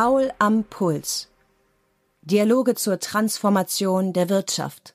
Paul 0.00 0.30
am 0.38 0.62
Puls. 0.62 1.28
Dialoge 2.22 2.76
zur 2.76 3.00
Transformation 3.00 4.12
der 4.12 4.28
Wirtschaft. 4.28 4.94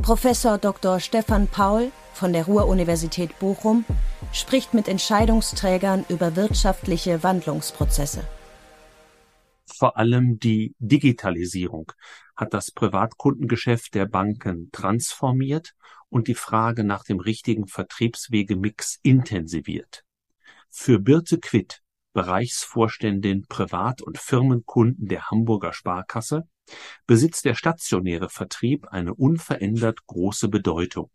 Professor 0.00 0.56
Dr. 0.56 1.00
Stefan 1.00 1.48
Paul 1.48 1.90
von 2.14 2.32
der 2.32 2.44
Ruhr-Universität 2.44 3.36
Bochum 3.40 3.84
spricht 4.32 4.72
mit 4.72 4.86
Entscheidungsträgern 4.86 6.04
über 6.08 6.36
wirtschaftliche 6.36 7.24
Wandlungsprozesse. 7.24 8.22
Vor 9.66 9.96
allem 9.96 10.38
die 10.38 10.76
Digitalisierung 10.78 11.90
hat 12.36 12.54
das 12.54 12.70
Privatkundengeschäft 12.70 13.96
der 13.96 14.06
Banken 14.06 14.70
transformiert 14.70 15.74
und 16.08 16.28
die 16.28 16.36
Frage 16.36 16.84
nach 16.84 17.02
dem 17.02 17.18
richtigen 17.18 17.66
Vertriebswegemix 17.66 19.00
intensiviert. 19.02 20.04
Für 20.70 21.00
Birte 21.00 21.40
Quitt 21.40 21.82
Bereichsvorständin 22.12 23.46
Privat- 23.48 24.02
und 24.02 24.18
Firmenkunden 24.18 25.06
der 25.06 25.30
Hamburger 25.30 25.72
Sparkasse, 25.72 26.48
besitzt 27.06 27.44
der 27.44 27.54
stationäre 27.54 28.28
Vertrieb 28.28 28.88
eine 28.88 29.14
unverändert 29.14 30.06
große 30.06 30.48
Bedeutung 30.48 31.10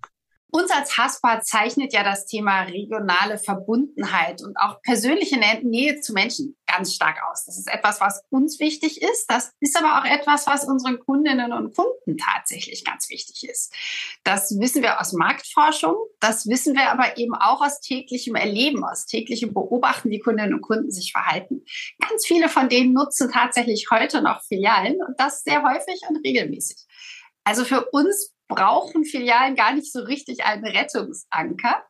uns 0.51 0.71
als 0.71 0.97
Haspa 0.97 1.41
zeichnet 1.41 1.93
ja 1.93 2.03
das 2.03 2.25
Thema 2.25 2.61
regionale 2.63 3.37
Verbundenheit 3.37 4.41
und 4.41 4.57
auch 4.57 4.81
persönliche 4.81 5.37
Nähe 5.37 5.99
zu 5.99 6.13
Menschen 6.13 6.55
ganz 6.65 6.93
stark 6.93 7.17
aus. 7.29 7.45
Das 7.45 7.57
ist 7.57 7.67
etwas, 7.67 8.01
was 8.01 8.23
uns 8.29 8.59
wichtig 8.59 9.01
ist. 9.01 9.25
Das 9.27 9.51
ist 9.59 9.77
aber 9.77 9.99
auch 9.99 10.05
etwas, 10.05 10.47
was 10.47 10.65
unseren 10.65 10.99
Kundinnen 10.99 11.51
und 11.53 11.75
Kunden 11.75 12.17
tatsächlich 12.17 12.83
ganz 12.85 13.09
wichtig 13.09 13.47
ist. 13.49 13.73
Das 14.23 14.57
wissen 14.59 14.81
wir 14.81 14.99
aus 14.99 15.13
Marktforschung. 15.13 15.95
Das 16.19 16.47
wissen 16.47 16.75
wir 16.75 16.89
aber 16.89 17.17
eben 17.17 17.35
auch 17.35 17.61
aus 17.61 17.79
täglichem 17.79 18.35
Erleben, 18.35 18.83
aus 18.83 19.05
täglichem 19.05 19.53
Beobachten, 19.53 20.09
wie 20.09 20.19
Kundinnen 20.19 20.53
und 20.53 20.61
Kunden 20.61 20.91
sich 20.91 21.11
verhalten. 21.11 21.63
Ganz 21.99 22.25
viele 22.25 22.49
von 22.49 22.69
denen 22.69 22.93
nutzen 22.93 23.31
tatsächlich 23.31 23.87
heute 23.91 24.21
noch 24.21 24.43
Filialen 24.43 24.97
und 25.05 25.19
das 25.19 25.43
sehr 25.43 25.63
häufig 25.63 26.01
und 26.09 26.17
regelmäßig. 26.25 26.77
Also 27.43 27.63
für 27.63 27.89
uns 27.91 28.34
brauchen 28.47 29.05
Filialen 29.05 29.55
gar 29.55 29.73
nicht 29.73 29.91
so 29.91 30.01
richtig 30.01 30.43
einen 30.45 30.65
Rettungsanker, 30.65 31.83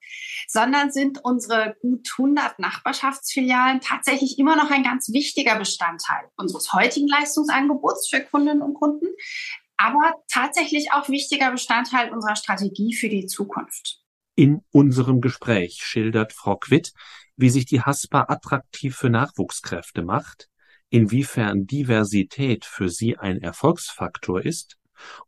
sondern 0.47 0.91
sind 0.91 1.19
unsere 1.23 1.75
gut 1.81 2.07
100 2.17 2.59
Nachbarschaftsfilialen 2.59 3.81
tatsächlich 3.81 4.39
immer 4.39 4.55
noch 4.55 4.71
ein 4.71 4.83
ganz 4.83 5.11
wichtiger 5.11 5.57
Bestandteil 5.57 6.29
unseres 6.37 6.73
heutigen 6.73 7.07
Leistungsangebots 7.07 8.09
für 8.09 8.21
Kundinnen 8.21 8.61
und 8.61 8.75
Kunden, 8.75 9.07
aber 9.77 10.13
tatsächlich 10.29 10.91
auch 10.93 11.09
wichtiger 11.09 11.51
Bestandteil 11.51 12.13
unserer 12.13 12.35
Strategie 12.35 12.93
für 12.93 13.09
die 13.09 13.25
Zukunft. 13.25 13.99
In 14.35 14.61
unserem 14.71 15.21
Gespräch 15.21 15.81
schildert 15.83 16.33
Frau 16.33 16.57
Quitt, 16.57 16.93
wie 17.37 17.49
sich 17.49 17.65
die 17.65 17.81
HASPA 17.81 18.25
attraktiv 18.29 18.95
für 18.95 19.09
Nachwuchskräfte 19.09 20.03
macht, 20.03 20.49
inwiefern 20.89 21.65
Diversität 21.67 22.63
für 22.63 22.89
sie 22.89 23.17
ein 23.17 23.41
Erfolgsfaktor 23.41 24.45
ist 24.45 24.77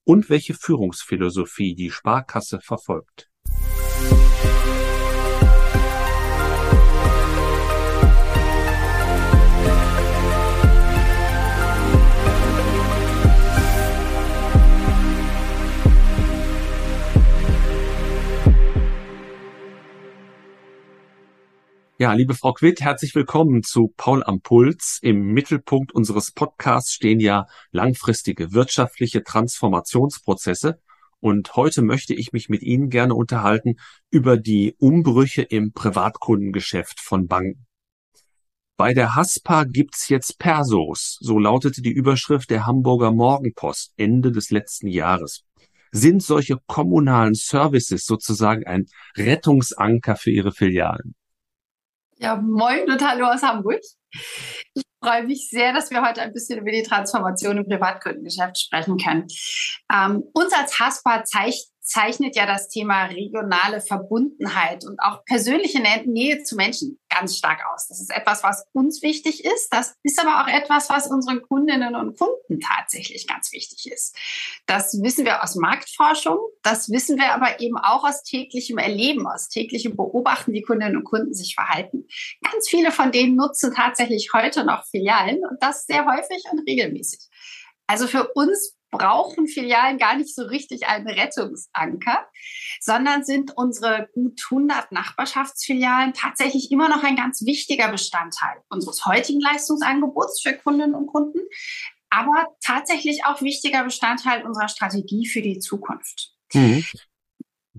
und 0.04 0.30
welche 0.30 0.54
Führungsphilosophie 0.54 1.76
die 1.76 1.92
Sparkasse 1.92 2.60
verfolgt. 2.62 3.30
Ja, 22.00 22.14
liebe 22.14 22.36
Frau 22.36 22.54
Quitt, 22.54 22.80
herzlich 22.80 23.16
willkommen 23.16 23.64
zu 23.64 23.92
Paul 23.98 24.24
am 24.24 24.40
Puls. 24.42 25.00
Im 25.02 25.34
Mittelpunkt 25.34 25.92
unseres 25.92 26.32
Podcasts 26.32 26.94
stehen 26.94 27.20
ja 27.20 27.48
langfristige 27.72 28.54
wirtschaftliche 28.54 29.24
Transformationsprozesse. 29.24 30.80
Und 31.22 31.56
heute 31.56 31.82
möchte 31.82 32.14
ich 32.14 32.34
mich 32.34 32.50
mit 32.50 32.62
Ihnen 32.62 32.92
gerne 32.92 33.16
unterhalten 33.16 33.78
über 34.12 34.38
die 34.38 34.76
Umbrüche 34.78 35.42
im 35.42 35.74
Privatkundengeschäft 35.74 37.00
von 37.00 37.26
Banken. 37.26 37.66
Bei 38.78 38.94
der 38.94 39.16
HASPA 39.16 39.64
gibt's 39.64 40.08
jetzt 40.08 40.38
Persos, 40.38 41.18
so 41.20 41.40
lautete 41.40 41.82
die 41.82 41.94
Überschrift 41.94 42.52
der 42.52 42.68
Hamburger 42.68 43.12
Morgenpost 43.12 43.94
Ende 43.98 44.32
des 44.32 44.52
letzten 44.52 44.86
Jahres. 44.86 45.46
Sind 45.92 46.22
solche 46.22 46.60
kommunalen 46.68 47.34
Services 47.34 48.06
sozusagen 48.06 48.68
ein 48.68 48.86
Rettungsanker 49.16 50.16
für 50.16 50.30
Ihre 50.30 50.52
Filialen? 50.52 51.17
Ja, 52.20 52.36
moin 52.36 52.90
und 52.90 53.08
hallo 53.08 53.28
aus 53.28 53.44
Hamburg. 53.44 53.80
Ich 54.74 54.84
freue 55.00 55.24
mich 55.24 55.50
sehr, 55.52 55.72
dass 55.72 55.92
wir 55.92 56.02
heute 56.02 56.22
ein 56.24 56.34
bisschen 56.34 56.60
über 56.60 56.72
die 56.72 56.82
Transformation 56.82 57.58
im 57.58 57.66
Privatkundengeschäft 57.66 58.60
sprechen 58.60 58.98
können. 58.98 59.28
Ähm, 59.94 60.24
uns 60.34 60.52
als 60.52 60.80
Haspa 60.80 61.24
zeigt 61.24 61.60
zeichnet 61.88 62.36
ja 62.36 62.46
das 62.46 62.68
Thema 62.68 63.06
regionale 63.06 63.82
Verbundenheit 63.82 64.86
und 64.86 65.00
auch 65.00 65.24
persönliche 65.26 65.82
Nähe 66.06 66.44
zu 66.44 66.56
Menschen 66.56 67.00
ganz 67.10 67.38
stark 67.38 67.62
aus. 67.74 67.88
Das 67.88 68.02
ist 68.02 68.12
etwas, 68.12 68.44
was 68.44 68.66
uns 68.74 69.02
wichtig 69.02 69.46
ist. 69.46 69.70
Das 69.72 69.96
ist 70.04 70.20
aber 70.20 70.44
auch 70.44 70.48
etwas, 70.48 70.90
was 70.90 71.08
unseren 71.08 71.42
Kundinnen 71.42 71.96
und 71.96 72.18
Kunden 72.18 72.60
tatsächlich 72.60 73.28
ganz 73.28 73.52
wichtig 73.54 73.92
ist. 73.92 74.16
Das 74.66 75.02
wissen 75.02 75.26
wir 75.26 75.44
aus 75.44 75.56
Marktforschung. 75.56 76.38
Das 76.62 76.92
wissen 76.92 77.18
wir 77.18 77.34
aber 77.34 77.60
eben 77.62 77.78
auch 77.78 78.04
aus 78.04 78.24
täglichem 78.24 78.78
Erleben, 78.78 79.26
aus 79.26 79.48
täglichem 79.48 79.96
Beobachten, 79.96 80.54
wie 80.54 80.62
Kundinnen 80.62 80.98
und 80.98 81.06
Kunden 81.06 81.34
sich 81.34 81.56
verhalten. 81.56 82.06
Ganz 82.42 82.68
viele 82.68 82.92
von 82.92 83.12
denen 83.12 83.36
nutzen 83.36 83.74
tatsächlich 83.74 84.32
heute 84.34 84.66
noch 84.66 84.86
Filialen 84.86 85.40
und 85.50 85.62
das 85.62 85.86
sehr 85.86 86.06
häufig 86.06 86.44
und 86.52 86.68
regelmäßig. 86.68 87.30
Also 87.88 88.08
für 88.08 88.28
uns 88.34 88.77
brauchen 88.92 89.48
Filialen 89.48 89.98
gar 89.98 90.16
nicht 90.16 90.34
so 90.34 90.44
richtig 90.44 90.88
einen 90.88 91.08
Rettungsanker, 91.08 92.26
sondern 92.80 93.24
sind 93.24 93.52
unsere 93.56 94.10
gut 94.14 94.42
100 94.50 94.92
Nachbarschaftsfilialen 94.92 96.14
tatsächlich 96.14 96.72
immer 96.72 96.90
noch 96.90 97.04
ein 97.04 97.16
ganz 97.16 97.44
wichtiger 97.46 97.90
Bestandteil 97.90 98.62
unseres 98.70 99.06
heutigen 99.06 99.42
Leistungsangebots 99.42 100.42
für 100.42 100.54
Kundinnen 100.54 100.96
und 100.96 101.08
Kunden, 101.08 101.40
aber 102.10 102.48
tatsächlich 102.64 103.26
auch 103.26 103.42
wichtiger 103.42 103.84
Bestandteil 103.84 104.46
unserer 104.46 104.70
Strategie 104.70 105.28
für 105.28 105.42
die 105.42 105.60
Zukunft. 105.60 106.34
Mhm. 106.54 106.86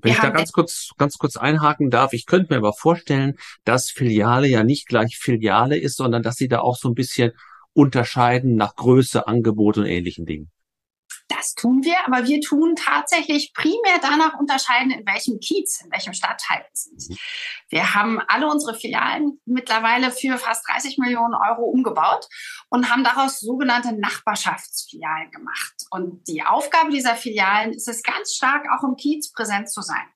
Wenn 0.00 0.12
ich 0.12 0.18
da 0.18 0.30
ganz 0.30 0.52
kurz, 0.52 0.90
ganz 0.96 1.18
kurz 1.18 1.36
einhaken 1.36 1.90
darf, 1.90 2.12
ich 2.12 2.26
könnte 2.26 2.52
mir 2.52 2.58
aber 2.58 2.72
vorstellen, 2.72 3.36
dass 3.64 3.90
Filiale 3.90 4.46
ja 4.46 4.62
nicht 4.62 4.86
gleich 4.86 5.18
Filiale 5.18 5.76
ist, 5.76 5.96
sondern 5.96 6.22
dass 6.22 6.36
sie 6.36 6.46
da 6.46 6.60
auch 6.60 6.76
so 6.76 6.88
ein 6.88 6.94
bisschen 6.94 7.32
unterscheiden 7.72 8.54
nach 8.54 8.76
Größe, 8.76 9.26
Angebot 9.26 9.78
und 9.78 9.86
ähnlichen 9.86 10.24
Dingen. 10.24 10.52
Das 11.28 11.54
tun 11.54 11.84
wir, 11.84 11.96
aber 12.06 12.26
wir 12.26 12.40
tun 12.40 12.74
tatsächlich 12.74 13.52
primär 13.52 13.98
danach 14.00 14.38
unterscheiden, 14.38 14.90
in 14.90 15.06
welchem 15.06 15.40
Kiez, 15.40 15.82
in 15.82 15.92
welchem 15.92 16.14
Stadtteil 16.14 16.60
wir 16.60 16.70
sind. 16.72 17.10
Mhm. 17.10 17.16
Wir 17.68 17.94
haben 17.94 18.20
alle 18.28 18.48
unsere 18.48 18.74
Filialen 18.74 19.38
mittlerweile 19.44 20.10
für 20.10 20.38
fast 20.38 20.66
30 20.68 20.96
Millionen 20.96 21.34
Euro 21.34 21.64
umgebaut 21.64 22.26
und 22.70 22.90
haben 22.90 23.04
daraus 23.04 23.40
sogenannte 23.40 23.92
Nachbarschaftsfilialen 23.92 25.30
gemacht. 25.30 25.74
Und 25.90 26.26
die 26.28 26.42
Aufgabe 26.42 26.90
dieser 26.90 27.14
Filialen 27.14 27.72
ist 27.72 27.88
es 27.88 28.02
ganz 28.02 28.34
stark, 28.34 28.66
auch 28.70 28.84
im 28.84 28.96
Kiez 28.96 29.30
präsent 29.30 29.70
zu 29.70 29.82
sein. 29.82 30.06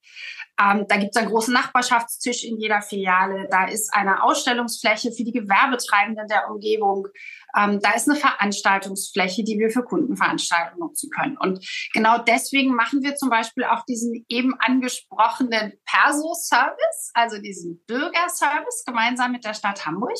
Ähm, 0.61 0.87
da 0.89 0.97
gibt 0.97 1.15
es 1.15 1.21
einen 1.21 1.31
großen 1.31 1.53
Nachbarschaftstisch 1.53 2.45
in 2.45 2.59
jeder 2.59 2.83
Filiale. 2.83 3.49
Da 3.51 3.67
ist 3.67 3.93
eine 3.95 4.23
Ausstellungsfläche 4.23 5.13
für 5.13 5.25
die 5.25 5.33
Gewerbetreibenden 5.33 6.29
der 6.29 6.51
Umgebung. 6.51 7.09
Ähm, 7.57 7.81
da 7.81 7.93
ist 7.93 8.09
eine 8.09 8.19
Veranstaltungsfläche, 8.19 9.45
die 9.45 9.59
wir 9.59 9.71
für 9.71 9.83
Kundenveranstaltungen 9.83 10.79
nutzen 10.79 11.11
können. 11.11 11.37
Und 11.39 11.67
genau 11.93 12.19
deswegen 12.19 12.75
machen 12.75 13.03
wir 13.03 13.17
zum 13.17 13.31
Beispiel 13.31 13.65
auch 13.65 13.85
diesen 13.85 14.25
eben 14.29 14.55
angesprochenen 14.59 15.73
Perso-Service, 15.87 17.11
also 17.15 17.39
diesen 17.39 17.83
Bürgerservice 17.87 18.85
gemeinsam 18.87 19.33
mit 19.33 19.45
der 19.45 19.55
Stadt 19.55 19.87
Hamburg, 19.87 20.13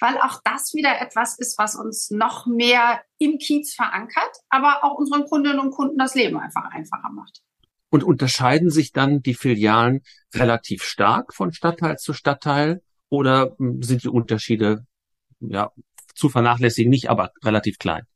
weil 0.00 0.16
auch 0.18 0.40
das 0.44 0.74
wieder 0.74 1.00
etwas 1.00 1.38
ist, 1.38 1.58
was 1.58 1.74
uns 1.74 2.10
noch 2.10 2.46
mehr 2.46 3.02
im 3.18 3.38
Kiez 3.38 3.74
verankert, 3.74 4.36
aber 4.48 4.84
auch 4.84 4.94
unseren 4.94 5.26
Kundinnen 5.26 5.58
und 5.58 5.70
Kunden 5.70 5.98
das 5.98 6.14
Leben 6.14 6.38
einfach 6.38 6.70
einfacher 6.70 7.10
macht. 7.10 7.42
Und 7.92 8.04
unterscheiden 8.04 8.70
sich 8.70 8.92
dann 8.92 9.20
die 9.20 9.34
Filialen 9.34 10.00
relativ 10.34 10.82
stark 10.82 11.34
von 11.34 11.52
Stadtteil 11.52 11.98
zu 11.98 12.14
Stadtteil 12.14 12.80
oder 13.10 13.54
hm, 13.58 13.82
sind 13.82 14.02
die 14.02 14.08
Unterschiede 14.08 14.86
ja 15.40 15.70
zu 16.14 16.30
vernachlässigen 16.30 16.88
nicht, 16.88 17.10
aber 17.10 17.32
relativ 17.44 17.76
klein? 17.78 18.06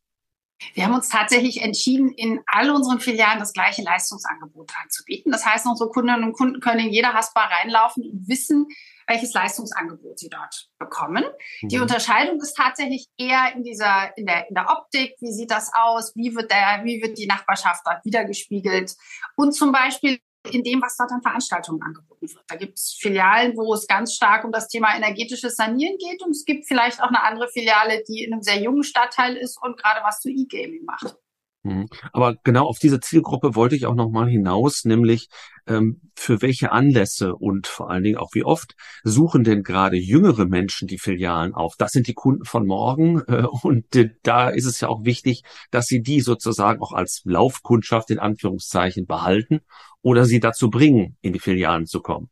Wir 0.73 0.87
haben 0.87 0.95
uns 0.95 1.11
tatsächlich 1.11 1.61
entschieden, 1.61 2.11
in 2.11 2.41
all 2.47 2.71
unseren 2.71 3.01
Filialen 3.01 3.39
das 3.39 3.53
gleiche 3.53 3.83
Leistungsangebot 3.83 4.73
anzubieten. 4.83 5.31
Das 5.31 5.45
heißt, 5.45 5.67
unsere 5.67 5.91
Kundinnen 5.91 6.25
und 6.25 6.33
Kunden 6.33 6.61
können 6.61 6.87
in 6.87 6.93
jeder 6.95 7.13
Haspa 7.13 7.45
reinlaufen 7.45 8.03
und 8.11 8.29
wissen, 8.29 8.69
welches 9.07 9.33
Leistungsangebot 9.33 10.19
sie 10.19 10.29
dort 10.29 10.69
bekommen. 10.79 11.25
Mhm. 11.63 11.69
Die 11.69 11.79
Unterscheidung 11.79 12.41
ist 12.41 12.57
tatsächlich 12.57 13.09
eher 13.17 13.53
in 13.55 13.63
dieser, 13.63 14.17
in 14.17 14.27
der, 14.27 14.49
in 14.49 14.55
der 14.55 14.69
Optik. 14.71 15.15
Wie 15.21 15.33
sieht 15.33 15.51
das 15.51 15.71
aus? 15.75 16.15
Wie 16.15 16.35
wird 16.35 16.51
der, 16.51 16.83
wie 16.85 17.03
wird 17.03 17.19
die 17.19 17.27
Nachbarschaft 17.27 17.83
dort 17.85 18.05
wiedergespiegelt? 18.05 18.95
Und 19.37 19.53
zum 19.53 19.73
Beispiel 19.73 20.19
in 20.53 20.63
dem, 20.63 20.81
was 20.81 20.97
dort 20.97 21.11
an 21.11 21.23
Veranstaltungen 21.23 21.83
angeboten 21.83 22.29
wird. 22.29 22.45
Da 22.49 22.57
gibt 22.57 22.79
es 22.79 22.97
Filialen, 23.01 23.57
wo 23.57 23.75
es 23.75 23.87
ganz 23.87 24.15
stark 24.15 24.45
um 24.45 24.53
das 24.53 24.69
Thema 24.69 24.97
energetisches 24.97 25.57
Sanieren 25.57 25.97
geht 25.99 26.23
und 26.23 26.31
es 26.31 26.45
gibt 26.45 26.67
vielleicht 26.67 27.03
auch 27.03 27.09
eine 27.09 27.23
andere 27.23 27.49
Filiale, 27.49 28.03
die 28.09 28.23
in 28.23 28.33
einem 28.33 28.43
sehr 28.43 28.61
jungen 28.61 28.85
Stadtteil 28.85 29.37
ist 29.37 29.61
und 29.61 29.77
gerade 29.77 30.01
was 30.05 30.21
zu 30.21 30.29
E-Gaming 30.29 30.85
macht. 30.85 31.17
Mhm. 31.67 31.89
Aber 32.13 32.37
genau 32.45 32.67
auf 32.67 32.79
diese 32.79 33.01
Zielgruppe 33.01 33.57
wollte 33.57 33.75
ich 33.75 33.87
auch 33.87 33.95
nochmal 33.95 34.29
hinaus, 34.29 34.85
nämlich 34.85 35.29
ähm, 35.67 36.01
für 36.15 36.41
welche 36.41 36.71
Anlässe 36.71 37.35
und 37.35 37.67
vor 37.67 37.91
allen 37.91 38.05
Dingen 38.05 38.19
auch 38.19 38.31
wie 38.35 38.45
oft 38.45 38.77
suchen 39.03 39.43
denn 39.43 39.65
gerade 39.65 39.97
jüngere 39.97 40.45
Menschen 40.45 40.87
die 40.87 40.99
Filialen 40.99 41.55
auf? 41.55 41.75
Das 41.77 41.91
sind 41.91 42.07
die 42.07 42.15
Kunden 42.15 42.45
von 42.45 42.67
morgen 42.67 43.21
äh, 43.27 43.47
und 43.63 43.97
äh, 43.97 44.11
da 44.23 44.49
ist 44.49 44.67
es 44.67 44.81
ja 44.81 44.89
auch 44.89 45.05
wichtig, 45.05 45.43
dass 45.73 45.87
sie 45.87 46.03
die 46.03 46.21
sozusagen 46.21 46.81
auch 46.81 46.93
als 46.93 47.23
Laufkundschaft 47.25 48.11
in 48.11 48.21
Anführungszeichen 48.21 49.07
behalten 49.07 49.61
oder 50.03 50.25
sie 50.25 50.39
dazu 50.39 50.71
bringen, 50.71 51.17
in 51.21 51.33
die 51.33 51.41
Filialen 51.41 51.87
zu 51.87 52.01
kommen. 52.01 52.31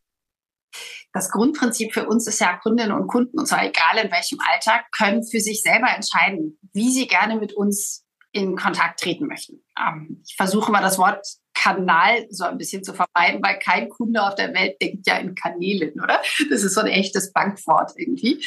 Das 1.12 1.30
Grundprinzip 1.30 1.92
für 1.92 2.06
uns 2.06 2.26
ist 2.26 2.40
ja, 2.40 2.56
Kundinnen 2.56 2.92
und 2.92 3.08
Kunden, 3.08 3.38
und 3.38 3.46
zwar 3.46 3.64
egal 3.64 4.04
in 4.04 4.10
welchem 4.10 4.38
Alltag, 4.40 4.86
können 4.96 5.24
für 5.24 5.40
sich 5.40 5.62
selber 5.62 5.88
entscheiden, 5.94 6.58
wie 6.72 6.90
sie 6.90 7.06
gerne 7.06 7.38
mit 7.38 7.52
uns 7.52 8.03
in 8.34 8.56
Kontakt 8.56 9.00
treten 9.00 9.26
möchten. 9.26 9.64
Ähm, 9.78 10.20
ich 10.26 10.34
versuche 10.36 10.70
mal 10.70 10.82
das 10.82 10.98
Wort 10.98 11.24
Kanal 11.54 12.26
so 12.30 12.44
ein 12.44 12.58
bisschen 12.58 12.84
zu 12.84 12.92
vermeiden, 12.92 13.42
weil 13.42 13.58
kein 13.58 13.88
Kunde 13.88 14.22
auf 14.22 14.34
der 14.34 14.52
Welt 14.54 14.80
denkt 14.82 15.06
ja 15.06 15.16
in 15.16 15.34
Kanälen, 15.34 16.00
oder? 16.00 16.20
Das 16.50 16.62
ist 16.62 16.74
so 16.74 16.80
ein 16.80 16.88
echtes 16.88 17.32
Bankwort 17.32 17.92
irgendwie. 17.96 18.44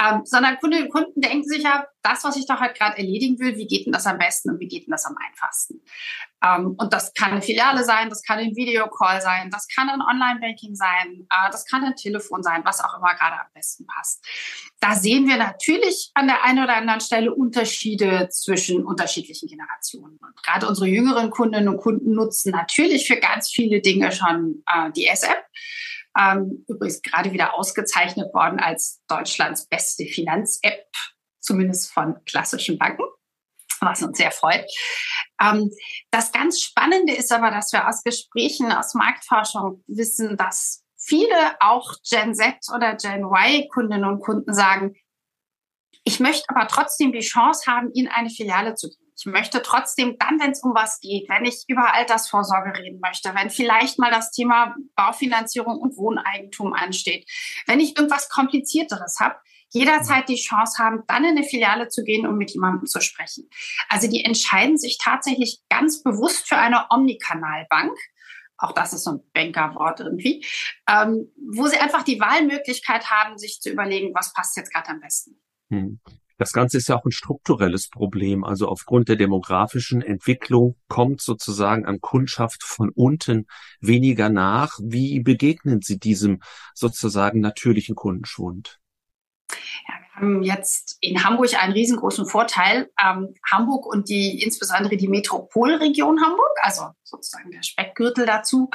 Ähm, 0.00 0.22
sondern 0.24 0.56
und 0.62 0.88
Kunden 0.90 1.20
denken 1.20 1.44
sich 1.44 1.62
ja, 1.62 1.86
das, 2.02 2.22
was 2.24 2.36
ich 2.36 2.46
doch 2.46 2.60
halt 2.60 2.76
gerade 2.76 2.98
erledigen 2.98 3.38
will, 3.38 3.56
wie 3.56 3.66
geht 3.66 3.86
denn 3.86 3.92
das 3.92 4.06
am 4.06 4.18
besten 4.18 4.50
und 4.50 4.60
wie 4.60 4.68
geht 4.68 4.86
denn 4.86 4.92
das 4.92 5.06
am 5.06 5.16
einfachsten? 5.16 5.80
Ähm, 6.44 6.74
und 6.76 6.92
das 6.92 7.14
kann 7.14 7.32
eine 7.32 7.42
Filiale 7.42 7.84
sein, 7.84 8.10
das 8.10 8.22
kann 8.22 8.38
ein 8.38 8.54
Videocall 8.54 9.22
sein, 9.22 9.50
das 9.50 9.66
kann 9.68 9.88
ein 9.88 10.02
Online-Banking 10.02 10.74
sein, 10.74 11.26
äh, 11.30 11.50
das 11.50 11.64
kann 11.64 11.82
ein 11.84 11.96
Telefon 11.96 12.42
sein, 12.42 12.62
was 12.64 12.82
auch 12.82 12.98
immer 12.98 13.14
gerade 13.14 13.40
am 13.40 13.46
besten 13.54 13.86
passt. 13.86 14.22
Da 14.80 14.94
sehen 14.94 15.26
wir 15.26 15.38
natürlich 15.38 16.10
an 16.14 16.26
der 16.26 16.44
einen 16.44 16.62
oder 16.62 16.76
anderen 16.76 17.00
Stelle 17.00 17.34
Unterschiede 17.34 18.28
zwischen 18.30 18.84
unterschiedlichen 18.84 19.48
Generationen. 19.48 20.18
Und 20.20 20.42
gerade 20.42 20.68
unsere 20.68 20.86
jüngeren 20.86 21.30
Kundinnen 21.30 21.68
und 21.68 21.78
Kunden 21.78 22.12
nutzen 22.12 22.43
natürlich 22.46 23.06
für 23.06 23.16
ganz 23.16 23.50
viele 23.50 23.80
Dinge 23.80 24.12
schon 24.12 24.62
äh, 24.66 24.90
die 24.92 25.06
S-App. 25.06 25.44
Ähm, 26.18 26.64
übrigens 26.68 27.02
gerade 27.02 27.32
wieder 27.32 27.54
ausgezeichnet 27.54 28.32
worden 28.32 28.60
als 28.60 29.02
Deutschlands 29.08 29.66
beste 29.66 30.06
Finanz-App, 30.06 30.86
zumindest 31.40 31.92
von 31.92 32.16
klassischen 32.24 32.78
Banken 32.78 33.04
was 33.80 34.02
uns 34.02 34.18
sehr 34.18 34.30
freut. 34.30 34.64
Ähm, 35.40 35.70
das 36.10 36.32
ganz 36.32 36.60
Spannende 36.60 37.14
ist 37.14 37.32
aber, 37.32 37.50
dass 37.50 37.72
wir 37.72 37.86
aus 37.86 38.02
Gesprächen 38.02 38.72
aus 38.72 38.94
Marktforschung 38.94 39.84
wissen, 39.86 40.36
dass 40.36 40.84
viele 40.96 41.60
auch 41.60 41.94
Gen 42.08 42.34
Z 42.34 42.56
oder 42.74 42.96
Gen 42.96 43.24
Y 43.24 43.68
Kundinnen 43.68 44.04
und 44.04 44.20
Kunden 44.20 44.54
sagen, 44.54 44.94
ich 46.04 46.20
möchte 46.20 46.44
aber 46.48 46.68
trotzdem 46.68 47.12
die 47.12 47.20
Chance 47.20 47.70
haben, 47.70 47.90
in 47.92 48.08
eine 48.08 48.30
Filiale 48.30 48.74
zu 48.74 48.88
gehen. 48.88 49.03
Möchte 49.26 49.62
trotzdem 49.62 50.16
dann, 50.18 50.40
wenn 50.40 50.52
es 50.52 50.62
um 50.62 50.74
was 50.74 51.00
geht, 51.00 51.28
wenn 51.28 51.44
ich 51.44 51.64
über 51.68 51.94
Altersvorsorge 51.94 52.78
reden 52.78 53.00
möchte, 53.00 53.34
wenn 53.34 53.50
vielleicht 53.50 53.98
mal 53.98 54.10
das 54.10 54.30
Thema 54.30 54.74
Baufinanzierung 54.96 55.78
und 55.78 55.96
Wohneigentum 55.96 56.72
ansteht, 56.72 57.28
wenn 57.66 57.80
ich 57.80 57.96
irgendwas 57.96 58.28
Komplizierteres 58.28 59.18
habe, 59.20 59.36
jederzeit 59.74 60.28
die 60.28 60.36
Chance 60.36 60.82
haben, 60.82 61.02
dann 61.08 61.24
in 61.24 61.36
eine 61.36 61.42
Filiale 61.42 61.88
zu 61.88 62.04
gehen, 62.04 62.26
um 62.26 62.36
mit 62.36 62.52
jemandem 62.52 62.86
zu 62.86 63.00
sprechen. 63.00 63.50
Also 63.88 64.08
die 64.08 64.24
entscheiden 64.24 64.78
sich 64.78 64.98
tatsächlich 65.02 65.60
ganz 65.68 66.02
bewusst 66.02 66.48
für 66.48 66.56
eine 66.56 66.86
Omnikanalbank. 66.90 67.98
Auch 68.56 68.72
das 68.72 68.92
ist 68.92 69.02
so 69.02 69.10
ein 69.10 69.20
Bankerwort 69.32 69.98
irgendwie, 69.98 70.46
ähm, 70.88 71.32
wo 71.52 71.66
sie 71.66 71.78
einfach 71.78 72.04
die 72.04 72.20
Wahlmöglichkeit 72.20 73.10
haben, 73.10 73.36
sich 73.36 73.60
zu 73.60 73.68
überlegen, 73.68 74.14
was 74.14 74.32
passt 74.32 74.56
jetzt 74.56 74.72
gerade 74.72 74.90
am 74.90 75.00
besten. 75.00 75.40
Hm. 75.70 76.00
Das 76.36 76.52
Ganze 76.52 76.78
ist 76.78 76.88
ja 76.88 76.96
auch 76.96 77.04
ein 77.04 77.12
strukturelles 77.12 77.88
Problem. 77.88 78.44
Also 78.44 78.68
aufgrund 78.68 79.08
der 79.08 79.16
demografischen 79.16 80.02
Entwicklung 80.02 80.76
kommt 80.88 81.20
sozusagen 81.20 81.86
an 81.86 82.00
Kundschaft 82.00 82.64
von 82.64 82.90
unten 82.90 83.46
weniger 83.80 84.28
nach. 84.28 84.78
Wie 84.82 85.20
begegnen 85.20 85.80
Sie 85.80 85.98
diesem 85.98 86.40
sozusagen 86.74 87.40
natürlichen 87.40 87.94
Kundenschwund? 87.94 88.80
Ja, 89.88 90.03
haben 90.14 90.42
jetzt 90.42 90.96
in 91.00 91.24
Hamburg 91.24 91.54
einen 91.60 91.72
riesengroßen 91.72 92.26
Vorteil. 92.26 92.90
Ähm, 93.02 93.34
Hamburg 93.50 93.86
und 93.86 94.08
die 94.08 94.42
insbesondere 94.42 94.96
die 94.96 95.08
Metropolregion 95.08 96.22
Hamburg, 96.22 96.56
also 96.62 96.82
sozusagen 97.02 97.50
der 97.50 97.62
Speckgürtel 97.62 98.26
dazu, 98.26 98.70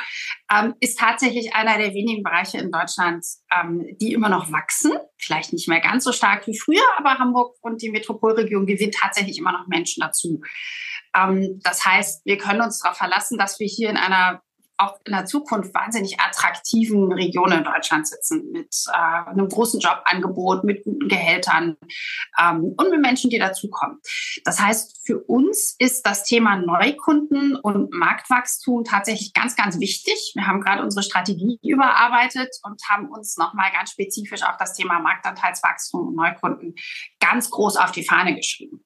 ähm, 0.53 0.75
ist 0.79 0.99
tatsächlich 0.99 1.55
einer 1.55 1.77
der 1.77 1.93
wenigen 1.93 2.23
Bereiche 2.23 2.57
in 2.57 2.71
Deutschland, 2.71 3.25
ähm, 3.51 3.97
die 4.01 4.13
immer 4.13 4.29
noch 4.29 4.51
wachsen. 4.51 4.93
Vielleicht 5.17 5.53
nicht 5.53 5.67
mehr 5.67 5.81
ganz 5.81 6.03
so 6.03 6.11
stark 6.11 6.45
wie 6.47 6.57
früher, 6.57 6.83
aber 6.97 7.17
Hamburg 7.19 7.55
und 7.61 7.81
die 7.81 7.89
Metropolregion 7.89 8.65
gewinnt 8.65 8.95
tatsächlich 8.95 9.37
immer 9.37 9.51
noch 9.51 9.67
Menschen 9.67 10.01
dazu. 10.01 10.41
Ähm, 11.15 11.59
das 11.63 11.85
heißt, 11.85 12.25
wir 12.25 12.37
können 12.37 12.61
uns 12.61 12.79
darauf 12.79 12.97
verlassen, 12.97 13.37
dass 13.37 13.59
wir 13.59 13.67
hier 13.67 13.89
in 13.89 13.97
einer 13.97 14.41
auch 14.79 14.97
in 15.05 15.11
der 15.11 15.25
Zukunft 15.25 15.73
wahnsinnig 15.73 16.19
attraktiven 16.19 17.11
Regionen 17.11 17.59
in 17.59 17.63
Deutschland 17.63 18.07
sitzen, 18.07 18.51
mit 18.51 18.73
äh, 18.87 19.29
einem 19.29 19.49
großen 19.49 19.79
Jobangebot, 19.79 20.63
mit 20.63 20.83
guten 20.83 21.07
Gehältern 21.07 21.77
ähm, 22.39 22.73
und 22.77 22.89
mit 22.89 23.01
Menschen, 23.01 23.29
die 23.29 23.39
dazukommen. 23.39 23.99
Das 24.45 24.59
heißt, 24.59 25.05
für 25.05 25.19
uns 25.19 25.75
ist 25.79 26.05
das 26.05 26.23
Thema 26.23 26.55
Neukunden 26.55 27.55
und 27.55 27.91
Marktwachstum 27.91 28.83
tatsächlich 28.83 29.33
ganz, 29.33 29.55
ganz 29.55 29.79
wichtig. 29.79 30.31
Wir 30.35 30.47
haben 30.47 30.61
gerade 30.61 30.81
unsere 30.83 31.03
Strategie 31.03 31.59
überarbeitet 31.61 32.55
und 32.63 32.81
haben 32.89 33.09
uns 33.09 33.37
nochmal 33.37 33.71
ganz 33.73 33.91
spezifisch 33.91 34.43
auch 34.43 34.57
das 34.57 34.75
Thema 34.75 34.99
Marktanteilswachstum 34.99 36.07
und 36.07 36.15
Neukunden 36.15 36.75
ganz 37.19 37.49
groß 37.49 37.77
auf 37.77 37.91
die 37.91 38.03
Fahne 38.03 38.35
geschrieben. 38.35 38.85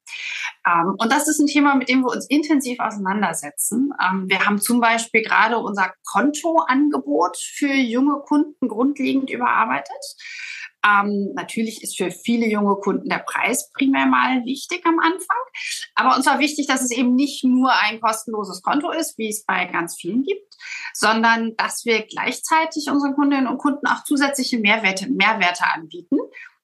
Ähm, 0.66 0.96
und 0.98 1.12
das 1.12 1.28
ist 1.28 1.40
ein 1.40 1.48
Thema, 1.48 1.76
mit 1.76 1.90
dem 1.90 2.02
wir 2.02 2.12
uns 2.12 2.28
intensiv 2.30 2.80
auseinandersetzen. 2.80 3.92
Ähm, 4.02 4.30
wir 4.30 4.46
haben 4.46 4.62
zum 4.62 4.80
Beispiel 4.80 5.22
gerade 5.22 5.58
unser 5.58 5.94
Kontoangebot 6.12 7.38
für 7.38 7.74
junge 7.74 8.20
Kunden 8.26 8.68
grundlegend 8.68 9.30
überarbeitet. 9.30 10.16
Ähm, 10.86 11.32
natürlich 11.34 11.82
ist 11.82 11.98
für 11.98 12.12
viele 12.12 12.48
junge 12.48 12.76
Kunden 12.76 13.08
der 13.08 13.20
Preis 13.20 13.72
primär 13.72 14.06
mal 14.06 14.44
wichtig 14.44 14.86
am 14.86 15.00
Anfang. 15.00 15.38
Aber 15.96 16.16
uns 16.16 16.26
war 16.26 16.40
wichtig, 16.40 16.68
dass 16.68 16.82
es 16.82 16.92
eben 16.92 17.16
nicht 17.16 17.44
nur 17.46 17.72
ein 17.72 18.02
kostenloses 18.02 18.62
Konto 18.62 18.92
ist, 18.92 19.18
wie 19.18 19.30
es 19.30 19.46
bei 19.46 19.66
ganz 19.66 19.96
vielen 19.96 20.24
gibt, 20.24 20.56
sondern 20.94 21.56
dass 21.56 21.86
wir 21.86 22.06
gleichzeitig 22.06 22.90
unseren 22.92 23.16
Kundinnen 23.16 23.48
und 23.48 23.60
Kunden 23.60 23.88
auch 23.88 24.04
zusätzliche 24.04 24.60
Mehrwerte, 24.60 25.10
Mehrwerte 25.10 25.64
anbieten. 25.74 26.18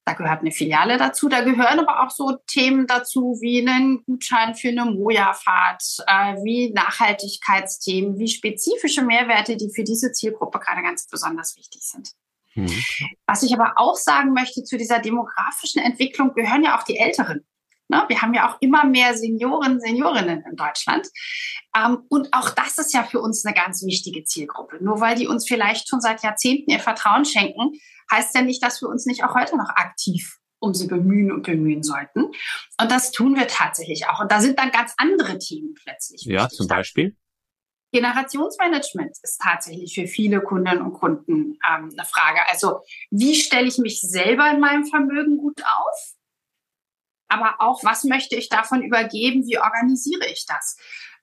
Da 0.10 0.16
gehört 0.16 0.42
eine 0.42 0.52
Filiale 0.52 0.98
dazu. 0.98 1.30
Da 1.30 1.42
gehören 1.42 1.80
aber 1.80 2.04
auch 2.04 2.10
so 2.10 2.36
Themen 2.48 2.88
dazu 2.88 3.38
wie 3.42 3.60
einen 3.60 4.04
Gutschein 4.06 4.56
für 4.56 4.70
eine 4.70 4.86
Moja-Fahrt, 4.86 5.84
äh, 6.08 6.36
wie 6.44 6.72
Nachhaltigkeitsthemen, 6.72 8.18
wie 8.18 8.28
spezifische 8.28 9.04
Mehrwerte, 9.04 9.56
die 9.56 9.70
für 9.70 9.84
diese 9.84 10.12
Zielgruppe 10.12 10.58
gerade 10.58 10.82
ganz 10.82 11.08
besonders 11.08 11.56
wichtig 11.58 11.84
sind. 11.84 12.10
Mhm. 12.56 12.74
Was 13.28 13.44
ich 13.44 13.54
aber 13.54 13.74
auch 13.76 13.96
sagen 13.96 14.34
möchte 14.34 14.64
zu 14.64 14.80
dieser 14.80 14.98
demografischen 14.98 15.80
Entwicklung, 15.80 16.34
gehören 16.34 16.64
ja 16.64 16.80
auch 16.80 16.84
die 16.84 16.98
Älteren. 16.98 17.46
Ne? 17.90 18.06
Wir 18.08 18.22
haben 18.22 18.34
ja 18.34 18.50
auch 18.50 18.58
immer 18.62 18.86
mehr 18.86 19.16
Senioren, 19.16 19.80
Seniorinnen 19.80 20.44
in 20.50 20.56
Deutschland. 20.56 21.08
Ähm, 21.76 22.04
und 22.10 22.34
auch 22.34 22.52
das 22.52 22.78
ist 22.78 22.94
ja 22.94 23.04
für 23.04 23.20
uns 23.20 23.46
eine 23.46 23.56
ganz 23.56 23.84
wichtige 23.84 24.24
Zielgruppe. 24.24 24.78
Nur 24.82 25.02
weil 25.02 25.16
die 25.16 25.28
uns 25.28 25.48
vielleicht 25.48 25.90
schon 25.90 26.00
seit 26.00 26.24
Jahrzehnten 26.24 26.72
ihr 26.72 26.80
Vertrauen 26.80 27.26
schenken, 27.26 27.74
heißt 28.12 28.36
ja 28.36 28.42
nicht, 28.42 28.64
dass 28.64 28.82
wir 28.82 28.90
uns 28.90 29.06
nicht 29.06 29.24
auch 29.24 29.36
heute 29.36 29.58
noch 29.58 29.70
aktiv 29.70 30.38
um 30.62 30.74
sie 30.74 30.88
bemühen 30.88 31.32
und 31.32 31.44
bemühen 31.44 31.84
sollten. 31.84 32.26
Und 32.26 32.92
das 32.92 33.12
tun 33.12 33.36
wir 33.36 33.48
tatsächlich 33.48 34.08
auch. 34.08 34.20
Und 34.20 34.32
da 34.32 34.42
sind 34.42 34.60
dann 34.60 34.72
ganz 34.72 34.94
andere 34.98 35.38
Themen 35.40 35.74
plötzlich. 35.74 36.24
Ja, 36.24 36.44
wichtig. 36.44 36.58
zum 36.58 36.68
Beispiel. 36.68 37.16
Generationsmanagement 37.92 39.18
ist 39.24 39.42
tatsächlich 39.42 39.96
für 39.96 40.06
viele 40.06 40.42
Kundinnen 40.42 40.82
und 40.82 40.94
Kunden 40.94 41.58
ähm, 41.68 41.90
eine 41.92 42.06
Frage. 42.06 42.40
Also 42.50 42.82
wie 43.10 43.36
stelle 43.36 43.68
ich 43.68 43.78
mich 43.78 44.02
selber 44.02 44.52
in 44.52 44.60
meinem 44.60 44.86
Vermögen 44.86 45.38
gut 45.38 45.62
auf? 45.64 46.19
Aber 47.30 47.56
auch, 47.60 47.84
was 47.84 48.04
möchte 48.04 48.36
ich 48.36 48.50
davon 48.50 48.82
übergeben? 48.82 49.46
Wie 49.46 49.60
organisiere 49.60 50.28
ich 50.28 50.46
das? 50.46 50.78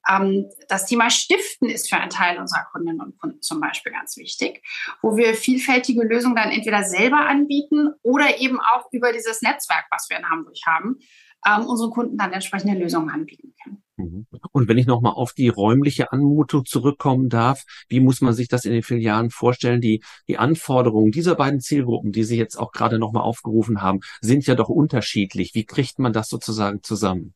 Ähm, 0.08 0.48
das 0.68 0.86
Thema 0.86 1.10
Stiften 1.10 1.68
ist 1.68 1.88
für 1.88 1.96
einen 1.96 2.10
Teil 2.10 2.38
unserer 2.38 2.64
Kundinnen 2.72 3.00
und 3.00 3.18
Kunden 3.18 3.42
zum 3.42 3.60
Beispiel 3.60 3.92
ganz 3.92 4.16
wichtig, 4.16 4.62
wo 5.02 5.16
wir 5.16 5.34
vielfältige 5.34 6.02
Lösungen 6.02 6.36
dann 6.36 6.50
entweder 6.50 6.84
selber 6.84 7.26
anbieten 7.28 7.90
oder 8.02 8.38
eben 8.38 8.60
auch 8.60 8.86
über 8.92 9.12
dieses 9.12 9.42
Netzwerk, 9.42 9.86
was 9.90 10.08
wir 10.08 10.18
in 10.18 10.28
Hamburg 10.28 10.56
haben, 10.64 10.98
ähm, 11.46 11.66
unseren 11.66 11.90
Kunden 11.90 12.16
dann 12.16 12.32
entsprechende 12.32 12.78
Lösungen 12.78 13.10
anbieten 13.10 13.54
können. 13.62 13.82
Mhm. 13.96 14.26
Und 14.52 14.68
wenn 14.68 14.78
ich 14.78 14.86
nochmal 14.86 15.12
auf 15.12 15.32
die 15.32 15.48
räumliche 15.48 16.12
Anmutung 16.12 16.64
zurückkommen 16.64 17.28
darf, 17.28 17.64
wie 17.88 18.00
muss 18.00 18.20
man 18.20 18.34
sich 18.34 18.48
das 18.48 18.64
in 18.64 18.72
den 18.72 18.82
Filialen 18.82 19.30
vorstellen? 19.30 19.80
Die, 19.80 20.02
die 20.28 20.38
Anforderungen 20.38 21.12
dieser 21.12 21.34
beiden 21.34 21.60
Zielgruppen, 21.60 22.12
die 22.12 22.24
Sie 22.24 22.36
jetzt 22.36 22.56
auch 22.56 22.72
gerade 22.72 22.98
nochmal 22.98 23.22
aufgerufen 23.22 23.80
haben, 23.80 24.00
sind 24.20 24.46
ja 24.46 24.54
doch 24.54 24.68
unterschiedlich. 24.68 25.54
Wie 25.54 25.64
kriegt 25.64 25.98
man 25.98 26.12
das 26.12 26.28
sozusagen 26.28 26.82
zusammen? 26.82 27.34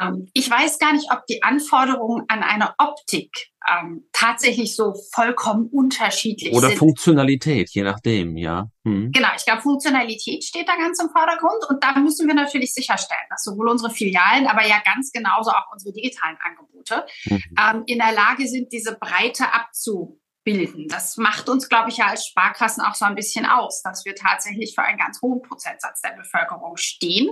Ähm, 0.00 0.28
ich 0.32 0.50
weiß 0.50 0.78
gar 0.78 0.92
nicht, 0.92 1.10
ob 1.12 1.26
die 1.26 1.42
Anforderungen 1.42 2.24
an 2.28 2.42
eine 2.42 2.74
Optik 2.78 3.50
ähm, 3.68 4.08
tatsächlich 4.12 4.76
so 4.76 4.94
vollkommen 5.12 5.68
unterschiedlich 5.70 6.54
Oder 6.54 6.68
sind. 6.68 6.78
Funktionalität, 6.78 7.70
je 7.70 7.82
nachdem, 7.82 8.36
ja. 8.36 8.66
Hm. 8.84 9.10
Genau, 9.12 9.28
ich 9.36 9.44
glaube, 9.44 9.62
Funktionalität 9.62 10.44
steht 10.44 10.68
da 10.68 10.76
ganz 10.76 11.00
im 11.02 11.10
Vordergrund 11.10 11.64
und 11.68 11.82
da 11.82 11.98
müssen 11.98 12.26
wir 12.26 12.34
natürlich 12.34 12.72
sicherstellen, 12.72 13.26
dass 13.30 13.42
sowohl 13.44 13.68
unsere 13.68 13.90
Filialen, 13.90 14.46
aber 14.46 14.66
ja 14.66 14.80
ganz 14.84 15.10
genauso 15.12 15.50
auch 15.50 15.72
unsere 15.72 15.92
digitalen 15.92 16.36
Angebote 16.42 17.04
mhm. 17.26 17.42
ähm, 17.58 17.82
in 17.86 17.98
der 17.98 18.12
Lage 18.12 18.46
sind, 18.46 18.72
diese 18.72 18.96
Breite 18.98 19.52
abzu 19.52 20.20
bilden. 20.48 20.88
Das 20.88 21.18
macht 21.18 21.50
uns, 21.50 21.68
glaube 21.68 21.90
ich, 21.90 21.98
ja 21.98 22.06
als 22.06 22.26
Sparkassen 22.26 22.82
auch 22.82 22.94
so 22.94 23.04
ein 23.04 23.14
bisschen 23.14 23.44
aus, 23.44 23.82
dass 23.82 24.06
wir 24.06 24.14
tatsächlich 24.14 24.74
für 24.74 24.82
einen 24.82 24.96
ganz 24.96 25.20
hohen 25.20 25.42
Prozentsatz 25.42 26.00
der 26.00 26.12
Bevölkerung 26.16 26.78
stehen 26.78 27.28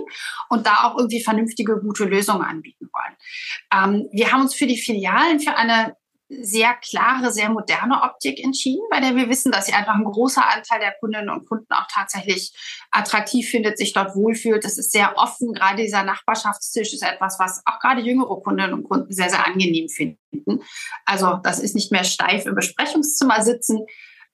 und 0.49 0.67
da 0.67 0.83
auch 0.83 0.97
irgendwie 0.97 1.23
vernünftige, 1.23 1.79
gute 1.81 2.05
Lösungen 2.05 2.43
anbieten 2.43 2.87
wollen. 2.93 3.15
Ähm, 3.73 4.07
wir 4.11 4.31
haben 4.31 4.41
uns 4.41 4.53
für 4.53 4.67
die 4.67 4.77
Filialen 4.77 5.39
für 5.39 5.55
eine 5.55 5.95
sehr 6.29 6.73
klare, 6.75 7.31
sehr 7.31 7.49
moderne 7.49 8.01
Optik 8.03 8.43
entschieden, 8.43 8.83
bei 8.91 8.99
der 8.99 9.15
wir 9.15 9.29
wissen, 9.29 9.51
dass 9.51 9.65
sie 9.65 9.73
einfach 9.73 9.95
ein 9.95 10.03
großer 10.03 10.45
Anteil 10.45 10.79
der 10.79 10.93
Kundinnen 10.99 11.29
und 11.29 11.47
Kunden 11.47 11.71
auch 11.71 11.87
tatsächlich 11.89 12.53
attraktiv 12.91 13.49
findet, 13.49 13.77
sich 13.77 13.93
dort 13.93 14.15
wohlfühlt. 14.15 14.65
Das 14.65 14.77
ist 14.77 14.91
sehr 14.91 15.17
offen. 15.17 15.53
Gerade 15.53 15.81
dieser 15.81 16.03
Nachbarschaftstisch 16.03 16.93
ist 16.93 17.03
etwas, 17.03 17.39
was 17.39 17.61
auch 17.65 17.79
gerade 17.79 18.01
jüngere 18.01 18.41
Kundinnen 18.41 18.73
und 18.73 18.83
Kunden 18.83 19.13
sehr, 19.13 19.29
sehr 19.29 19.45
angenehm 19.45 19.87
finden. 19.87 20.61
Also 21.05 21.39
das 21.43 21.59
ist 21.59 21.75
nicht 21.75 21.91
mehr 21.91 22.03
steif 22.03 22.45
im 22.45 22.55
Besprechungszimmer 22.55 23.41
sitzen. 23.41 23.85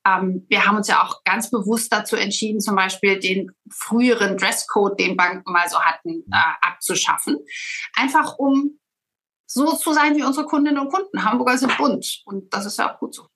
Ähm, 0.05 0.45
wir 0.49 0.65
haben 0.65 0.77
uns 0.77 0.87
ja 0.87 1.03
auch 1.03 1.23
ganz 1.23 1.49
bewusst 1.49 1.93
dazu 1.93 2.15
entschieden, 2.15 2.59
zum 2.59 2.75
Beispiel 2.75 3.19
den 3.19 3.51
früheren 3.71 4.37
Dresscode, 4.37 4.99
den 4.99 5.15
Banken 5.15 5.51
mal 5.51 5.69
so 5.69 5.79
hatten, 5.79 6.23
äh, 6.31 6.67
abzuschaffen. 6.67 7.37
Einfach 7.95 8.37
um 8.37 8.79
so 9.45 9.75
zu 9.75 9.93
sein 9.93 10.15
wie 10.15 10.23
unsere 10.23 10.45
Kundinnen 10.45 10.79
und 10.79 10.91
Kunden. 10.91 11.23
Hamburger 11.23 11.57
sind 11.57 11.77
bunt 11.77 12.21
und 12.25 12.53
das 12.53 12.65
ist 12.65 12.77
ja 12.79 12.93
auch 12.93 12.99
gut 12.99 13.15
so. 13.15 13.27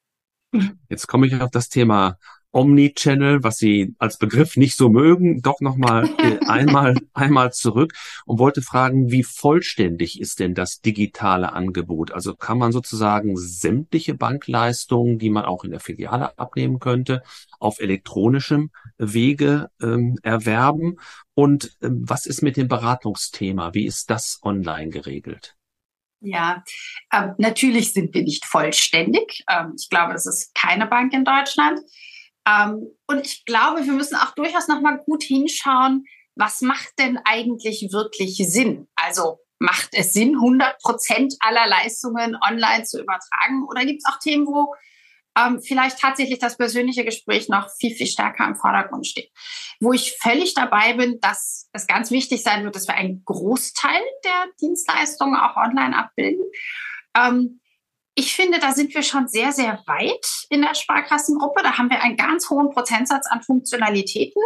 Jetzt 0.90 1.08
komme 1.08 1.28
ich 1.28 1.36
auf 1.42 1.52
das 1.52 1.70
Thema 1.70 2.18
Omnichannel, 2.52 3.44
was 3.44 3.58
Sie 3.58 3.94
als 4.00 4.18
Begriff 4.18 4.56
nicht 4.56 4.78
so 4.78 4.90
mögen, 4.90 5.42
doch 5.42 5.60
nochmal 5.60 6.10
äh, 6.18 6.40
einmal, 6.48 6.96
einmal 7.14 7.52
zurück 7.54 7.94
und 8.26 8.40
wollte 8.40 8.62
fragen, 8.62 9.12
wie 9.12 9.24
vollständig 9.24 10.20
ist 10.20 10.40
denn 10.40 10.56
das 10.56 10.80
digitale 10.82 11.54
Angebot? 11.54 12.12
Also 12.12 12.36
kann 12.36 12.58
man 12.58 12.72
sozusagen 12.72 13.38
sämtliche 13.38 14.14
Bankleistungen, 14.14 15.20
die 15.20 15.30
man 15.30 15.46
auch 15.46 15.64
in 15.66 15.72
der 15.72 15.82
Filiale 15.82 16.38
abnehmen 16.40 16.80
könnte, 16.80 17.22
auf 17.60 17.80
elektronischem 17.80 18.72
Wege 18.98 19.70
ähm, 19.82 20.18
erwerben? 20.24 20.96
Und 21.34 21.78
ähm, 21.82 22.04
was 22.08 22.26
ist 22.26 22.42
mit 22.42 22.58
dem 22.58 22.70
Beratungsthema? 22.70 23.74
Wie 23.74 23.86
ist 23.86 24.10
das 24.10 24.40
online 24.42 24.90
geregelt? 24.90 25.57
Ja, 26.20 26.64
ähm, 27.14 27.36
natürlich 27.38 27.94
sind 27.94 28.14
wir 28.14 28.24
nicht 28.24 28.46
vollständig. 28.46 29.44
Ähm, 29.50 29.74
ich 29.78 29.90
glaube, 29.90 30.14
das 30.14 30.26
ist 30.26 30.54
keine 30.56 30.88
Bank 30.88 31.14
in 31.14 31.26
Deutschland. 31.26 31.80
Ähm, 32.48 32.88
und 33.08 33.26
ich 33.26 33.46
glaube, 33.46 33.86
wir 33.86 33.94
müssen 33.94 34.16
auch 34.16 34.34
durchaus 34.34 34.68
noch 34.68 34.82
mal 34.82 34.98
gut 34.98 35.24
hinschauen, 35.24 36.06
was 36.36 36.62
macht 36.62 36.94
denn 37.00 37.20
eigentlich 37.26 37.90
wirklich 37.92 38.38
Sinn? 38.38 38.88
Also 38.96 39.40
macht 39.60 39.90
es 39.94 40.14
Sinn, 40.14 40.36
100 40.36 40.80
Prozent 40.80 41.36
aller 41.40 41.68
Leistungen 41.68 42.38
online 42.48 42.84
zu 42.84 43.02
übertragen? 43.02 43.66
Oder 43.70 43.86
gibt 43.86 44.02
es 44.06 44.12
auch 44.12 44.20
Themen, 44.20 44.46
wo 44.46 44.74
ähm, 45.38 45.62
vielleicht 45.62 46.00
tatsächlich 46.00 46.39
das 46.39 46.58
persönliche 46.58 47.06
Gespräch 47.06 47.50
noch 47.50 47.70
viel, 47.79 47.96
viel 47.96 48.08
stärker 48.08 48.48
im 48.48 48.56
Vordergrund 48.56 49.06
steht. 49.06 49.32
Wo 49.79 49.94
ich 49.94 50.17
völlig 50.22 50.53
dabei 50.53 50.94
bin, 50.94 51.20
dass 51.20 51.70
es 51.74 51.88
ganz 51.88 52.12
wichtig 52.12 52.44
sein 52.44 52.63
wird, 52.63 52.75
dass 52.75 52.88
wir 52.88 52.96
einen 52.96 53.24
Großteil 53.24 54.01
der 54.24 54.46
Dienstleistungen 54.60 55.36
auch 55.36 55.56
online 55.56 55.96
abbilden. 55.96 56.44
Ähm, 57.15 57.62
ich 58.15 58.36
finde, 58.36 58.60
da 58.60 58.72
sind 58.72 58.96
wir 58.96 59.03
schon 59.03 59.27
sehr, 59.27 59.51
sehr 59.51 59.84
weit 59.86 60.46
in 60.50 60.63
der 60.63 60.74
Sparkassengruppe. 60.74 61.62
Da 61.62 61.77
haben 61.77 61.91
wir 61.91 62.01
einen 62.01 62.17
ganz 62.17 62.50
hohen 62.50 62.72
Prozentsatz 62.72 63.27
an 63.27 63.44
Funktionalitäten. 63.44 64.41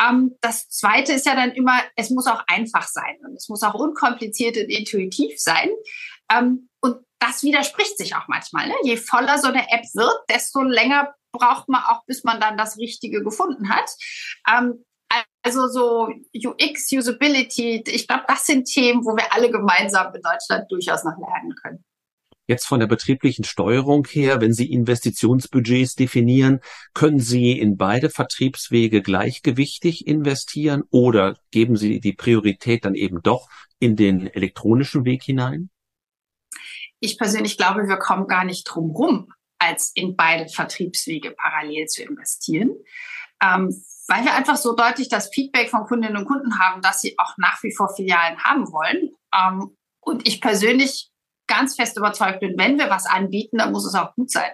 Ähm, 0.00 0.36
das 0.40 0.68
Zweite 0.68 1.12
ist 1.12 1.26
ja 1.26 1.34
dann 1.34 1.52
immer, 1.52 1.80
es 1.96 2.10
muss 2.10 2.26
auch 2.26 2.42
einfach 2.46 2.86
sein 2.86 3.18
und 3.24 3.36
es 3.36 3.48
muss 3.48 3.62
auch 3.62 3.74
unkompliziert 3.74 4.56
und 4.56 4.68
intuitiv 4.68 5.38
sein. 5.38 5.70
Ähm, 6.30 6.69
das 7.20 7.42
widerspricht 7.42 7.96
sich 7.98 8.16
auch 8.16 8.26
manchmal. 8.26 8.66
Ne? 8.66 8.74
Je 8.82 8.96
voller 8.96 9.38
so 9.38 9.48
eine 9.48 9.70
App 9.70 9.84
wird, 9.94 10.18
desto 10.28 10.62
länger 10.62 11.14
braucht 11.32 11.68
man 11.68 11.82
auch, 11.84 12.04
bis 12.06 12.24
man 12.24 12.40
dann 12.40 12.56
das 12.56 12.76
Richtige 12.78 13.22
gefunden 13.22 13.70
hat. 13.70 13.88
Ähm, 14.50 14.84
also 15.42 15.68
so 15.68 16.08
UX, 16.34 16.92
Usability, 16.92 17.82
ich 17.86 18.06
glaube, 18.06 18.24
das 18.28 18.46
sind 18.46 18.66
Themen, 18.66 19.04
wo 19.04 19.16
wir 19.16 19.32
alle 19.32 19.50
gemeinsam 19.50 20.14
in 20.14 20.22
Deutschland 20.22 20.70
durchaus 20.70 21.04
noch 21.04 21.18
lernen 21.18 21.54
können. 21.62 21.84
Jetzt 22.46 22.66
von 22.66 22.80
der 22.80 22.88
betrieblichen 22.88 23.44
Steuerung 23.44 24.06
her, 24.10 24.40
wenn 24.40 24.52
Sie 24.52 24.72
Investitionsbudgets 24.72 25.94
definieren, 25.94 26.60
können 26.94 27.20
Sie 27.20 27.52
in 27.52 27.76
beide 27.76 28.10
Vertriebswege 28.10 29.02
gleichgewichtig 29.02 30.06
investieren 30.06 30.82
oder 30.90 31.36
geben 31.52 31.76
Sie 31.76 32.00
die 32.00 32.12
Priorität 32.12 32.84
dann 32.84 32.96
eben 32.96 33.22
doch 33.22 33.48
in 33.78 33.94
den 33.94 34.26
elektronischen 34.26 35.04
Weg 35.04 35.22
hinein? 35.22 35.70
Ich 37.00 37.18
persönlich 37.18 37.56
glaube, 37.56 37.88
wir 37.88 37.96
kommen 37.96 38.26
gar 38.26 38.44
nicht 38.44 38.64
drum 38.64 38.90
rum, 38.90 39.32
als 39.58 39.92
in 39.94 40.16
beide 40.16 40.48
Vertriebswege 40.48 41.32
parallel 41.32 41.86
zu 41.86 42.02
investieren. 42.02 42.70
Ähm, 43.42 43.74
weil 44.06 44.24
wir 44.24 44.34
einfach 44.34 44.56
so 44.56 44.74
deutlich 44.74 45.08
das 45.08 45.30
Feedback 45.32 45.70
von 45.70 45.84
Kundinnen 45.84 46.16
und 46.16 46.26
Kunden 46.26 46.58
haben, 46.58 46.82
dass 46.82 47.00
sie 47.00 47.16
auch 47.18 47.34
nach 47.36 47.62
wie 47.62 47.74
vor 47.74 47.94
Filialen 47.94 48.38
haben 48.42 48.70
wollen. 48.72 49.10
Ähm, 49.34 49.76
und 50.00 50.26
ich 50.26 50.40
persönlich 50.40 51.10
ganz 51.46 51.76
fest 51.76 51.96
überzeugt 51.96 52.40
bin, 52.40 52.58
wenn 52.58 52.78
wir 52.78 52.90
was 52.90 53.06
anbieten, 53.06 53.58
dann 53.58 53.72
muss 53.72 53.86
es 53.86 53.94
auch 53.94 54.14
gut 54.14 54.30
sein 54.30 54.50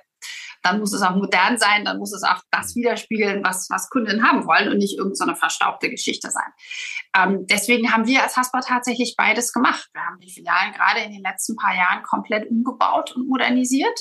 dann 0.63 0.81
muss 0.81 0.93
es 0.93 1.03
auch 1.03 1.15
modern 1.15 1.59
sein, 1.59 1.85
dann 1.85 1.99
muss 1.99 2.13
es 2.13 2.23
auch 2.23 2.41
das 2.51 2.75
widerspiegeln, 2.75 3.45
was, 3.45 3.69
was 3.71 3.89
Kunden 3.91 4.27
haben 4.27 4.47
wollen 4.47 4.69
und 4.69 4.79
nicht 4.79 4.99
irgendeine 4.99 5.35
so 5.35 5.39
verstaubte 5.39 5.91
Geschichte 5.91 6.31
sein. 6.31 6.53
Ähm, 7.17 7.47
deswegen 7.47 7.93
haben 7.93 8.07
wir 8.07 8.23
als 8.23 8.37
Haspa 8.37 8.61
tatsächlich 8.61 9.15
beides 9.17 9.53
gemacht. 9.53 9.89
Wir 9.93 10.03
haben 10.03 10.21
die 10.21 10.31
Filialen 10.31 10.73
gerade 10.73 11.01
in 11.01 11.13
den 11.13 11.23
letzten 11.23 11.57
paar 11.57 11.75
Jahren 11.75 12.03
komplett 12.03 12.51
umgebaut 12.51 13.15
und 13.17 13.29
modernisiert 13.29 13.99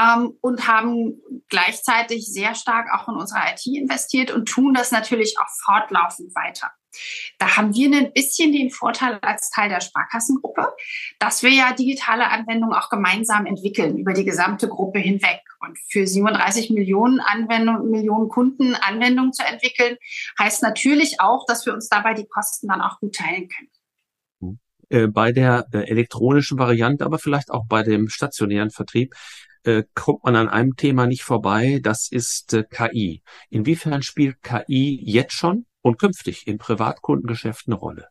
ähm, 0.00 0.36
und 0.40 0.66
haben 0.66 1.20
gleichzeitig 1.48 2.26
sehr 2.26 2.54
stark 2.54 2.88
auch 2.92 3.08
in 3.08 3.14
unsere 3.14 3.40
IT 3.50 3.66
investiert 3.66 4.30
und 4.30 4.46
tun 4.46 4.74
das 4.74 4.90
natürlich 4.90 5.36
auch 5.38 5.48
fortlaufend 5.64 6.34
weiter. 6.34 6.70
Da 7.38 7.56
haben 7.56 7.74
wir 7.74 7.96
ein 7.96 8.12
bisschen 8.12 8.52
den 8.52 8.70
Vorteil 8.70 9.18
als 9.22 9.50
Teil 9.50 9.68
der 9.68 9.80
Sparkassengruppe, 9.80 10.68
dass 11.18 11.42
wir 11.42 11.50
ja 11.50 11.72
digitale 11.72 12.28
Anwendungen 12.30 12.76
auch 12.76 12.90
gemeinsam 12.90 13.46
entwickeln 13.46 13.98
über 13.98 14.12
die 14.12 14.24
gesamte 14.24 14.68
Gruppe 14.68 14.98
hinweg. 14.98 15.40
Und 15.60 15.78
für 15.88 16.06
37 16.06 16.70
Millionen 16.70 17.20
Anwendungen, 17.20 17.90
Millionen 17.90 18.28
Kunden 18.28 18.74
Anwendungen 18.74 19.32
zu 19.32 19.44
entwickeln, 19.44 19.96
heißt 20.38 20.62
natürlich 20.62 21.20
auch, 21.20 21.46
dass 21.46 21.64
wir 21.66 21.72
uns 21.72 21.88
dabei 21.88 22.14
die 22.14 22.26
Kosten 22.26 22.68
dann 22.68 22.82
auch 22.82 23.00
gut 23.00 23.14
teilen 23.14 23.48
können. 23.48 23.70
Äh, 24.94 25.08
bei 25.08 25.32
der 25.32 25.66
äh, 25.72 25.78
elektronischen 25.88 26.58
Variante, 26.58 27.04
aber 27.04 27.18
vielleicht 27.18 27.50
auch 27.50 27.66
bei 27.66 27.82
dem 27.82 28.08
stationären 28.08 28.70
Vertrieb, 28.70 29.14
äh, 29.64 29.84
kommt 29.94 30.24
man 30.24 30.36
an 30.36 30.48
einem 30.48 30.76
Thema 30.76 31.06
nicht 31.06 31.22
vorbei, 31.22 31.80
das 31.82 32.08
ist 32.10 32.64
KI. 32.70 33.22
Inwiefern 33.50 34.02
spielt 34.02 34.42
KI 34.42 35.00
jetzt 35.02 35.32
schon 35.32 35.66
und 35.84 35.98
künftig 35.98 36.46
im 36.46 36.58
Privatkundengeschäft 36.58 37.66
eine 37.66 37.76
Rolle? 37.76 38.08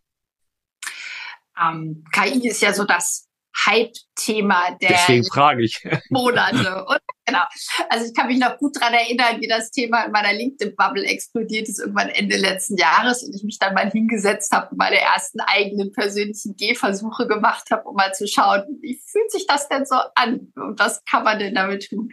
Ähm, 1.60 2.06
KI 2.12 2.48
ist 2.48 2.62
ja 2.62 2.74
so 2.74 2.86
das 2.86 3.28
Hype-Thema 3.66 4.78
der 4.82 4.90
Deswegen 4.90 5.26
frage 5.26 5.64
ich. 5.64 5.84
Monate. 6.10 6.86
Und 6.86 7.00
genau. 7.26 7.44
Also 7.90 8.06
ich 8.06 8.14
kann 8.14 8.28
mich 8.28 8.40
noch 8.40 8.58
gut 8.58 8.76
daran 8.76 8.94
erinnern, 8.94 9.40
wie 9.42 9.48
das 9.48 9.72
Thema 9.72 10.04
in 10.04 10.12
meiner 10.12 10.34
LinkedIn-Bubble 10.34 11.06
explodiert 11.06 11.68
ist, 11.68 11.80
irgendwann 11.80 12.10
Ende 12.10 12.38
letzten 12.38 12.78
Jahres 12.78 13.24
und 13.24 13.36
ich 13.36 13.44
mich 13.44 13.60
dann 13.60 13.74
mal 13.74 13.90
hingesetzt 13.90 14.52
habe 14.52 14.70
und 14.72 14.78
meine 14.78 15.00
ersten 15.00 15.40
eigenen 15.42 15.92
persönlichen 15.92 16.56
Gehversuche 16.56 17.28
gemacht 17.28 17.70
habe, 17.72 17.84
um 17.88 17.96
mal 17.96 18.14
zu 18.14 18.28
schauen, 18.28 18.64
wie 18.82 19.02
fühlt 19.06 19.32
sich 19.32 19.48
das 19.48 19.68
denn 19.70 19.86
so 19.86 19.96
an 20.16 20.52
und 20.56 20.80
was 20.80 21.04
kann 21.06 21.24
man 21.24 21.40
denn 21.40 21.56
damit 21.56 21.90
tun. 21.90 22.10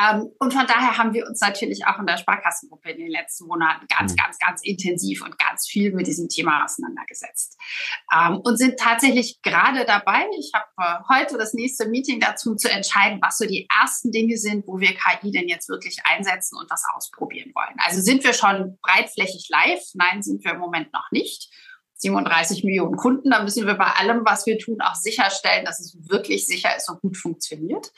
Ähm, 0.00 0.30
und 0.38 0.52
von 0.52 0.66
daher 0.66 0.98
haben 0.98 1.14
wir 1.14 1.26
uns 1.26 1.40
natürlich 1.40 1.86
auch 1.86 1.98
in 1.98 2.06
der 2.06 2.16
Sparkassengruppe 2.16 2.90
in 2.90 2.98
den 2.98 3.10
letzten 3.10 3.46
Monaten 3.46 3.86
ganz, 3.88 4.12
mhm. 4.12 4.16
ganz, 4.16 4.38
ganz 4.38 4.62
intensiv 4.62 5.24
und 5.24 5.38
ganz 5.38 5.66
viel 5.68 5.92
mit 5.92 6.06
diesem 6.06 6.28
Thema 6.28 6.64
auseinandergesetzt 6.64 7.58
ähm, 8.14 8.40
und 8.42 8.56
sind 8.56 8.78
tatsächlich 8.78 9.40
gerade 9.42 9.84
dabei, 9.84 10.26
ich 10.38 10.52
habe 10.54 10.66
äh, 10.78 11.14
heute 11.14 11.38
das 11.38 11.54
nächste 11.54 11.88
Meeting 11.88 12.20
dazu 12.20 12.54
zu 12.54 12.70
entscheiden, 12.70 13.18
was 13.22 13.38
so 13.38 13.46
die 13.46 13.68
ersten 13.80 14.10
Dinge 14.10 14.31
Dinge 14.32 14.38
sind, 14.38 14.66
wo 14.66 14.80
wir 14.80 14.94
KI 14.94 15.30
denn 15.30 15.48
jetzt 15.48 15.68
wirklich 15.68 15.98
einsetzen 16.04 16.58
und 16.58 16.70
das 16.70 16.84
ausprobieren 16.94 17.52
wollen. 17.54 17.76
Also 17.78 18.00
sind 18.00 18.24
wir 18.24 18.32
schon 18.32 18.78
breitflächig 18.82 19.48
live? 19.48 19.82
Nein, 19.94 20.22
sind 20.22 20.44
wir 20.44 20.52
im 20.52 20.58
Moment 20.58 20.92
noch 20.92 21.10
nicht. 21.10 21.50
37 21.96 22.64
Millionen 22.64 22.96
Kunden, 22.96 23.30
da 23.30 23.42
müssen 23.42 23.66
wir 23.66 23.74
bei 23.74 23.86
allem, 23.86 24.22
was 24.24 24.46
wir 24.46 24.58
tun, 24.58 24.80
auch 24.80 24.96
sicherstellen, 24.96 25.64
dass 25.64 25.78
es 25.78 25.96
wirklich 26.08 26.46
sicher 26.46 26.76
ist 26.76 26.90
und 26.90 27.00
gut 27.00 27.16
funktioniert. 27.16 27.92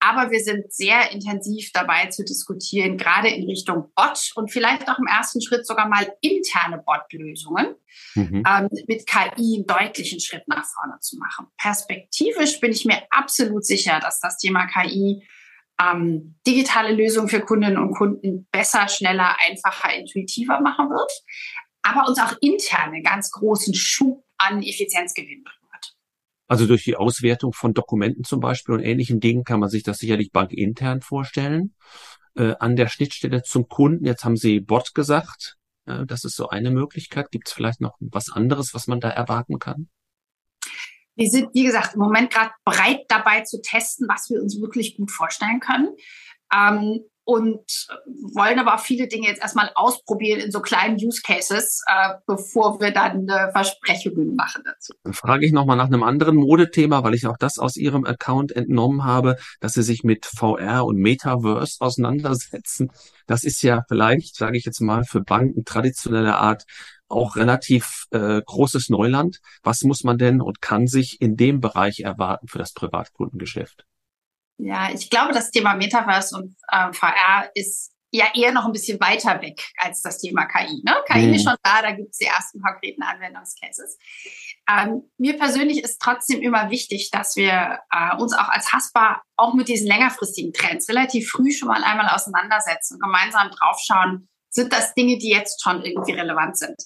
Aber 0.00 0.30
wir 0.30 0.40
sind 0.40 0.72
sehr 0.72 1.12
intensiv 1.12 1.70
dabei 1.72 2.06
zu 2.06 2.24
diskutieren, 2.24 2.96
gerade 2.96 3.28
in 3.28 3.48
Richtung 3.48 3.92
Bot 3.94 4.32
und 4.34 4.50
vielleicht 4.50 4.88
auch 4.88 4.98
im 4.98 5.06
ersten 5.06 5.40
Schritt 5.40 5.66
sogar 5.66 5.88
mal 5.88 6.12
interne 6.20 6.82
Bot-Lösungen 6.84 7.76
mhm. 8.14 8.42
ähm, 8.46 8.68
mit 8.88 9.06
KI 9.06 9.56
einen 9.56 9.66
deutlichen 9.66 10.20
Schritt 10.20 10.46
nach 10.48 10.64
vorne 10.64 10.98
zu 11.00 11.16
machen. 11.18 11.46
Perspektivisch 11.56 12.60
bin 12.60 12.72
ich 12.72 12.84
mir 12.84 13.02
absolut 13.10 13.64
sicher, 13.64 14.00
dass 14.00 14.20
das 14.20 14.38
Thema 14.38 14.66
KI 14.66 15.22
ähm, 15.90 16.36
digitale 16.46 16.94
Lösungen 16.94 17.28
für 17.28 17.40
Kundinnen 17.40 17.78
und 17.78 17.94
Kunden 17.94 18.46
besser, 18.50 18.88
schneller, 18.88 19.36
einfacher, 19.46 19.94
intuitiver 19.94 20.60
machen 20.60 20.88
wird, 20.88 21.12
aber 21.82 22.08
uns 22.08 22.18
auch 22.18 22.34
intern 22.40 22.92
einen 22.92 23.02
ganz 23.02 23.30
großen 23.30 23.74
Schub 23.74 24.24
an 24.38 24.62
Effizienz 24.62 25.14
gewinnen 25.14 25.44
wird. 25.44 25.94
Also 26.48 26.66
durch 26.66 26.84
die 26.84 26.96
Auswertung 26.96 27.52
von 27.52 27.74
Dokumenten 27.74 28.24
zum 28.24 28.40
Beispiel 28.40 28.74
und 28.74 28.82
ähnlichen 28.82 29.20
Dingen 29.20 29.44
kann 29.44 29.60
man 29.60 29.70
sich 29.70 29.82
das 29.82 29.98
sicherlich 29.98 30.32
bankintern 30.32 31.00
vorstellen. 31.00 31.74
Äh, 32.34 32.54
an 32.58 32.76
der 32.76 32.88
Schnittstelle 32.88 33.42
zum 33.42 33.68
Kunden, 33.68 34.04
jetzt 34.04 34.24
haben 34.24 34.36
Sie 34.36 34.60
Bot 34.60 34.94
gesagt, 34.94 35.56
äh, 35.86 36.06
das 36.06 36.24
ist 36.24 36.36
so 36.36 36.48
eine 36.48 36.70
Möglichkeit. 36.70 37.30
Gibt 37.30 37.48
es 37.48 37.54
vielleicht 37.54 37.80
noch 37.80 37.96
was 38.00 38.30
anderes, 38.30 38.74
was 38.74 38.86
man 38.86 39.00
da 39.00 39.10
erwarten 39.10 39.58
kann? 39.58 39.88
Wir 41.14 41.28
sind, 41.28 41.50
wie 41.54 41.64
gesagt, 41.64 41.94
im 41.94 42.00
Moment 42.00 42.32
gerade 42.32 42.50
bereit 42.64 43.04
dabei 43.08 43.42
zu 43.42 43.60
testen, 43.60 44.08
was 44.08 44.30
wir 44.30 44.40
uns 44.40 44.60
wirklich 44.60 44.96
gut 44.96 45.10
vorstellen 45.10 45.60
können. 45.60 45.88
Ähm, 46.54 47.04
und 47.24 47.88
wollen 48.34 48.58
aber 48.58 48.74
auch 48.74 48.80
viele 48.80 49.06
Dinge 49.06 49.28
jetzt 49.28 49.40
erstmal 49.40 49.70
ausprobieren 49.74 50.40
in 50.40 50.50
so 50.50 50.60
kleinen 50.60 50.96
Use 50.96 51.22
Cases, 51.22 51.82
äh, 51.86 52.14
bevor 52.26 52.80
wir 52.80 52.90
dann 52.90 53.28
äh, 53.28 53.52
Versprechungen 53.52 54.34
machen 54.34 54.62
dazu. 54.64 54.92
Dann 55.04 55.12
frage 55.12 55.46
ich 55.46 55.52
nochmal 55.52 55.76
nach 55.76 55.86
einem 55.86 56.02
anderen 56.02 56.36
Modethema, 56.36 57.04
weil 57.04 57.14
ich 57.14 57.26
auch 57.26 57.36
das 57.38 57.58
aus 57.58 57.76
Ihrem 57.76 58.04
Account 58.04 58.52
entnommen 58.52 59.04
habe, 59.04 59.36
dass 59.60 59.74
Sie 59.74 59.82
sich 59.82 60.02
mit 60.02 60.26
VR 60.26 60.84
und 60.84 60.96
Metaverse 60.96 61.76
auseinandersetzen. 61.78 62.90
Das 63.26 63.44
ist 63.44 63.62
ja 63.62 63.84
vielleicht, 63.86 64.34
sage 64.34 64.58
ich 64.58 64.64
jetzt 64.64 64.80
mal, 64.80 65.04
für 65.04 65.20
Banken 65.20 65.64
traditioneller 65.64 66.38
Art 66.38 66.64
auch 67.12 67.36
relativ 67.36 68.06
äh, 68.10 68.40
großes 68.44 68.88
Neuland. 68.88 69.40
Was 69.62 69.82
muss 69.82 70.04
man 70.04 70.18
denn 70.18 70.40
und 70.40 70.60
kann 70.60 70.86
sich 70.86 71.20
in 71.20 71.36
dem 71.36 71.60
Bereich 71.60 72.00
erwarten 72.00 72.48
für 72.48 72.58
das 72.58 72.72
Privatkundengeschäft? 72.72 73.84
Ja, 74.58 74.90
ich 74.92 75.10
glaube, 75.10 75.32
das 75.32 75.50
Thema 75.50 75.74
Metaverse 75.74 76.36
und 76.36 76.56
äh, 76.68 76.92
VR 76.92 77.50
ist 77.54 77.92
ja 78.12 78.26
eher 78.34 78.52
noch 78.52 78.66
ein 78.66 78.72
bisschen 78.72 79.00
weiter 79.00 79.40
weg 79.40 79.64
als 79.78 80.02
das 80.02 80.18
Thema 80.18 80.44
KI. 80.44 80.82
Ne? 80.84 80.94
KI 81.06 81.28
mhm. 81.28 81.34
ist 81.34 81.44
schon 81.44 81.56
da, 81.62 81.80
da 81.80 81.92
gibt 81.92 82.10
es 82.10 82.18
die 82.18 82.26
ersten 82.26 82.60
konkreten 82.60 83.02
Anwendungscases. 83.02 83.98
Ähm, 84.70 85.10
mir 85.16 85.38
persönlich 85.38 85.82
ist 85.82 85.98
trotzdem 85.98 86.42
immer 86.42 86.70
wichtig, 86.70 87.10
dass 87.10 87.36
wir 87.36 87.80
äh, 87.90 88.16
uns 88.18 88.34
auch 88.34 88.50
als 88.50 88.72
Haspa 88.72 89.22
auch 89.36 89.54
mit 89.54 89.68
diesen 89.68 89.86
längerfristigen 89.86 90.52
Trends 90.52 90.88
relativ 90.90 91.30
früh 91.30 91.50
schon 91.52 91.68
mal 91.68 91.82
einmal 91.82 92.08
auseinandersetzen 92.08 92.94
und 92.94 93.00
gemeinsam 93.00 93.50
draufschauen, 93.50 94.28
sind 94.52 94.72
das 94.72 94.94
Dinge, 94.94 95.18
die 95.18 95.30
jetzt 95.30 95.62
schon 95.62 95.82
irgendwie 95.82 96.12
relevant 96.12 96.56
sind. 96.56 96.76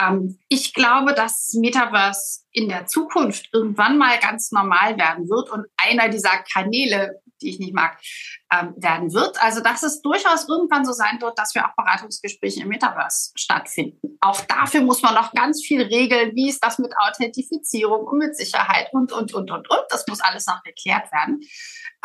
Ähm, 0.00 0.38
ich 0.48 0.74
glaube, 0.74 1.14
dass 1.14 1.54
Metaverse 1.54 2.42
in 2.52 2.68
der 2.68 2.86
Zukunft 2.86 3.48
irgendwann 3.52 3.98
mal 3.98 4.18
ganz 4.18 4.52
normal 4.52 4.96
werden 4.98 5.28
wird 5.28 5.50
und 5.50 5.66
einer 5.76 6.08
dieser 6.08 6.38
Kanäle, 6.52 7.20
die 7.42 7.50
ich 7.50 7.58
nicht 7.58 7.74
mag, 7.74 7.98
ähm, 8.52 8.74
werden 8.76 9.12
wird. 9.14 9.42
Also, 9.42 9.60
dass 9.60 9.82
es 9.82 10.02
durchaus 10.02 10.48
irgendwann 10.48 10.84
so 10.84 10.92
sein 10.92 11.20
wird, 11.20 11.38
dass 11.38 11.54
wir 11.54 11.66
auch 11.66 11.74
Beratungsgespräche 11.74 12.62
im 12.62 12.68
Metaverse 12.68 13.32
stattfinden. 13.34 14.18
Auch 14.20 14.40
dafür 14.42 14.82
muss 14.82 15.02
man 15.02 15.14
noch 15.14 15.32
ganz 15.32 15.64
viel 15.64 15.82
regeln. 15.82 16.32
Wie 16.34 16.50
ist 16.50 16.62
das 16.62 16.78
mit 16.78 16.92
Authentifizierung 16.98 18.06
und 18.06 18.18
mit 18.18 18.36
Sicherheit 18.36 18.88
und, 18.92 19.12
und, 19.12 19.32
und, 19.32 19.50
und, 19.50 19.70
und. 19.70 19.82
Das 19.88 20.06
muss 20.06 20.20
alles 20.20 20.46
noch 20.46 20.62
geklärt 20.62 21.10
werden. 21.12 21.40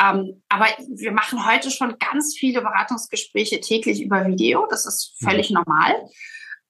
Ähm, 0.00 0.42
aber 0.48 0.66
wir 0.94 1.12
machen 1.12 1.46
heute 1.46 1.70
schon 1.70 1.96
ganz 1.98 2.36
viele 2.38 2.60
Beratungsgespräche 2.60 3.60
täglich 3.60 4.02
über 4.02 4.26
Video. 4.26 4.66
Das 4.68 4.86
ist 4.86 5.14
völlig 5.22 5.50
mhm. 5.50 5.56
normal. 5.56 5.94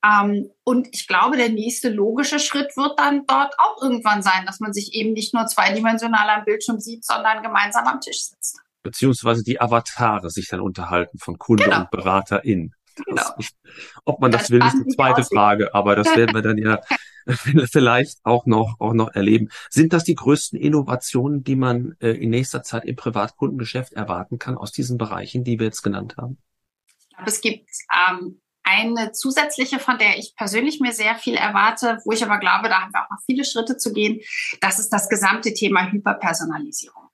Ähm, 0.05 0.51
und 0.65 0.89
ich 0.93 1.09
glaube, 1.09 1.37
der 1.37 1.49
nächste 1.49 1.89
logische 1.89 2.39
Schritt 2.39 2.77
wird 2.77 2.99
dann 2.99 3.27
dort 3.27 3.55
auch 3.59 3.83
irgendwann 3.83 4.23
sein, 4.23 4.47
dass 4.47 4.61
man 4.61 4.73
sich 4.73 4.95
eben 4.95 5.13
nicht 5.13 5.35
nur 5.35 5.47
zweidimensional 5.47 6.29
am 6.31 6.45
Bildschirm 6.45 6.79
sieht, 6.79 7.05
sondern 7.05 7.43
gemeinsam 7.43 7.87
am 7.87 8.01
Tisch 8.01 8.21
sitzt. 8.23 8.61
Beziehungsweise 8.83 9.43
die 9.43 9.61
Avatare 9.61 10.31
sich 10.31 10.49
dann 10.49 10.61
unterhalten 10.61 11.19
von 11.19 11.39
Kunde 11.39 11.65
genau. 11.65 11.81
und 11.81 11.91
BeraterIn. 11.91 12.73
Genau. 13.05 13.23
Ob 14.05 14.21
man 14.21 14.33
das, 14.33 14.43
das 14.43 14.51
will, 14.51 14.65
ist 14.65 14.75
eine 14.75 14.87
zweite 14.89 15.25
Frage, 15.25 15.75
aber 15.75 15.97
das 15.97 16.17
werden 16.17 16.35
wir 16.35 16.43
dann 16.43 16.59
ja 16.59 16.81
vielleicht 17.73 18.19
auch 18.25 18.47
noch, 18.47 18.77
auch 18.79 18.93
noch 18.93 19.15
erleben. 19.15 19.49
Sind 19.71 19.93
das 19.93 20.05
die 20.05 20.15
größten 20.15 20.59
Innovationen, 20.59 21.43
die 21.43 21.57
man 21.57 21.97
äh, 22.01 22.11
in 22.11 22.31
nächster 22.31 22.63
Zeit 22.63 22.85
im 22.85 22.97
Privatkundengeschäft 22.97 23.93
erwarten 23.93 24.39
kann 24.39 24.57
aus 24.57 24.73
diesen 24.73 24.99
Bereichen, 24.99 25.45
die 25.45 25.59
wir 25.59 25.67
jetzt 25.67 25.83
genannt 25.83 26.17
haben? 26.17 26.39
Ich 26.99 27.09
glaube, 27.09 27.31
es 27.31 27.41
gibt 27.41 27.69
ähm, 28.11 28.41
eine 28.63 29.13
zusätzliche, 29.13 29.79
von 29.79 29.99
der 29.99 30.19
ich 30.19 30.35
persönlich 30.37 30.81
mir 30.81 30.93
sehr 30.93 31.17
viel 31.17 31.35
erwarte, 31.35 31.99
wo 32.05 32.13
ich 32.13 32.23
aber 32.23 32.39
glaube, 32.39 32.69
da 32.69 32.83
haben 32.83 32.93
wir 32.93 33.05
auch 33.05 33.11
noch 33.11 33.23
viele 33.27 33.45
Schritte 33.45 33.77
zu 33.77 33.93
gehen. 33.93 34.21
Das 34.61 34.79
ist 34.79 34.91
das 34.91 35.09
gesamte 35.09 35.53
Thema 35.53 35.91
Hyperpersonalisierung. 35.91 37.06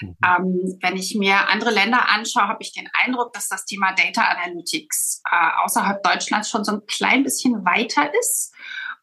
Mhm. 0.00 0.16
Ähm, 0.24 0.78
wenn 0.80 0.96
ich 0.96 1.14
mir 1.14 1.48
andere 1.48 1.70
Länder 1.70 2.08
anschaue, 2.08 2.48
habe 2.48 2.62
ich 2.62 2.72
den 2.72 2.88
Eindruck, 2.94 3.32
dass 3.32 3.48
das 3.48 3.64
Thema 3.64 3.92
Data 3.92 4.22
Analytics 4.22 5.22
äh, 5.30 5.64
außerhalb 5.64 6.02
Deutschlands 6.02 6.50
schon 6.50 6.64
so 6.64 6.72
ein 6.72 6.86
klein 6.86 7.22
bisschen 7.22 7.64
weiter 7.64 8.12
ist 8.20 8.54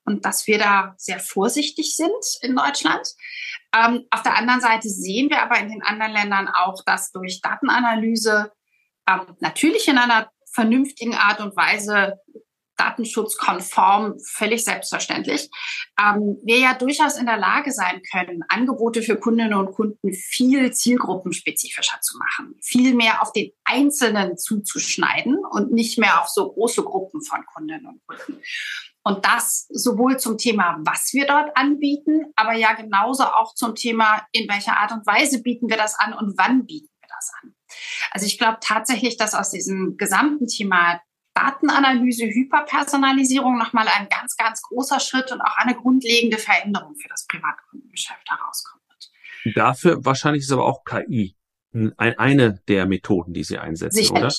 und 0.06 0.26
dass 0.26 0.48
wir 0.48 0.58
da 0.58 0.96
sehr 0.98 1.20
vorsichtig 1.20 1.96
sind 1.96 2.12
in 2.42 2.56
Deutschland. 2.56 3.08
Ähm, 3.74 4.06
auf 4.10 4.24
der 4.24 4.36
anderen 4.36 4.62
Seite 4.62 4.90
sehen 4.90 5.30
wir 5.30 5.42
aber 5.42 5.60
in 5.60 5.70
den 5.70 5.84
anderen 5.84 6.12
Ländern 6.12 6.48
auch, 6.50 6.84
dass 6.86 7.12
durch 7.12 7.42
Datenanalyse 7.42 8.52
ähm, 9.08 9.36
natürlich 9.40 9.88
in 9.88 9.98
einer 9.98 10.30
vernünftigen 10.54 11.16
Art 11.16 11.40
und 11.40 11.56
Weise 11.56 12.20
datenschutzkonform, 12.82 14.16
völlig 14.26 14.64
selbstverständlich, 14.64 15.50
ähm, 16.00 16.38
wir 16.44 16.60
ja 16.60 16.74
durchaus 16.74 17.18
in 17.18 17.28
der 17.28 17.38
Lage 17.38 17.72
sein 17.72 18.02
können, 18.12 18.44
Angebote 18.50 19.04
für 19.04 19.18
Kundinnen 19.18 19.54
und 19.54 19.72
Kunden 19.72 20.14
viel 20.14 20.72
zielgruppenspezifischer 20.74 22.00
zu 22.02 22.18
machen, 22.18 22.56
viel 22.62 22.96
mehr 22.96 23.22
auf 23.22 23.32
den 23.32 23.52
Einzelnen 23.64 24.38
zuzuschneiden 24.38 25.38
und 25.52 25.72
nicht 25.72 26.00
mehr 26.00 26.22
auf 26.22 26.28
so 26.28 26.52
große 26.52 26.84
Gruppen 26.84 27.22
von 27.22 27.46
Kundinnen 27.54 27.86
und 27.86 28.02
Kunden. 28.08 28.42
Und 29.04 29.26
das 29.26 29.68
sowohl 29.70 30.18
zum 30.18 30.38
Thema, 30.38 30.78
was 30.86 31.12
wir 31.14 31.26
dort 31.26 31.56
anbieten, 31.58 32.26
aber 32.36 32.54
ja 32.54 32.74
genauso 32.74 33.24
auch 33.24 33.56
zum 33.56 33.74
Thema, 33.74 34.26
in 34.32 34.48
welcher 34.48 34.78
Art 34.78 34.92
und 34.92 35.06
Weise 35.08 35.42
bieten 35.42 35.70
wir 35.70 35.78
das 35.78 36.00
an 36.00 36.14
und 36.14 36.38
wann 36.38 36.66
bieten 36.66 36.90
wir 37.00 37.10
das 37.10 37.32
an. 37.42 37.56
Also 38.12 38.28
ich 38.28 38.38
glaube 38.38 38.58
tatsächlich, 38.62 39.18
dass 39.18 39.34
aus 39.34 39.50
diesem 39.52 39.98
gesamten 39.98 40.48
Thema 40.48 41.00
Datenanalyse, 41.42 42.26
Hyperpersonalisierung 42.26 43.58
nochmal 43.58 43.88
ein 43.88 44.08
ganz, 44.10 44.36
ganz 44.38 44.62
großer 44.62 45.00
Schritt 45.00 45.32
und 45.32 45.42
auch 45.42 45.58
eine 45.58 45.76
grundlegende 45.76 46.38
Veränderung 46.38 46.96
für 46.96 47.10
das 47.10 47.26
Privatkundengeschäft 47.28 48.30
herauskommen 48.30 48.84
wird. 48.90 49.56
Dafür 49.56 50.04
wahrscheinlich 50.06 50.44
ist 50.44 50.52
aber 50.52 50.66
auch 50.66 50.84
KI 50.84 51.36
eine 51.98 52.62
der 52.68 52.86
Methoden, 52.86 53.34
die 53.34 53.44
Sie 53.44 53.58
einsetzen, 53.58 53.98
Sicherlich. 53.98 54.24
oder? 54.24 54.36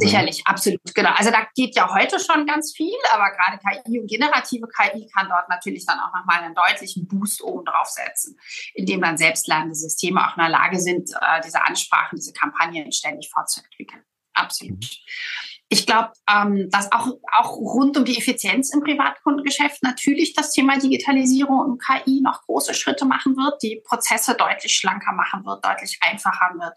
Sicherlich, 0.00 0.42
absolut, 0.44 0.94
genau. 0.94 1.10
Also 1.16 1.32
da 1.32 1.48
geht 1.56 1.74
ja 1.74 1.92
heute 1.92 2.20
schon 2.20 2.46
ganz 2.46 2.72
viel, 2.72 2.94
aber 3.12 3.32
gerade 3.32 3.58
KI 3.58 3.98
und 3.98 4.08
generative 4.08 4.68
KI 4.68 5.08
kann 5.12 5.28
dort 5.28 5.48
natürlich 5.48 5.84
dann 5.86 5.98
auch 5.98 6.14
nochmal 6.14 6.44
einen 6.44 6.54
deutlichen 6.54 7.08
Boost 7.08 7.42
oben 7.42 7.64
drauf 7.64 7.88
setzen, 7.88 8.38
indem 8.74 9.00
dann 9.00 9.18
selbstlernende 9.18 9.74
Systeme 9.74 10.24
auch 10.24 10.36
in 10.36 10.42
der 10.42 10.50
Lage 10.50 10.78
sind, 10.78 11.10
äh, 11.20 11.40
diese 11.44 11.66
Ansprachen, 11.66 12.14
diese 12.16 12.32
Kampagnen 12.32 12.92
ständig 12.92 13.28
fortzuentwickeln. 13.28 14.04
Absolut. 14.34 14.78
Mhm. 14.78 15.57
Ich 15.70 15.86
glaube, 15.86 16.12
ähm, 16.30 16.68
dass 16.70 16.90
auch, 16.92 17.08
auch 17.36 17.56
rund 17.56 17.96
um 17.98 18.04
die 18.06 18.16
Effizienz 18.16 18.72
im 18.72 18.80
Privatkundengeschäft 18.80 19.82
natürlich 19.82 20.32
das 20.32 20.52
Thema 20.52 20.78
Digitalisierung 20.78 21.58
und 21.58 21.82
KI 21.82 22.22
noch 22.22 22.42
große 22.42 22.72
Schritte 22.72 23.04
machen 23.04 23.36
wird, 23.36 23.62
die 23.62 23.82
Prozesse 23.84 24.34
deutlich 24.34 24.74
schlanker 24.74 25.12
machen 25.12 25.44
wird, 25.44 25.64
deutlich 25.64 25.98
einfacher 26.00 26.54
wird. 26.54 26.74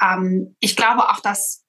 Ähm, 0.00 0.56
ich 0.60 0.76
glaube 0.76 1.08
auch, 1.08 1.20
dass 1.20 1.64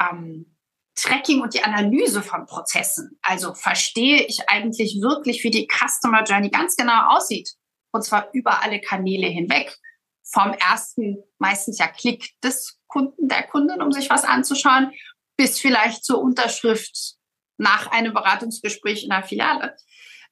ähm, 0.00 0.56
Tracking 0.96 1.42
und 1.42 1.52
die 1.52 1.62
Analyse 1.62 2.22
von 2.22 2.46
Prozessen. 2.46 3.18
Also 3.20 3.52
verstehe 3.52 4.24
ich 4.24 4.48
eigentlich 4.48 5.00
wirklich, 5.02 5.44
wie 5.44 5.50
die 5.50 5.68
Customer 5.68 6.24
Journey 6.24 6.48
ganz 6.48 6.76
genau 6.76 7.14
aussieht. 7.14 7.50
Und 7.92 8.02
zwar 8.02 8.30
über 8.32 8.62
alle 8.62 8.80
Kanäle 8.80 9.26
hinweg. 9.26 9.76
Vom 10.32 10.52
ersten, 10.54 11.22
meistens 11.38 11.78
ja 11.78 11.86
Klick 11.86 12.40
des 12.42 12.80
Kunden, 12.88 13.28
der 13.28 13.42
Kundin, 13.44 13.82
um 13.82 13.92
sich 13.92 14.10
was 14.10 14.24
anzuschauen, 14.24 14.92
bis 15.36 15.58
vielleicht 15.58 16.04
zur 16.04 16.20
Unterschrift 16.20 17.16
nach 17.58 17.90
einem 17.90 18.12
Beratungsgespräch 18.12 19.04
in 19.04 19.10
der 19.10 19.22
Filiale. 19.22 19.76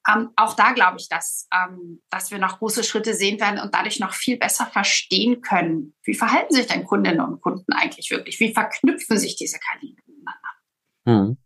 Ähm, 0.07 0.29
auch 0.35 0.55
da 0.55 0.71
glaube 0.71 0.97
ich, 0.99 1.09
dass, 1.09 1.47
ähm, 1.51 2.01
dass 2.11 2.29
wir 2.29 2.37
noch 2.37 2.59
große 2.59 2.83
Schritte 2.83 3.15
sehen 3.15 3.39
werden 3.39 3.59
und 3.59 3.73
dadurch 3.73 3.99
noch 3.99 4.13
viel 4.13 4.37
besser 4.37 4.67
verstehen 4.67 5.41
können, 5.41 5.95
wie 6.03 6.13
verhalten 6.13 6.53
sich 6.53 6.67
denn 6.67 6.83
Kundinnen 6.83 7.21
und 7.21 7.41
Kunden 7.41 7.73
eigentlich 7.73 8.11
wirklich? 8.11 8.39
Wie 8.39 8.53
verknüpfen 8.53 9.17
sich 9.17 9.35
diese 9.35 9.57
Kanäle 9.57 9.95
miteinander? 10.05 10.49
Hm. 11.05 11.37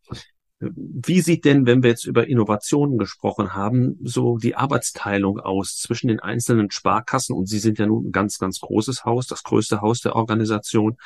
Wie 0.62 1.22
sieht 1.22 1.45
denn, 1.45 1.65
wenn 1.65 1.84
wir 1.84 1.91
jetzt 1.91 2.06
über 2.06 2.28
Innovationen 2.28 2.98
gesprochen 2.98 3.54
haben, 3.54 3.98
so 4.04 4.38
die 4.38 4.56
Arbeitsteilung 4.56 5.39
aus 5.39 5.78
zwischen 5.78 6.10
den 6.10 6.19
einzelnen 6.19 6.69
Sparkassen, 6.69 7.34
und 7.34 7.45
Sie 7.45 7.60
sind 7.60 7.80
ja 7.80 7.86
nun 7.86 8.08
ein 8.08 8.12
ganz, 8.12 8.39
ganz 8.39 8.60
großes 8.60 9.06
Haus, 9.06 9.28
das 9.28 9.43
größte 9.43 9.80
Haus 9.80 10.02
der 10.02 10.17
Organisation, 10.17 10.98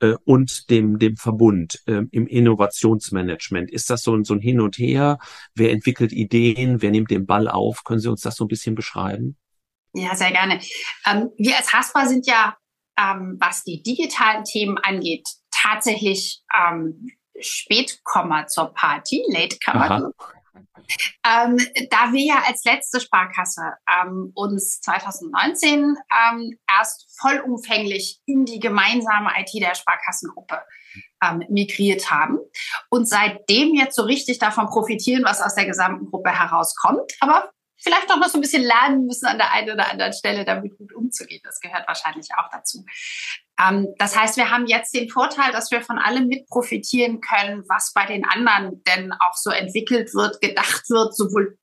äh, 0.00 0.14
und 0.24 0.70
dem, 0.70 0.98
dem 0.98 1.16
Verbund 1.16 1.82
äh, 1.86 2.02
im 2.10 2.26
Innovationsmanagement? 2.26 3.70
Ist 3.70 3.90
das 3.90 4.02
so 4.02 4.16
ein, 4.16 4.24
so 4.24 4.32
ein 4.32 4.40
Hin 4.40 4.62
und 4.62 4.78
Her? 4.78 5.18
Wer 5.54 5.72
entwickelt 5.72 6.12
Ideen? 6.12 6.80
Wer 6.80 6.90
nimmt 6.90 7.10
den 7.10 7.26
Ball 7.26 7.48
auf? 7.48 7.84
Können 7.84 8.00
Sie 8.00 8.08
uns 8.08 8.22
das 8.22 8.36
so 8.36 8.44
ein 8.44 8.48
bisschen 8.48 8.74
beschreiben? 8.74 9.36
Ja, 9.92 10.14
sehr 10.14 10.30
gerne. 10.30 10.58
Ähm, 11.06 11.28
wir 11.36 11.58
als 11.58 11.70
Haspa 11.70 12.06
sind 12.06 12.26
ja, 12.26 12.56
ähm, 12.98 13.36
was 13.38 13.62
die 13.62 13.82
digitalen 13.82 14.44
Themen 14.44 14.78
angeht, 14.78 15.28
tatsächlich 15.50 16.42
ähm, 16.58 17.10
Spätkomma 17.42 18.46
zur 18.46 18.72
Party, 18.74 19.24
Latecomer. 19.28 20.12
Ähm, 21.24 21.56
da 21.90 22.12
wir 22.12 22.24
ja 22.24 22.42
als 22.46 22.64
letzte 22.64 23.00
Sparkasse 23.00 23.74
ähm, 23.88 24.32
uns 24.34 24.80
2019 24.80 25.96
ähm, 26.10 26.58
erst 26.68 27.06
vollumfänglich 27.18 28.20
in 28.26 28.44
die 28.44 28.60
gemeinsame 28.60 29.30
IT 29.38 29.50
der 29.54 29.74
Sparkassengruppe 29.74 30.60
ähm, 31.22 31.44
migriert 31.48 32.10
haben 32.10 32.38
und 32.90 33.08
seitdem 33.08 33.74
jetzt 33.74 33.96
so 33.96 34.02
richtig 34.02 34.38
davon 34.38 34.66
profitieren, 34.66 35.24
was 35.24 35.40
aus 35.40 35.54
der 35.54 35.66
gesamten 35.66 36.10
Gruppe 36.10 36.30
herauskommt, 36.30 37.12
aber 37.20 37.50
vielleicht 37.82 38.08
noch 38.08 38.22
so 38.28 38.38
ein 38.38 38.40
bisschen 38.40 38.62
lernen 38.62 39.06
müssen 39.06 39.26
an 39.26 39.38
der 39.38 39.52
einen 39.52 39.70
oder 39.70 39.90
anderen 39.90 40.12
Stelle, 40.12 40.44
damit 40.44 40.76
gut 40.78 40.94
umzugehen. 40.94 41.40
Das 41.44 41.60
gehört 41.60 41.86
wahrscheinlich 41.88 42.28
auch 42.36 42.48
dazu. 42.50 42.84
Ähm, 43.60 43.88
das 43.98 44.16
heißt, 44.16 44.36
wir 44.36 44.50
haben 44.50 44.66
jetzt 44.66 44.94
den 44.94 45.08
Vorteil, 45.08 45.52
dass 45.52 45.70
wir 45.70 45.82
von 45.82 45.98
allem 45.98 46.28
mit 46.28 46.46
profitieren 46.46 47.20
können, 47.20 47.64
was 47.68 47.92
bei 47.92 48.06
den 48.06 48.24
anderen 48.24 48.82
denn 48.84 49.12
auch 49.12 49.34
so 49.34 49.50
entwickelt 49.50 50.14
wird, 50.14 50.40
gedacht 50.40 50.88
wird, 50.88 51.16
sowohl 51.16 51.58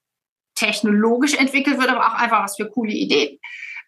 technologisch 0.55 1.35
entwickelt 1.35 1.79
wird, 1.79 1.89
aber 1.89 2.07
auch 2.07 2.19
einfach, 2.19 2.43
was 2.43 2.57
für 2.57 2.69
coole 2.69 2.91
Ideen 2.91 3.39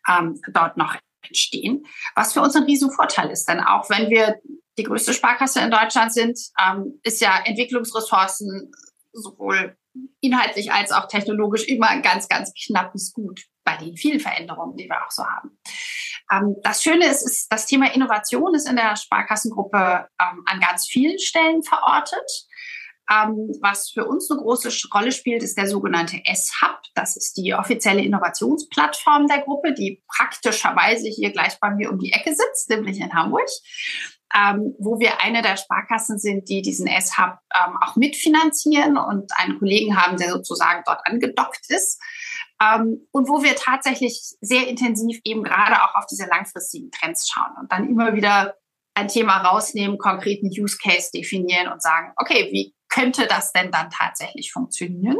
ähm, 0.07 0.39
dort 0.53 0.77
noch 0.77 0.95
entstehen, 1.21 1.85
was 2.15 2.33
für 2.33 2.41
uns 2.41 2.55
ein 2.55 2.63
Riesenvorteil 2.63 3.29
ist. 3.29 3.47
Denn 3.47 3.59
auch 3.59 3.89
wenn 3.89 4.09
wir 4.09 4.35
die 4.77 4.83
größte 4.83 5.13
Sparkasse 5.13 5.59
in 5.59 5.69
Deutschland 5.69 6.13
sind, 6.13 6.39
ähm, 6.59 6.99
ist 7.03 7.21
ja 7.21 7.41
Entwicklungsressourcen 7.43 8.71
sowohl 9.11 9.77
inhaltlich 10.19 10.71
als 10.71 10.91
auch 10.91 11.07
technologisch 11.07 11.67
immer 11.67 11.89
ein 11.89 12.01
ganz, 12.01 12.27
ganz 12.27 12.53
knappes 12.53 13.13
Gut 13.13 13.41
bei 13.63 13.77
den 13.77 13.95
vielen 13.95 14.19
Veränderungen, 14.19 14.77
die 14.77 14.89
wir 14.89 15.05
auch 15.05 15.11
so 15.11 15.23
haben. 15.23 15.57
Ähm, 16.31 16.55
das 16.63 16.81
Schöne 16.83 17.07
ist, 17.07 17.23
ist, 17.23 17.51
das 17.51 17.65
Thema 17.65 17.93
Innovation 17.93 18.55
ist 18.55 18.67
in 18.67 18.75
der 18.75 18.95
Sparkassengruppe 18.95 20.07
ähm, 20.19 20.43
an 20.45 20.59
ganz 20.59 20.87
vielen 20.87 21.19
Stellen 21.19 21.63
verortet. 21.63 22.47
Ähm, 23.11 23.51
was 23.61 23.89
für 23.89 24.05
uns 24.05 24.31
eine 24.31 24.39
große 24.39 24.71
Rolle 24.93 25.11
spielt, 25.11 25.43
ist 25.43 25.57
der 25.57 25.67
sogenannte 25.67 26.21
S-Hub. 26.23 26.79
Das 26.95 27.17
ist 27.17 27.35
die 27.35 27.53
offizielle 27.53 28.01
Innovationsplattform 28.01 29.27
der 29.27 29.41
Gruppe, 29.41 29.73
die 29.73 30.01
praktischerweise 30.07 31.09
hier 31.09 31.31
gleich 31.31 31.59
bei 31.59 31.71
mir 31.71 31.91
um 31.91 31.99
die 31.99 32.13
Ecke 32.13 32.33
sitzt, 32.33 32.69
nämlich 32.69 32.99
in 32.99 33.13
Hamburg 33.13 33.49
ähm, 34.35 34.75
wo 34.79 34.99
wir 34.99 35.21
eine 35.21 35.41
der 35.41 35.57
Sparkassen 35.57 36.17
sind, 36.19 36.49
die 36.49 36.61
diesen 36.61 36.87
S-Hub 36.87 37.37
ähm, 37.53 37.77
auch 37.81 37.95
mitfinanzieren 37.95 38.97
und 38.97 39.31
einen 39.37 39.59
Kollegen 39.59 39.97
haben, 39.97 40.17
der 40.17 40.31
sozusagen 40.31 40.83
dort 40.85 41.01
angedockt 41.05 41.69
ist. 41.69 42.01
Ähm, 42.61 43.07
und 43.11 43.27
wo 43.27 43.43
wir 43.43 43.55
tatsächlich 43.55 44.21
sehr 44.41 44.67
intensiv 44.67 45.19
eben 45.23 45.43
gerade 45.43 45.81
auch 45.83 45.95
auf 45.95 46.05
diese 46.05 46.27
langfristigen 46.27 46.91
Trends 46.91 47.29
schauen 47.29 47.51
und 47.59 47.71
dann 47.71 47.89
immer 47.89 48.13
wieder 48.13 48.55
ein 48.93 49.07
Thema 49.07 49.37
rausnehmen, 49.37 49.97
konkreten 49.97 50.47
Use 50.47 50.77
Case 50.77 51.09
definieren 51.13 51.71
und 51.71 51.81
sagen, 51.81 52.13
okay, 52.17 52.49
wie 52.51 52.75
könnte 52.89 53.25
das 53.25 53.51
denn 53.53 53.71
dann 53.71 53.89
tatsächlich 53.89 54.51
funktionieren? 54.51 55.17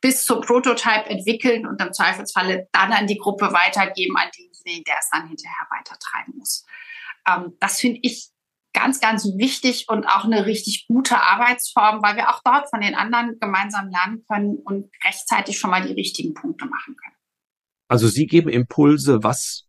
Bis 0.00 0.24
zum 0.24 0.40
Prototype 0.40 1.10
entwickeln 1.10 1.66
und 1.66 1.80
im 1.80 1.92
Zweifelsfalle 1.92 2.68
dann 2.72 2.92
an 2.92 3.06
die 3.06 3.18
Gruppe 3.18 3.52
weitergeben, 3.52 4.16
an 4.16 4.30
denjenigen, 4.36 4.84
der 4.84 4.96
es 4.98 5.10
dann 5.10 5.28
hinterher 5.28 5.66
weitertreiben 5.70 6.38
muss. 6.38 6.64
Ähm, 7.26 7.56
das 7.60 7.80
finde 7.80 8.00
ich 8.02 8.30
ganz, 8.72 9.00
ganz 9.00 9.24
wichtig 9.36 9.86
und 9.88 10.06
auch 10.06 10.24
eine 10.24 10.46
richtig 10.46 10.86
gute 10.86 11.18
Arbeitsform, 11.18 12.02
weil 12.02 12.16
wir 12.16 12.30
auch 12.30 12.40
dort 12.44 12.68
von 12.70 12.80
den 12.80 12.94
anderen 12.94 13.38
gemeinsam 13.40 13.90
lernen 13.90 14.24
können 14.28 14.56
und 14.56 14.90
rechtzeitig 15.04 15.58
schon 15.58 15.70
mal 15.70 15.86
die 15.86 15.92
richtigen 15.92 16.34
Punkte 16.34 16.66
machen 16.66 16.96
können. 16.96 17.16
Also 17.88 18.06
Sie 18.06 18.26
geben 18.26 18.48
Impulse, 18.48 19.24
was 19.24 19.66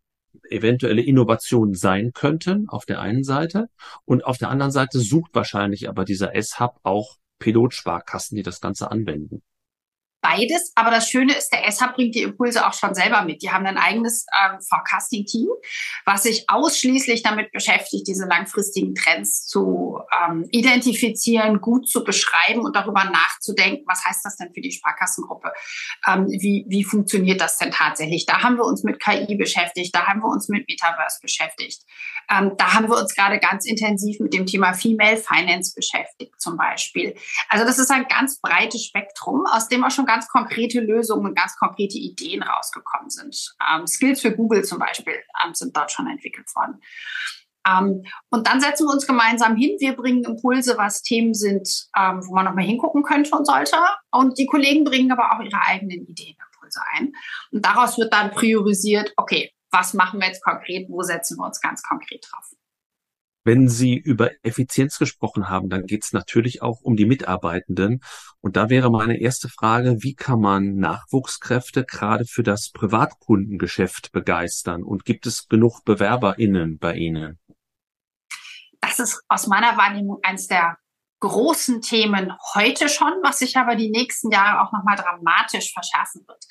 eventuelle 0.50 1.02
Innovationen 1.02 1.74
sein 1.74 2.12
könnten 2.14 2.70
auf 2.70 2.86
der 2.86 3.02
einen 3.02 3.24
Seite 3.24 3.70
und 4.06 4.24
auf 4.24 4.38
der 4.38 4.50
anderen 4.50 4.72
Seite 4.72 5.00
sucht 5.00 5.32
wahrscheinlich 5.34 5.90
aber 5.90 6.06
dieser 6.06 6.36
S-Hub 6.36 6.80
auch 6.84 7.18
Pilotsparkassen, 7.40 8.36
die 8.36 8.44
das 8.44 8.62
Ganze 8.62 8.92
anwenden 8.92 9.42
beides. 10.22 10.72
Aber 10.76 10.92
das 10.92 11.10
Schöne 11.10 11.34
ist, 11.34 11.50
der 11.52 11.70
SH 11.70 11.94
bringt 11.96 12.16
die 12.16 12.22
Impulse 12.22 12.66
auch 12.66 12.74
schon 12.74 12.96
selber 12.96 13.24
mit. 13.24 13.42
Die 13.42 13.52
haben 13.52 13.66
ein 13.66 13.78
eigenes 13.78 14.26
ähm, 14.32 14.60
Forecasting-Team, 14.62 15.50
was 16.06 16.24
sich 16.24 16.46
ausschließlich 16.48 17.24
damit 17.24 17.52
beschäftigt, 17.52 18.08
diese 18.08 18.26
langfristigen 18.26 18.96
Trends 18.96 19.46
zu 19.46 20.00
ähm, 20.24 20.48
identifizieren, 20.52 21.62
gut 21.62 21.90
zu 21.90 22.04
beschreiben 22.04 22.62
und 22.62 22.76
darüber 22.76 23.04
nachzudenken, 23.04 23.84
was 23.88 24.06
heißt 24.06 24.24
das 24.24 24.38
denn 24.38 24.54
für 24.54 24.62
die 24.62 24.72
Sparkassengruppe? 24.72 25.52
Ähm, 26.08 26.28
wie, 26.28 26.66
wie 26.68 26.84
funktioniert 26.84 27.42
das 27.42 27.58
denn 27.58 27.72
tatsächlich? 27.72 28.26
Da 28.26 28.44
haben 28.44 28.58
wir 28.58 28.66
uns 28.66 28.84
mit 28.84 29.00
KI 29.00 29.36
beschäftigt, 29.36 29.96
da 29.96 30.08
haben 30.08 30.22
wir 30.22 30.30
uns 30.30 30.50
mit 30.50 30.68
Metaverse 30.68 31.20
beschäftigt. 31.22 31.84
Ähm, 32.30 32.54
da 32.58 32.74
haben 32.74 32.88
wir 32.88 32.98
uns 32.98 33.16
gerade 33.16 33.40
ganz 33.40 33.66
intensiv 33.66 34.20
mit 34.20 34.34
dem 34.34 34.46
Thema 34.46 34.74
Female 34.74 35.18
Finance 35.18 35.74
beschäftigt 35.76 36.40
zum 36.40 36.58
Beispiel. 36.58 37.16
Also 37.50 37.66
das 37.66 37.80
ist 37.80 37.92
ein 37.92 38.06
ganz 38.08 38.40
breites 38.40 38.86
Spektrum, 38.86 39.46
aus 39.52 39.68
dem 39.68 39.84
auch 39.84 39.92
schon 39.92 40.06
ganz 40.12 40.28
konkrete 40.28 40.82
Lösungen 40.82 41.26
und 41.26 41.36
ganz 41.36 41.56
konkrete 41.56 41.98
Ideen 41.98 42.44
rausgekommen 42.44 43.10
sind. 43.10 43.56
Ähm, 43.66 43.88
Skills 43.88 44.22
für 44.22 44.36
Google 44.36 44.64
zum 44.64 44.80
Beispiel 44.80 45.16
ähm, 45.44 45.54
sind 45.54 45.76
dort 45.76 45.92
schon 45.92 46.08
entwickelt 46.08 46.54
worden. 46.54 46.82
Ähm, 47.66 48.04
und 48.30 48.48
dann 48.48 48.60
setzen 48.60 48.88
wir 48.88 48.94
uns 48.94 49.08
gemeinsam 49.08 49.56
hin. 49.56 49.78
Wir 49.80 49.96
bringen 49.96 50.24
Impulse, 50.24 50.78
was 50.78 51.02
Themen 51.02 51.34
sind, 51.34 51.88
ähm, 51.98 52.22
wo 52.28 52.34
man 52.36 52.46
nochmal 52.46 52.66
hingucken 52.66 53.04
könnte 53.04 53.36
und 53.36 53.46
sollte. 53.46 53.78
Und 54.12 54.38
die 54.38 54.48
Kollegen 54.48 54.84
bringen 54.84 55.12
aber 55.12 55.32
auch 55.32 55.44
ihre 55.44 55.62
eigenen 55.66 56.06
Ideen, 56.06 56.36
Impulse 56.54 56.82
ein. 56.98 57.14
Und 57.52 57.66
daraus 57.66 57.98
wird 57.98 58.12
dann 58.12 58.32
priorisiert, 58.32 59.14
okay, 59.16 59.54
was 59.70 59.94
machen 59.94 60.20
wir 60.20 60.28
jetzt 60.28 60.44
konkret, 60.44 60.90
wo 60.90 61.02
setzen 61.04 61.38
wir 61.38 61.46
uns 61.46 61.62
ganz 61.62 61.82
konkret 61.84 62.26
drauf. 62.30 62.52
Wenn 63.44 63.70
Sie 63.70 63.98
über 63.98 64.30
Effizienz 64.44 65.00
gesprochen 65.00 65.50
haben, 65.50 65.70
dann 65.70 65.88
geht 65.88 66.04
es 66.04 66.14
natürlich 66.14 66.62
auch 66.62 66.82
um 66.82 66.96
die 66.96 67.06
Mitarbeitenden. 67.06 68.02
Und 68.40 68.56
da 68.56 68.70
wäre 68.70 68.92
meine 68.92 69.20
erste 69.20 69.50
Frage, 69.50 70.04
wie 70.04 70.14
kann 70.14 70.40
man 70.40 70.76
Nachwuchskräfte 70.76 71.84
gerade 71.84 72.26
für 72.26 72.44
das 72.44 72.70
Privatkundengeschäft 72.72 74.12
begeistern? 74.12 74.84
Und 74.84 75.06
gibt 75.06 75.26
es 75.26 75.48
genug 75.48 75.84
BewerberInnen 75.86 76.78
bei 76.78 76.96
Ihnen? 76.96 77.40
Das 78.80 79.00
ist 79.00 79.24
aus 79.28 79.48
meiner 79.48 79.76
Wahrnehmung 79.76 80.20
eines 80.22 80.48
der 80.48 80.78
großen 81.20 81.82
Themen 81.82 82.34
heute 82.56 82.90
schon, 82.90 83.14
was 83.24 83.40
sich 83.40 83.56
aber 83.58 83.76
die 83.76 83.92
nächsten 83.92 84.32
Jahre 84.32 84.62
auch 84.62 84.72
nochmal 84.72 84.98
dramatisch 84.98 85.72
verschärfen 85.74 86.24
wird. 86.28 86.44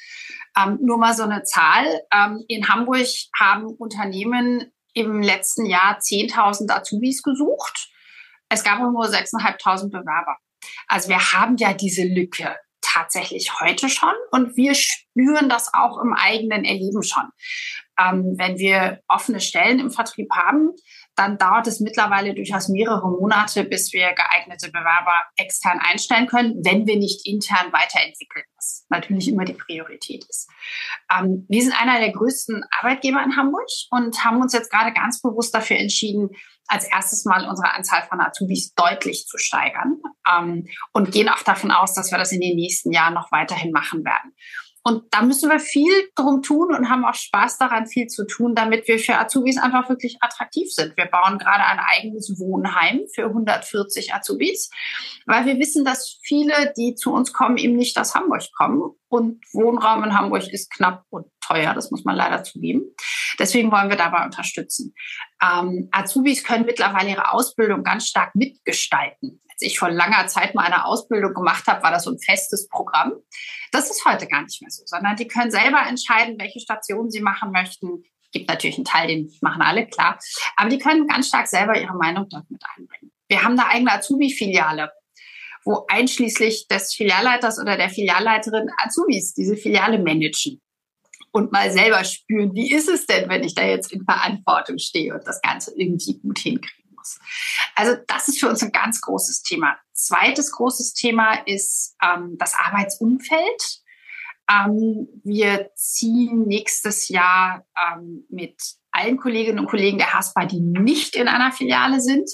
Ähm, 0.57 0.79
nur 0.81 0.99
mal 0.99 1.15
so 1.15 1.25
eine 1.25 1.43
Zahl. 1.43 1.85
Ähm, 2.13 2.45
in 2.49 2.69
Hamburg 2.69 3.07
haben 3.39 3.67
Unternehmen 3.67 4.73
im 4.95 5.23
letzten 5.23 5.67
Jahr 5.67 5.99
10.000 5.99 6.71
Azubis 6.71 7.23
gesucht. 7.23 7.91
Es 8.49 8.65
gab 8.65 8.81
nur 8.81 9.05
6.500 9.05 9.91
Bewerber. 9.91 10.37
Also 10.89 11.09
wir 11.09 11.33
haben 11.33 11.57
ja 11.57 11.73
diese 11.73 12.05
Lücke 12.05 12.57
tatsächlich 12.81 13.61
heute 13.61 13.89
schon 13.89 14.15
und 14.33 14.57
wir 14.57 14.75
spüren 14.75 15.49
das 15.49 15.73
auch 15.73 15.99
im 15.99 16.13
eigenen 16.13 16.65
Erleben 16.65 17.03
schon. 17.03 17.25
Ähm, 17.99 18.35
wenn 18.37 18.59
wir 18.59 19.01
offene 19.07 19.41
Stellen 19.41 19.79
im 19.79 19.91
Vertrieb 19.91 20.31
haben, 20.33 20.71
dann 21.21 21.37
dauert 21.37 21.67
es 21.67 21.81
mittlerweile 21.81 22.35
durchaus 22.35 22.69
mehrere 22.69 23.11
Monate, 23.11 23.65
bis 23.65 23.93
wir 23.93 24.15
geeignete 24.15 24.69
Bewerber 24.69 25.13
extern 25.37 25.79
einstellen 25.79 26.27
können, 26.27 26.65
wenn 26.65 26.87
wir 26.87 26.97
nicht 26.97 27.27
intern 27.27 27.71
weiterentwickeln, 27.75 28.47
was 28.57 28.87
natürlich 28.89 29.29
immer 29.29 29.45
die 29.45 29.53
Priorität 29.53 30.25
ist. 30.25 30.49
Ähm, 31.15 31.45
wir 31.47 31.63
sind 31.63 31.79
einer 31.79 32.01
der 32.01 32.13
größten 32.13 32.65
Arbeitgeber 32.71 33.23
in 33.23 33.37
Hamburg 33.37 33.69
und 33.91 34.25
haben 34.25 34.41
uns 34.41 34.55
jetzt 34.55 34.71
gerade 34.71 34.95
ganz 34.95 35.21
bewusst 35.21 35.55
dafür 35.55 35.77
entschieden, 35.77 36.31
als 36.69 36.91
erstes 36.91 37.27
Mal 37.27 37.47
unsere 37.47 37.75
Anzahl 37.75 38.03
von 38.09 38.19
Azubis 38.23 38.73
deutlich 38.73 39.27
zu 39.27 39.37
steigern 39.37 40.01
ähm, 40.27 40.69
und 40.95 41.13
gehen 41.13 41.29
auch 41.29 41.43
davon 41.43 41.71
aus, 41.71 41.93
dass 41.93 42.11
wir 42.11 42.17
das 42.17 42.33
in 42.33 42.41
den 42.41 42.57
nächsten 42.57 42.93
Jahren 42.93 43.13
noch 43.13 43.31
weiterhin 43.31 43.73
machen 43.73 44.07
werden. 44.07 44.33
Und 44.83 45.05
da 45.11 45.21
müssen 45.23 45.51
wir 45.51 45.61
viel 45.61 45.93
drum 46.15 46.41
tun 46.43 46.75
und 46.75 46.89
haben 46.89 47.05
auch 47.05 47.15
Spaß 47.15 47.59
daran, 47.59 47.87
viel 47.87 48.07
zu 48.07 48.27
tun, 48.27 48.55
damit 48.55 48.89
wir 48.89 48.99
für 48.99 49.19
Azubis 49.19 49.59
einfach 49.59 49.91
wirklich 49.91 50.17
attraktiv 50.21 50.73
sind. 50.73 50.97
Wir 50.97 51.05
bauen 51.05 51.39
gerade 51.39 51.65
ein 51.65 51.79
eigenes 51.79 52.39
Wohnheim 52.39 53.03
für 53.15 53.27
140 53.27 54.15
Azubis, 54.15 54.71
weil 55.27 55.45
wir 55.45 55.59
wissen, 55.59 55.85
dass 55.85 56.19
viele, 56.23 56.73
die 56.79 56.95
zu 56.95 57.13
uns 57.13 57.35
kommen, 57.35 57.59
eben 57.59 57.77
nicht 57.77 57.99
aus 57.99 58.15
Hamburg 58.15 58.43
kommen. 58.57 58.83
Und 59.09 59.45
Wohnraum 59.53 60.05
in 60.05 60.17
Hamburg 60.17 60.49
ist 60.49 60.71
knapp 60.71 61.05
und 61.11 61.27
teuer, 61.41 61.75
das 61.75 61.91
muss 61.91 62.05
man 62.05 62.17
leider 62.17 62.43
zugeben. 62.43 62.83
Deswegen 63.39 63.71
wollen 63.73 63.91
wir 63.91 63.97
dabei 63.97 64.25
unterstützen. 64.25 64.95
Ähm, 65.43 65.89
Azubis 65.91 66.43
können 66.43 66.65
mittlerweile 66.65 67.11
ihre 67.11 67.33
Ausbildung 67.33 67.83
ganz 67.83 68.07
stark 68.07 68.35
mitgestalten 68.35 69.41
ich 69.63 69.79
vor 69.79 69.91
langer 69.91 70.27
Zeit 70.27 70.55
mal 70.55 70.65
eine 70.65 70.85
Ausbildung 70.85 71.35
gemacht 71.35 71.67
habe, 71.67 71.83
war 71.83 71.91
das 71.91 72.05
so 72.05 72.11
ein 72.11 72.19
festes 72.19 72.69
Programm. 72.69 73.13
Das 73.73 73.91
ist 73.91 74.05
heute 74.05 74.27
gar 74.27 74.43
nicht 74.43 74.61
mehr 74.61 74.71
so, 74.71 74.83
sondern 74.87 75.17
die 75.17 75.29
können 75.29 75.51
selber 75.51 75.83
entscheiden, 75.89 76.37
welche 76.39 76.61
Stationen 76.61 77.11
sie 77.11 77.21
machen 77.21 77.53
möchten. 77.53 78.05
Gibt 78.33 78.49
natürlich 78.49 78.77
einen 78.77 78.85
Teil, 78.85 79.09
den 79.09 79.33
machen 79.41 79.63
alle, 79.63 79.87
klar. 79.87 80.19
Aber 80.57 80.69
die 80.69 80.79
können 80.79 81.07
ganz 81.07 81.29
stark 81.29 81.49
selber 81.49 81.81
ihre 81.81 81.97
Meinung 81.97 82.29
dort 82.29 82.51
mit 82.51 82.63
einbringen. 82.77 83.13
Wir 83.29 83.43
haben 83.43 83.59
eine 83.59 83.69
eigene 83.69 83.93
Azubi-Filiale, 83.93 84.91
wo 85.65 85.85
einschließlich 85.89 86.69
des 86.69 86.95
Filialleiters 86.95 87.59
oder 87.59 87.77
der 87.77 87.91
Filialleiterin 87.91 88.71
Azubis 88.79 89.35
diese 89.35 89.57
Filiale 89.57 89.99
managen 89.99 90.61
und 91.33 91.53
mal 91.53 91.71
selber 91.71 92.03
spüren, 92.05 92.55
wie 92.55 92.73
ist 92.73 92.89
es 92.89 93.07
denn, 93.07 93.29
wenn 93.29 93.45
ich 93.45 93.55
da 93.55 93.65
jetzt 93.65 93.93
in 93.93 94.05
Verantwortung 94.05 94.79
stehe 94.79 95.15
und 95.15 95.27
das 95.27 95.41
Ganze 95.43 95.73
irgendwie 95.77 96.19
gut 96.19 96.39
hinkriegen 96.39 96.80
muss. 97.01 97.19
Also 97.75 97.97
das 98.07 98.29
ist 98.29 98.39
für 98.39 98.49
uns 98.49 98.63
ein 98.63 98.73
ganz 98.73 99.01
großes 99.01 99.43
Thema. 99.43 99.77
Zweites 99.93 100.53
großes 100.53 100.95
Thema 100.95 101.35
ist 101.47 101.97
ähm, 102.03 102.37
das 102.39 102.55
Arbeitsumfeld. 102.55 103.81
Ähm, 104.51 105.09
wir 105.25 105.71
ziehen 105.75 106.47
nächstes 106.47 107.09
Jahr 107.09 107.67
ähm, 107.77 108.27
mit 108.29 108.61
allen 108.93 109.17
Kolleginnen 109.17 109.61
und 109.61 109.69
Kollegen 109.69 109.99
der 109.99 110.13
HASPA, 110.13 110.45
die 110.47 110.61
nicht 110.61 111.17
in 111.17 111.29
einer 111.29 111.53
Filiale 111.53 112.01
sind, 112.01 112.29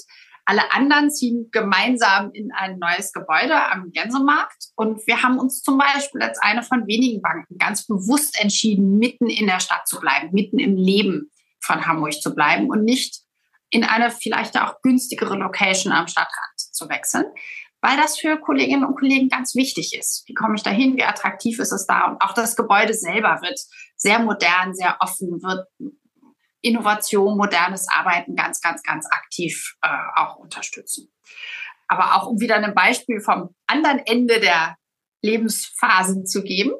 alle 0.49 0.71
anderen 0.71 1.11
ziehen 1.11 1.49
gemeinsam 1.51 2.31
in 2.31 2.53
ein 2.53 2.79
neues 2.79 3.11
Gebäude 3.11 3.69
am 3.69 3.91
Gänsemarkt. 3.91 4.69
Und 4.77 5.05
wir 5.05 5.21
haben 5.21 5.39
uns 5.39 5.61
zum 5.61 5.77
Beispiel 5.77 6.21
als 6.21 6.39
eine 6.39 6.63
von 6.63 6.87
wenigen 6.87 7.21
Banken 7.21 7.57
ganz 7.57 7.85
bewusst 7.85 8.41
entschieden, 8.41 8.97
mitten 8.97 9.27
in 9.27 9.47
der 9.47 9.59
Stadt 9.59 9.85
zu 9.89 9.99
bleiben, 9.99 10.29
mitten 10.31 10.57
im 10.57 10.77
Leben 10.77 11.31
von 11.59 11.85
Hamburg 11.85 12.13
zu 12.13 12.33
bleiben 12.33 12.69
und 12.69 12.85
nicht 12.85 13.26
in 13.69 13.83
eine 13.83 14.11
vielleicht 14.11 14.57
auch 14.59 14.81
günstigere 14.81 15.35
Location 15.35 15.91
am 15.91 16.07
Stadtrand 16.07 16.57
zu 16.57 16.89
wechseln, 16.89 17.25
weil 17.81 17.97
das 17.97 18.17
für 18.17 18.37
Kolleginnen 18.37 18.85
und 18.85 18.95
Kollegen 18.95 19.29
ganz 19.29 19.55
wichtig 19.55 19.97
ist. 19.97 20.23
Wie 20.27 20.33
komme 20.33 20.55
ich 20.55 20.63
dahin? 20.63 20.97
Wie 20.97 21.03
attraktiv 21.03 21.59
ist 21.59 21.71
es 21.71 21.85
da? 21.85 22.05
Und 22.05 22.21
auch 22.21 22.33
das 22.33 22.55
Gebäude 22.55 22.93
selber 22.93 23.39
wird 23.41 23.59
sehr 23.95 24.19
modern, 24.19 24.73
sehr 24.73 24.97
offen, 24.99 25.41
wird 25.41 25.67
Innovation, 26.61 27.37
modernes 27.37 27.87
Arbeiten 27.89 28.35
ganz, 28.35 28.61
ganz, 28.61 28.81
ganz 28.83 29.05
aktiv 29.11 29.75
äh, 29.81 29.89
auch 30.15 30.37
unterstützen. 30.37 31.13
Aber 31.87 32.15
auch 32.15 32.27
um 32.27 32.39
wieder 32.39 32.55
ein 32.55 32.73
Beispiel 32.73 33.21
vom 33.21 33.55
anderen 33.67 33.99
Ende 33.99 34.39
der 34.39 34.75
Lebensphasen 35.21 36.25
zu 36.25 36.43
geben. 36.43 36.73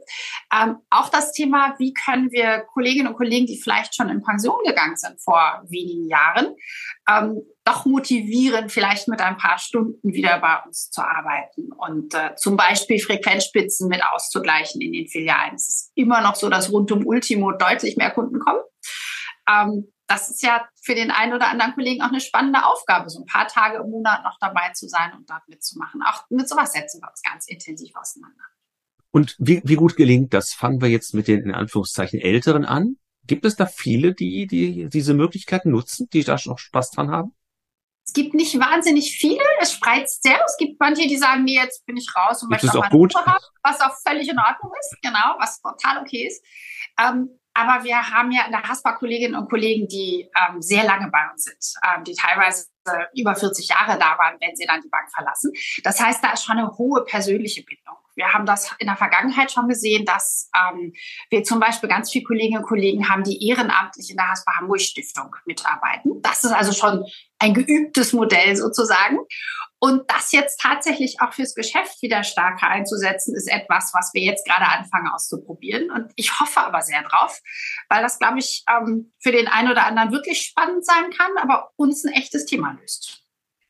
Ähm, 0.54 0.78
auch 0.90 1.10
das 1.10 1.32
Thema, 1.32 1.76
wie 1.80 1.94
können 1.94 2.32
wir 2.32 2.66
Kolleginnen 2.74 3.08
und 3.08 3.16
Kollegen, 3.16 3.46
die 3.46 3.60
vielleicht 3.62 3.96
schon 3.96 4.10
in 4.10 4.22
Pension 4.22 4.60
gegangen 4.66 4.98
sind 4.98 5.22
vor 5.22 5.64
wenigen 5.68 6.08
Jahren, 6.08 6.56
ähm, 7.10 7.42
doch 7.64 7.86
motivieren, 7.86 8.70
vielleicht 8.70 9.08
mit 9.08 9.22
ein 9.22 9.38
paar 9.38 9.58
Stunden 9.58 10.14
wieder 10.14 10.40
bei 10.40 10.58
uns 10.66 10.90
zu 10.90 11.02
arbeiten 11.02 11.72
und 11.74 12.14
äh, 12.14 12.36
zum 12.36 12.56
Beispiel 12.56 13.00
Frequenzspitzen 13.00 13.90
mit 13.90 14.02
auszugleichen 14.06 14.82
in 14.82 14.94
den 14.94 15.08
Filialen. 15.08 15.56
Es 15.56 15.68
ist 15.68 15.92
immer 15.96 16.22
noch 16.22 16.36
so, 16.36 16.50
dass 16.50 16.72
rund 16.72 16.92
um 16.92 17.06
Ultimo 17.06 17.52
deutlich 17.52 17.98
mehr 17.98 18.12
Kunden 18.12 18.40
kommen. 18.40 18.62
Ähm, 19.50 19.92
das 20.08 20.30
ist 20.30 20.42
ja 20.42 20.66
für 20.82 20.96
den 20.96 21.12
einen 21.12 21.34
oder 21.34 21.50
anderen 21.50 21.74
Kollegen 21.74 22.02
auch 22.02 22.10
eine 22.10 22.22
spannende 22.22 22.66
Aufgabe, 22.66 23.10
so 23.10 23.20
ein 23.20 23.26
paar 23.26 23.48
Tage 23.48 23.78
im 23.78 23.90
Monat 23.90 24.24
noch 24.24 24.38
dabei 24.40 24.72
zu 24.74 24.88
sein 24.88 25.14
und 25.14 25.30
dort 25.30 25.48
mitzumachen. 25.48 26.02
Auch 26.02 26.24
mit 26.30 26.48
sowas 26.48 26.72
setzen 26.72 27.02
wir 27.02 27.10
uns 27.10 27.22
ganz 27.22 27.48
intensiv 27.48 27.94
auseinander. 27.96 28.44
Und 29.12 29.36
wie, 29.40 29.62
wie 29.66 29.76
gut 29.76 29.96
gelingt 29.96 30.34
das? 30.34 30.54
Fangen 30.54 30.82
wir 30.82 30.90
jetzt 30.90 31.14
mit 31.14 31.28
den 31.28 31.42
in 31.42 31.54
Anführungszeichen 31.54 32.20
Älteren 32.22 32.66
an. 32.66 32.98
Gibt 33.26 33.46
es 33.46 33.58
da 33.58 33.66
viele, 33.66 34.14
die, 34.14 34.48
die 34.48 34.88
diese 34.90 35.14
Möglichkeiten 35.14 35.72
nutzen, 35.72 36.08
die 36.14 36.24
da 36.24 36.38
noch 36.46 36.60
Spaß 36.60 36.92
dran 36.92 37.12
haben? 37.12 37.34
Es 38.06 38.14
gibt 38.14 38.34
nicht 38.34 38.58
wahnsinnig 38.58 39.18
viele, 39.18 39.44
es 39.60 39.74
spreizt 39.74 40.24
sehr. 40.24 40.40
Es 40.46 40.56
gibt 40.58 40.80
manche, 40.80 41.08
die 41.10 41.18
sagen, 41.18 41.44
nee, 41.44 41.56
jetzt 41.56 41.86
bin 41.86 41.98
ich 41.98 42.08
raus 42.16 42.42
und 42.42 42.50
möchte 42.50 42.70
auch, 42.70 42.76
auch 42.76 42.86
auch 42.86 42.90
gut. 42.90 43.14
haben, 43.16 43.44
was 43.64 43.82
auch 43.82 43.98
völlig 44.08 44.30
in 44.30 44.40
Ordnung 44.40 44.72
ist, 44.80 44.96
genau, 45.02 45.36
was 45.40 45.60
total 45.60 46.02
okay 46.02 46.26
ist. 46.26 46.42
Ähm, 46.98 47.38
aber 47.58 47.84
wir 47.84 47.98
haben 47.98 48.32
ja 48.32 48.46
in 48.46 48.52
der 48.52 48.62
Haspa 48.62 48.94
Kolleginnen 48.94 49.36
und 49.36 49.50
Kollegen, 49.50 49.88
die 49.88 50.30
ähm, 50.38 50.62
sehr 50.62 50.84
lange 50.84 51.10
bei 51.10 51.28
uns 51.32 51.46
sind, 51.46 51.74
ähm, 51.84 52.04
die 52.04 52.14
teilweise 52.14 52.68
über 53.14 53.36
40 53.36 53.68
Jahre 53.68 54.00
da 54.00 54.18
waren, 54.18 54.38
wenn 54.40 54.56
sie 54.56 54.66
dann 54.66 54.82
die 54.82 54.88
Bank 54.88 55.12
verlassen. 55.12 55.52
Das 55.84 56.00
heißt, 56.00 56.24
da 56.24 56.32
ist 56.32 56.46
schon 56.46 56.58
eine 56.58 56.78
hohe 56.78 57.04
persönliche 57.04 57.64
Bindung. 57.64 57.98
Wir 58.18 58.34
haben 58.34 58.46
das 58.46 58.76
in 58.80 58.88
der 58.88 58.98
Vergangenheit 58.98 59.52
schon 59.52 59.68
gesehen, 59.68 60.04
dass 60.06 60.50
ähm, 60.58 60.94
wir 61.30 61.44
zum 61.44 61.60
Beispiel 61.60 61.88
ganz 61.88 62.12
viele 62.12 62.26
Kolleginnen 62.26 62.62
und 62.62 62.68
Kollegen 62.68 63.08
haben, 63.10 63.24
die 63.24 63.48
ehrenamtlich 63.48 64.10
in 64.10 64.18
der 64.18 64.30
Haspa 64.30 64.56
Hamburg 64.58 64.82
Stiftung 64.82 65.36
mitarbeiten. 65.46 66.22
Das 66.24 66.44
ist 66.44 66.52
also 66.52 66.74
schon 66.74 67.06
ein 67.40 67.54
geübtes 67.54 68.14
Modell 68.14 68.56
sozusagen. 68.56 69.20
Und 69.80 70.10
das 70.10 70.32
jetzt 70.32 70.60
tatsächlich 70.60 71.22
auch 71.22 71.34
fürs 71.34 71.54
Geschäft 71.54 72.02
wieder 72.02 72.24
stärker 72.24 72.68
einzusetzen, 72.68 73.36
ist 73.36 73.48
etwas, 73.48 73.92
was 73.94 74.10
wir 74.14 74.24
jetzt 74.24 74.48
gerade 74.48 74.66
anfangen 74.66 75.08
auszuprobieren. 75.08 75.92
Und 75.92 76.12
ich 76.16 76.40
hoffe 76.40 76.62
aber 76.62 76.82
sehr 76.82 77.04
drauf, 77.04 77.40
weil 77.88 78.02
das, 78.02 78.18
glaube 78.18 78.40
ich, 78.40 78.64
ähm, 78.68 79.14
für 79.20 79.32
den 79.32 79.48
einen 79.48 79.70
oder 79.70 79.86
anderen 79.86 80.12
wirklich 80.12 80.42
spannend 80.42 80.84
sein 80.84 81.12
kann, 81.16 81.32
aber 81.40 81.70
uns 81.76 82.04
ein 82.04 82.14
echtes 82.14 82.46
Thema 82.46 82.76
löst. 82.82 83.27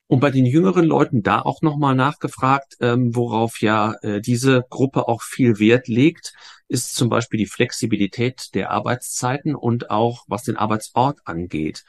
Und 0.08 0.22
bei 0.22 0.32
den 0.32 0.46
jüngeren 0.46 0.86
Leuten 0.86 1.22
da 1.22 1.42
auch 1.42 1.62
nochmal 1.62 1.94
nachgefragt, 1.94 2.78
ähm, 2.80 3.14
worauf 3.14 3.62
ja 3.62 3.96
äh, 4.02 4.22
diese 4.22 4.64
Gruppe 4.70 5.08
auch 5.08 5.22
viel 5.22 5.60
Wert 5.60 5.90
legt, 5.90 6.34
ist 6.70 6.96
zum 6.96 7.10
Beispiel 7.10 7.38
die 7.38 7.46
Flexibilität 7.46 8.54
der 8.54 8.72
Arbeitszeiten 8.72 9.56
und 9.56 9.90
auch 9.90 10.24
was 10.28 10.44
den 10.44 10.56
Arbeitsort 10.56 11.20
angeht. 11.26 11.84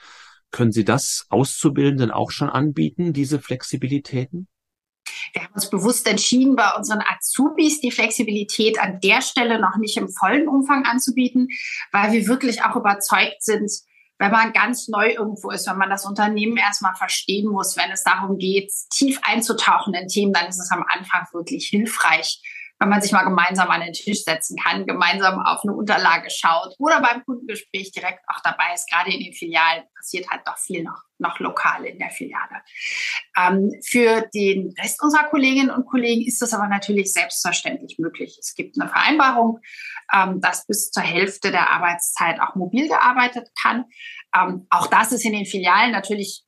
Können 0.50 0.72
Sie 0.72 0.84
das 0.84 1.26
Auszubildenden 1.28 2.10
auch 2.10 2.30
schon 2.30 2.48
anbieten, 2.48 3.12
diese 3.12 3.38
Flexibilitäten? 3.38 4.48
Wir 5.32 5.44
haben 5.44 5.54
uns 5.54 5.70
bewusst 5.70 6.06
entschieden, 6.08 6.56
bei 6.56 6.72
unseren 6.76 7.02
Azubis 7.02 7.80
die 7.80 7.90
Flexibilität 7.90 8.80
an 8.80 8.98
der 9.00 9.22
Stelle 9.22 9.60
noch 9.60 9.76
nicht 9.76 9.96
im 9.96 10.08
vollen 10.08 10.48
Umfang 10.48 10.84
anzubieten, 10.84 11.48
weil 11.92 12.12
wir 12.12 12.26
wirklich 12.26 12.62
auch 12.62 12.76
überzeugt 12.76 13.42
sind, 13.42 13.70
wenn 14.18 14.32
man 14.32 14.52
ganz 14.52 14.88
neu 14.88 15.10
irgendwo 15.10 15.50
ist, 15.50 15.68
wenn 15.68 15.78
man 15.78 15.90
das 15.90 16.04
Unternehmen 16.04 16.56
erstmal 16.56 16.94
verstehen 16.94 17.50
muss, 17.50 17.76
wenn 17.76 17.90
es 17.90 18.02
darum 18.02 18.38
geht, 18.38 18.72
tief 18.90 19.20
einzutauchen 19.22 19.94
in 19.94 20.08
Themen, 20.08 20.32
dann 20.32 20.48
ist 20.48 20.58
es 20.58 20.70
am 20.70 20.84
Anfang 20.88 21.26
wirklich 21.32 21.66
hilfreich, 21.66 22.40
wenn 22.78 22.88
man 22.88 23.02
sich 23.02 23.12
mal 23.12 23.24
gemeinsam 23.24 23.68
an 23.70 23.80
den 23.80 23.92
Tisch 23.92 24.22
setzen 24.22 24.56
kann, 24.56 24.86
gemeinsam 24.86 25.40
auf 25.40 25.62
eine 25.64 25.74
Unterlage 25.74 26.30
schaut 26.30 26.74
oder 26.78 27.00
beim 27.00 27.24
Kundengespräch 27.24 27.90
direkt 27.92 28.20
auch 28.28 28.40
dabei 28.42 28.74
ist. 28.74 28.88
Gerade 28.88 29.12
in 29.12 29.20
den 29.20 29.32
Filialen 29.32 29.84
passiert 29.96 30.30
halt 30.30 30.42
doch 30.46 30.58
viel 30.58 30.84
noch, 30.84 31.02
noch 31.18 31.40
lokal 31.40 31.84
in 31.84 31.98
der 31.98 32.10
Filiale. 32.10 32.62
Ähm, 33.36 33.72
für 33.84 34.28
den 34.32 34.74
Rest 34.80 35.02
unserer 35.02 35.24
Kolleginnen 35.24 35.70
und 35.70 35.86
Kollegen 35.86 36.26
ist 36.26 36.40
das 36.40 36.54
aber 36.54 36.68
natürlich 36.68 37.12
selbstverständlich 37.12 37.98
möglich. 37.98 38.38
Es 38.40 38.54
gibt 38.54 38.80
eine 38.80 38.88
Vereinbarung, 38.88 39.58
ähm, 40.14 40.40
dass 40.40 40.66
bis 40.66 40.90
zur 40.90 41.02
Hälfte 41.02 41.50
der 41.50 41.70
Arbeitszeit 41.70 42.40
auch 42.40 42.54
mobil 42.54 42.88
gearbeitet 42.88 43.48
kann. 43.60 43.86
Ähm, 44.34 44.66
auch 44.70 44.86
das 44.86 45.12
ist 45.12 45.24
in 45.24 45.32
den 45.32 45.46
Filialen 45.46 45.90
natürlich 45.90 46.44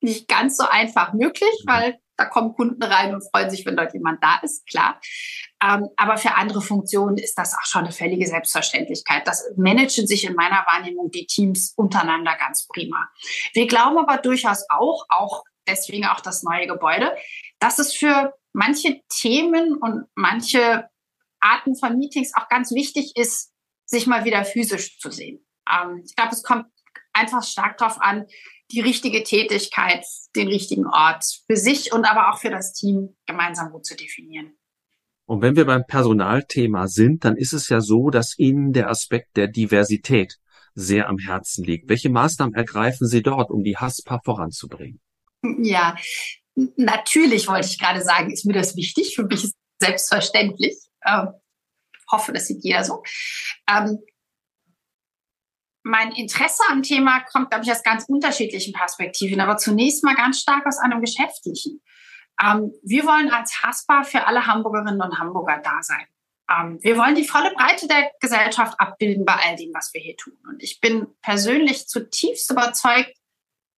nicht 0.00 0.28
ganz 0.28 0.56
so 0.56 0.64
einfach 0.66 1.12
möglich, 1.12 1.64
mhm. 1.66 1.70
weil 1.70 1.98
da 2.18 2.24
kommen 2.24 2.54
Kunden 2.54 2.82
rein 2.82 3.14
und 3.14 3.22
freuen 3.30 3.48
sich, 3.48 3.64
wenn 3.64 3.76
dort 3.76 3.94
jemand 3.94 4.22
da 4.22 4.40
ist, 4.42 4.66
klar. 4.66 5.00
Ähm, 5.62 5.88
aber 5.96 6.18
für 6.18 6.34
andere 6.34 6.60
Funktionen 6.60 7.16
ist 7.16 7.36
das 7.36 7.54
auch 7.54 7.64
schon 7.64 7.84
eine 7.84 7.92
völlige 7.92 8.26
Selbstverständlichkeit. 8.26 9.26
Das 9.26 9.44
managen 9.56 10.06
sich 10.06 10.24
in 10.24 10.34
meiner 10.34 10.66
Wahrnehmung 10.66 11.10
die 11.10 11.26
Teams 11.26 11.72
untereinander 11.76 12.36
ganz 12.36 12.66
prima. 12.66 13.08
Wir 13.54 13.66
glauben 13.66 13.98
aber 13.98 14.18
durchaus 14.18 14.64
auch, 14.68 15.06
auch 15.08 15.44
deswegen 15.66 16.06
auch 16.06 16.20
das 16.20 16.42
neue 16.42 16.66
Gebäude, 16.66 17.16
dass 17.60 17.78
es 17.78 17.94
für 17.94 18.34
manche 18.52 19.00
Themen 19.08 19.76
und 19.76 20.06
manche 20.14 20.88
Arten 21.40 21.76
von 21.76 21.96
Meetings 21.98 22.32
auch 22.34 22.48
ganz 22.48 22.72
wichtig 22.72 23.12
ist, 23.16 23.52
sich 23.84 24.06
mal 24.06 24.24
wieder 24.24 24.44
physisch 24.44 24.98
zu 24.98 25.10
sehen. 25.10 25.46
Ähm, 25.70 26.02
ich 26.04 26.16
glaube, 26.16 26.32
es 26.32 26.42
kommt 26.42 26.66
einfach 27.12 27.42
stark 27.44 27.78
darauf 27.78 28.00
an, 28.00 28.26
die 28.70 28.80
richtige 28.80 29.22
Tätigkeit, 29.22 30.04
den 30.36 30.48
richtigen 30.48 30.86
Ort 30.86 31.24
für 31.46 31.56
sich 31.56 31.92
und 31.92 32.04
aber 32.04 32.30
auch 32.30 32.38
für 32.38 32.50
das 32.50 32.72
Team 32.72 33.16
gemeinsam 33.26 33.70
gut 33.70 33.86
zu 33.86 33.96
definieren. 33.96 34.52
Und 35.26 35.42
wenn 35.42 35.56
wir 35.56 35.66
beim 35.66 35.84
Personalthema 35.86 36.86
sind, 36.86 37.24
dann 37.24 37.36
ist 37.36 37.52
es 37.52 37.68
ja 37.68 37.80
so, 37.80 38.10
dass 38.10 38.38
Ihnen 38.38 38.72
der 38.72 38.88
Aspekt 38.88 39.36
der 39.36 39.46
Diversität 39.46 40.38
sehr 40.74 41.08
am 41.08 41.18
Herzen 41.18 41.64
liegt. 41.64 41.88
Welche 41.88 42.08
Maßnahmen 42.08 42.54
ergreifen 42.54 43.06
Sie 43.06 43.22
dort, 43.22 43.50
um 43.50 43.62
die 43.62 43.76
HASPA 43.76 44.20
voranzubringen? 44.24 45.00
Ja, 45.62 45.96
natürlich 46.76 47.48
wollte 47.48 47.68
ich 47.68 47.78
gerade 47.78 48.00
sagen, 48.02 48.30
ist 48.30 48.46
mir 48.46 48.54
das 48.54 48.76
wichtig. 48.76 49.14
Für 49.14 49.24
mich 49.24 49.44
ist 49.44 49.54
es 49.78 49.86
selbstverständlich. 49.86 50.78
Ähm, 51.04 51.28
hoffe, 52.10 52.32
das 52.32 52.46
sieht 52.46 52.64
jeder 52.64 52.84
so. 52.84 53.02
Ähm, 53.68 53.98
mein 55.88 56.12
Interesse 56.12 56.62
am 56.68 56.82
Thema 56.82 57.20
kommt, 57.20 57.50
glaube 57.50 57.64
ich, 57.64 57.72
aus 57.72 57.82
ganz 57.82 58.04
unterschiedlichen 58.08 58.74
Perspektiven, 58.74 59.40
aber 59.40 59.56
zunächst 59.56 60.04
mal 60.04 60.14
ganz 60.14 60.38
stark 60.40 60.66
aus 60.66 60.78
einem 60.78 61.00
geschäftlichen. 61.00 61.82
Ähm, 62.40 62.72
wir 62.82 63.04
wollen 63.04 63.30
als 63.30 63.62
Haspa 63.62 64.04
für 64.04 64.26
alle 64.26 64.46
Hamburgerinnen 64.46 65.00
und 65.00 65.18
Hamburger 65.18 65.60
da 65.64 65.82
sein. 65.82 66.06
Ähm, 66.50 66.78
wir 66.82 66.98
wollen 66.98 67.14
die 67.14 67.26
volle 67.26 67.52
Breite 67.54 67.88
der 67.88 68.10
Gesellschaft 68.20 68.78
abbilden 68.78 69.24
bei 69.24 69.32
all 69.32 69.56
dem, 69.56 69.72
was 69.72 69.92
wir 69.94 70.02
hier 70.02 70.16
tun. 70.16 70.36
Und 70.46 70.62
ich 70.62 70.80
bin 70.80 71.06
persönlich 71.22 71.88
zutiefst 71.88 72.50
überzeugt, 72.50 73.14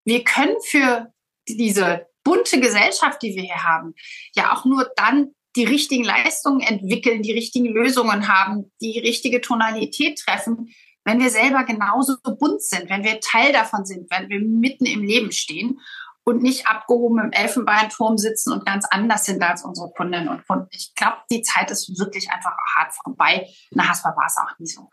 wir 0.03 0.23
können 0.25 0.57
für 0.65 1.13
diese 1.47 2.07
bunte 2.25 2.59
Gesellschaft, 2.59 3.21
die 3.21 3.35
wir 3.35 3.43
hier 3.43 3.63
haben, 3.63 3.93
ja 4.35 4.53
auch 4.53 4.65
nur 4.65 4.91
dann 4.97 5.33
die 5.55 5.65
richtigen 5.65 6.03
Leistungen 6.03 6.61
entwickeln, 6.61 7.23
die 7.23 7.31
richtigen 7.31 7.73
Lösungen 7.73 8.27
haben, 8.27 8.71
die 8.81 8.99
richtige 8.99 9.41
Tonalität 9.41 10.19
treffen, 10.19 10.73
wenn 11.03 11.19
wir 11.19 11.29
selber 11.29 11.63
genauso 11.63 12.15
bunt 12.23 12.61
sind, 12.61 12.89
wenn 12.89 13.03
wir 13.03 13.19
Teil 13.19 13.53
davon 13.53 13.85
sind, 13.85 14.09
wenn 14.11 14.29
wir 14.29 14.39
mitten 14.39 14.85
im 14.85 15.03
Leben 15.03 15.31
stehen 15.31 15.79
und 16.23 16.43
nicht 16.43 16.67
abgehoben 16.67 17.19
im 17.19 17.31
Elfenbeinturm 17.31 18.17
sitzen 18.17 18.53
und 18.53 18.65
ganz 18.65 18.85
anders 18.89 19.25
sind 19.25 19.41
als 19.41 19.63
unsere 19.63 19.91
Kundinnen 19.91 20.29
und 20.29 20.45
Kunden. 20.47 20.67
Ich 20.71 20.93
glaube, 20.95 21.17
die 21.31 21.41
Zeit 21.41 21.71
ist 21.71 21.99
wirklich 21.99 22.29
einfach 22.29 22.55
hart 22.75 22.93
vorbei. 23.03 23.47
Der 23.71 23.89
Haspa 23.89 24.09
war 24.15 24.27
es 24.27 24.37
auch 24.37 24.59
nie 24.59 24.67
so. 24.67 24.89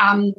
Ähm, 0.00 0.34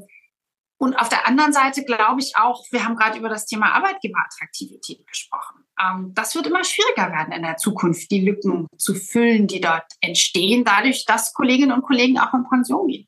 und 0.78 0.96
auf 0.96 1.08
der 1.08 1.26
anderen 1.26 1.54
Seite 1.54 1.86
glaube 1.86 2.20
ich 2.20 2.36
auch, 2.36 2.66
wir 2.72 2.84
haben 2.84 2.98
gerade 2.98 3.18
über 3.18 3.30
das 3.30 3.46
Thema 3.46 3.72
Arbeitgeberattraktivität 3.74 5.08
gesprochen. 5.08 5.64
Ähm, 5.82 6.12
das 6.14 6.36
wird 6.36 6.48
immer 6.48 6.66
schwieriger 6.66 7.10
werden 7.10 7.32
in 7.32 7.44
der 7.44 7.56
Zukunft, 7.56 8.12
die 8.12 8.26
Lücken 8.26 8.68
zu 8.78 8.94
füllen, 8.94 9.48
die 9.48 9.62
dort 9.62 9.86
entstehen, 10.02 10.66
dadurch, 10.66 11.06
dass 11.06 11.34
Kolleginnen 11.34 11.72
und 11.72 11.84
Kollegen 11.84 12.20
auch 12.20 12.34
in 12.34 12.44
Pension 12.50 12.88
gehen. 12.88 13.08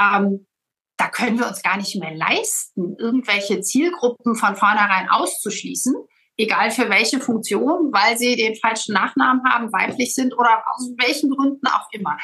Ähm, 0.00 0.46
da 0.96 1.08
können 1.08 1.38
wir 1.38 1.46
uns 1.46 1.62
gar 1.62 1.76
nicht 1.76 1.96
mehr 1.96 2.14
leisten, 2.14 2.96
irgendwelche 2.98 3.60
Zielgruppen 3.60 4.36
von 4.36 4.56
vornherein 4.56 5.08
auszuschließen, 5.10 5.94
egal 6.36 6.70
für 6.70 6.88
welche 6.88 7.20
Funktion, 7.20 7.92
weil 7.92 8.18
sie 8.18 8.36
den 8.36 8.56
falschen 8.56 8.94
Nachnamen 8.94 9.44
haben, 9.44 9.72
weiblich 9.72 10.14
sind 10.14 10.34
oder 10.34 10.64
aus 10.74 10.90
welchen 10.98 11.30
Gründen 11.30 11.66
auch 11.66 11.86
immer. 11.92 12.16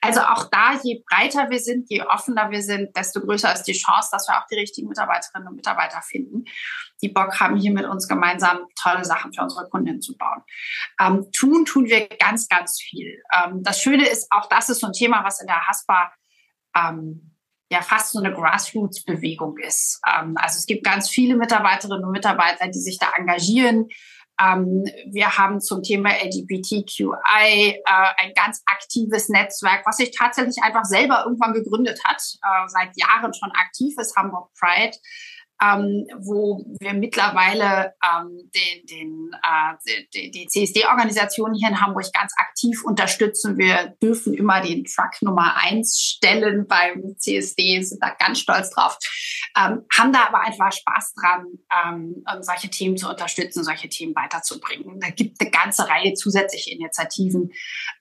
Also 0.00 0.20
auch 0.20 0.48
da, 0.50 0.78
je 0.82 1.02
breiter 1.08 1.50
wir 1.50 1.58
sind, 1.58 1.88
je 1.88 2.02
offener 2.02 2.50
wir 2.50 2.62
sind, 2.62 2.96
desto 2.96 3.20
größer 3.20 3.52
ist 3.52 3.64
die 3.64 3.72
Chance, 3.72 4.08
dass 4.12 4.28
wir 4.28 4.38
auch 4.38 4.46
die 4.50 4.56
richtigen 4.56 4.88
Mitarbeiterinnen 4.88 5.48
und 5.48 5.56
Mitarbeiter 5.56 6.00
finden, 6.02 6.44
die 7.02 7.08
Bock 7.08 7.38
haben, 7.40 7.56
hier 7.56 7.72
mit 7.72 7.86
uns 7.86 8.08
gemeinsam 8.08 8.60
tolle 8.80 9.04
Sachen 9.04 9.32
für 9.32 9.42
unsere 9.42 9.68
Kundinnen 9.68 10.00
zu 10.00 10.16
bauen. 10.16 10.42
Ähm, 11.00 11.30
tun, 11.32 11.64
tun 11.64 11.86
wir 11.86 12.08
ganz, 12.08 12.48
ganz 12.48 12.80
viel. 12.80 13.22
Ähm, 13.32 13.62
das 13.62 13.80
Schöne 13.80 14.08
ist, 14.08 14.28
auch 14.30 14.48
das 14.48 14.68
ist 14.68 14.80
so 14.80 14.86
ein 14.86 14.92
Thema, 14.92 15.24
was 15.24 15.40
in 15.40 15.46
der 15.46 15.66
Haspa 15.66 16.12
ähm, 16.74 17.37
ja 17.70 17.82
fast 17.82 18.12
so 18.12 18.18
eine 18.18 18.32
Grassroots-Bewegung 18.32 19.58
ist. 19.58 20.00
Ähm, 20.06 20.34
also 20.36 20.56
es 20.58 20.66
gibt 20.66 20.84
ganz 20.84 21.08
viele 21.08 21.36
Mitarbeiterinnen 21.36 22.04
und 22.04 22.12
Mitarbeiter, 22.12 22.68
die 22.68 22.80
sich 22.80 22.98
da 22.98 23.12
engagieren. 23.16 23.88
Ähm, 24.40 24.84
wir 25.10 25.36
haben 25.36 25.60
zum 25.60 25.82
Thema 25.82 26.10
LGBTQI 26.10 27.12
äh, 27.44 27.82
ein 27.84 28.32
ganz 28.34 28.62
aktives 28.66 29.28
Netzwerk, 29.28 29.84
was 29.84 29.96
sich 29.96 30.16
tatsächlich 30.16 30.62
einfach 30.62 30.84
selber 30.84 31.24
irgendwann 31.24 31.52
gegründet 31.52 32.00
hat, 32.04 32.22
äh, 32.42 32.68
seit 32.68 32.96
Jahren 32.96 33.34
schon 33.34 33.50
aktiv 33.52 33.94
ist, 33.98 34.16
Hamburg 34.16 34.50
Pride 34.58 34.96
ähm, 35.60 36.06
wo 36.18 36.64
wir 36.78 36.94
mittlerweile 36.94 37.94
ähm, 38.04 38.50
den, 38.54 38.86
den, 38.86 39.30
äh, 39.42 40.04
die, 40.14 40.30
die 40.30 40.46
CSD-Organisation 40.46 41.54
hier 41.54 41.68
in 41.68 41.80
Hamburg 41.80 42.06
ganz 42.12 42.32
aktiv 42.36 42.84
unterstützen. 42.84 43.58
Wir 43.58 43.96
dürfen 44.00 44.34
immer 44.34 44.60
den 44.60 44.84
Truck 44.84 45.20
Nummer 45.20 45.56
eins 45.56 45.98
stellen 45.98 46.66
beim 46.68 47.16
CSD, 47.18 47.82
sind 47.82 48.02
da 48.02 48.10
ganz 48.10 48.38
stolz 48.40 48.70
drauf, 48.70 48.98
ähm, 49.56 49.84
haben 49.96 50.12
da 50.12 50.28
aber 50.28 50.40
einfach 50.40 50.72
Spaß 50.72 51.14
dran, 51.14 51.46
ähm, 51.84 52.24
solche 52.40 52.70
Themen 52.70 52.96
zu 52.96 53.08
unterstützen, 53.08 53.64
solche 53.64 53.88
Themen 53.88 54.14
weiterzubringen. 54.14 55.00
Da 55.00 55.10
gibt 55.10 55.40
eine 55.40 55.50
ganze 55.50 55.88
Reihe 55.88 56.14
zusätzliche 56.14 56.70
Initiativen. 56.70 57.50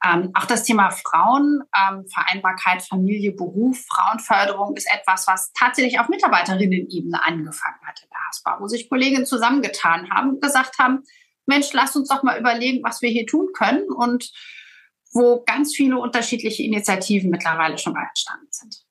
Ähm, 0.06 0.30
auch 0.36 0.46
das 0.46 0.64
Thema 0.64 0.92
Frauen, 0.92 1.64
ähm, 1.76 2.06
Vereinbarkeit, 2.14 2.84
Familie, 2.84 3.32
Beruf, 3.32 3.84
Frauenförderung 3.90 4.76
ist 4.76 4.88
etwas, 4.94 5.26
was 5.28 5.52
tatsächlich 5.54 6.00
auf 6.00 6.08
Mitarbeiterinnen-Ebene 6.10 7.24
angeht 7.24 7.47
angefangen 7.48 7.80
hat 7.86 8.02
in 8.04 8.10
der 8.10 8.20
HASPA, 8.28 8.58
wo 8.60 8.68
sich 8.68 8.90
Kolleginnen 8.90 9.26
zusammengetan 9.26 10.10
haben 10.10 10.32
und 10.32 10.42
gesagt 10.42 10.78
haben, 10.80 11.04
Mensch, 11.46 11.72
lass 11.74 11.96
uns 11.96 12.10
doch 12.10 12.24
mal 12.24 12.40
überlegen, 12.40 12.84
was 12.84 13.02
wir 13.02 13.10
hier 13.10 13.26
tun 13.26 13.50
können 13.54 13.90
und 13.90 14.32
wo 15.14 15.44
ganz 15.46 15.74
viele 15.74 15.98
unterschiedliche 15.98 16.64
Initiativen 16.64 17.30
mittlerweile 17.30 17.78
schon 17.78 17.94
mal 17.94 18.06
entstanden 18.08 18.48
sind. 18.52 18.84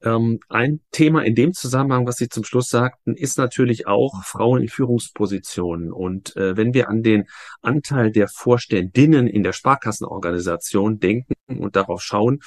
Ähm, 0.00 0.38
ein 0.48 0.80
Thema 0.92 1.24
in 1.24 1.34
dem 1.34 1.52
Zusammenhang, 1.52 2.06
was 2.06 2.16
Sie 2.16 2.28
zum 2.28 2.44
Schluss 2.44 2.68
sagten, 2.68 3.16
ist 3.16 3.36
natürlich 3.36 3.88
auch 3.88 4.22
Frauen 4.22 4.62
in 4.62 4.68
Führungspositionen. 4.68 5.92
Und 5.92 6.36
äh, 6.36 6.56
wenn 6.56 6.72
wir 6.72 6.88
an 6.88 7.02
den 7.02 7.24
Anteil 7.62 8.12
der 8.12 8.28
Vorständinnen 8.28 9.26
in 9.26 9.42
der 9.42 9.52
Sparkassenorganisation 9.52 11.00
denken 11.00 11.34
und 11.48 11.74
darauf 11.74 12.00
schauen, 12.00 12.38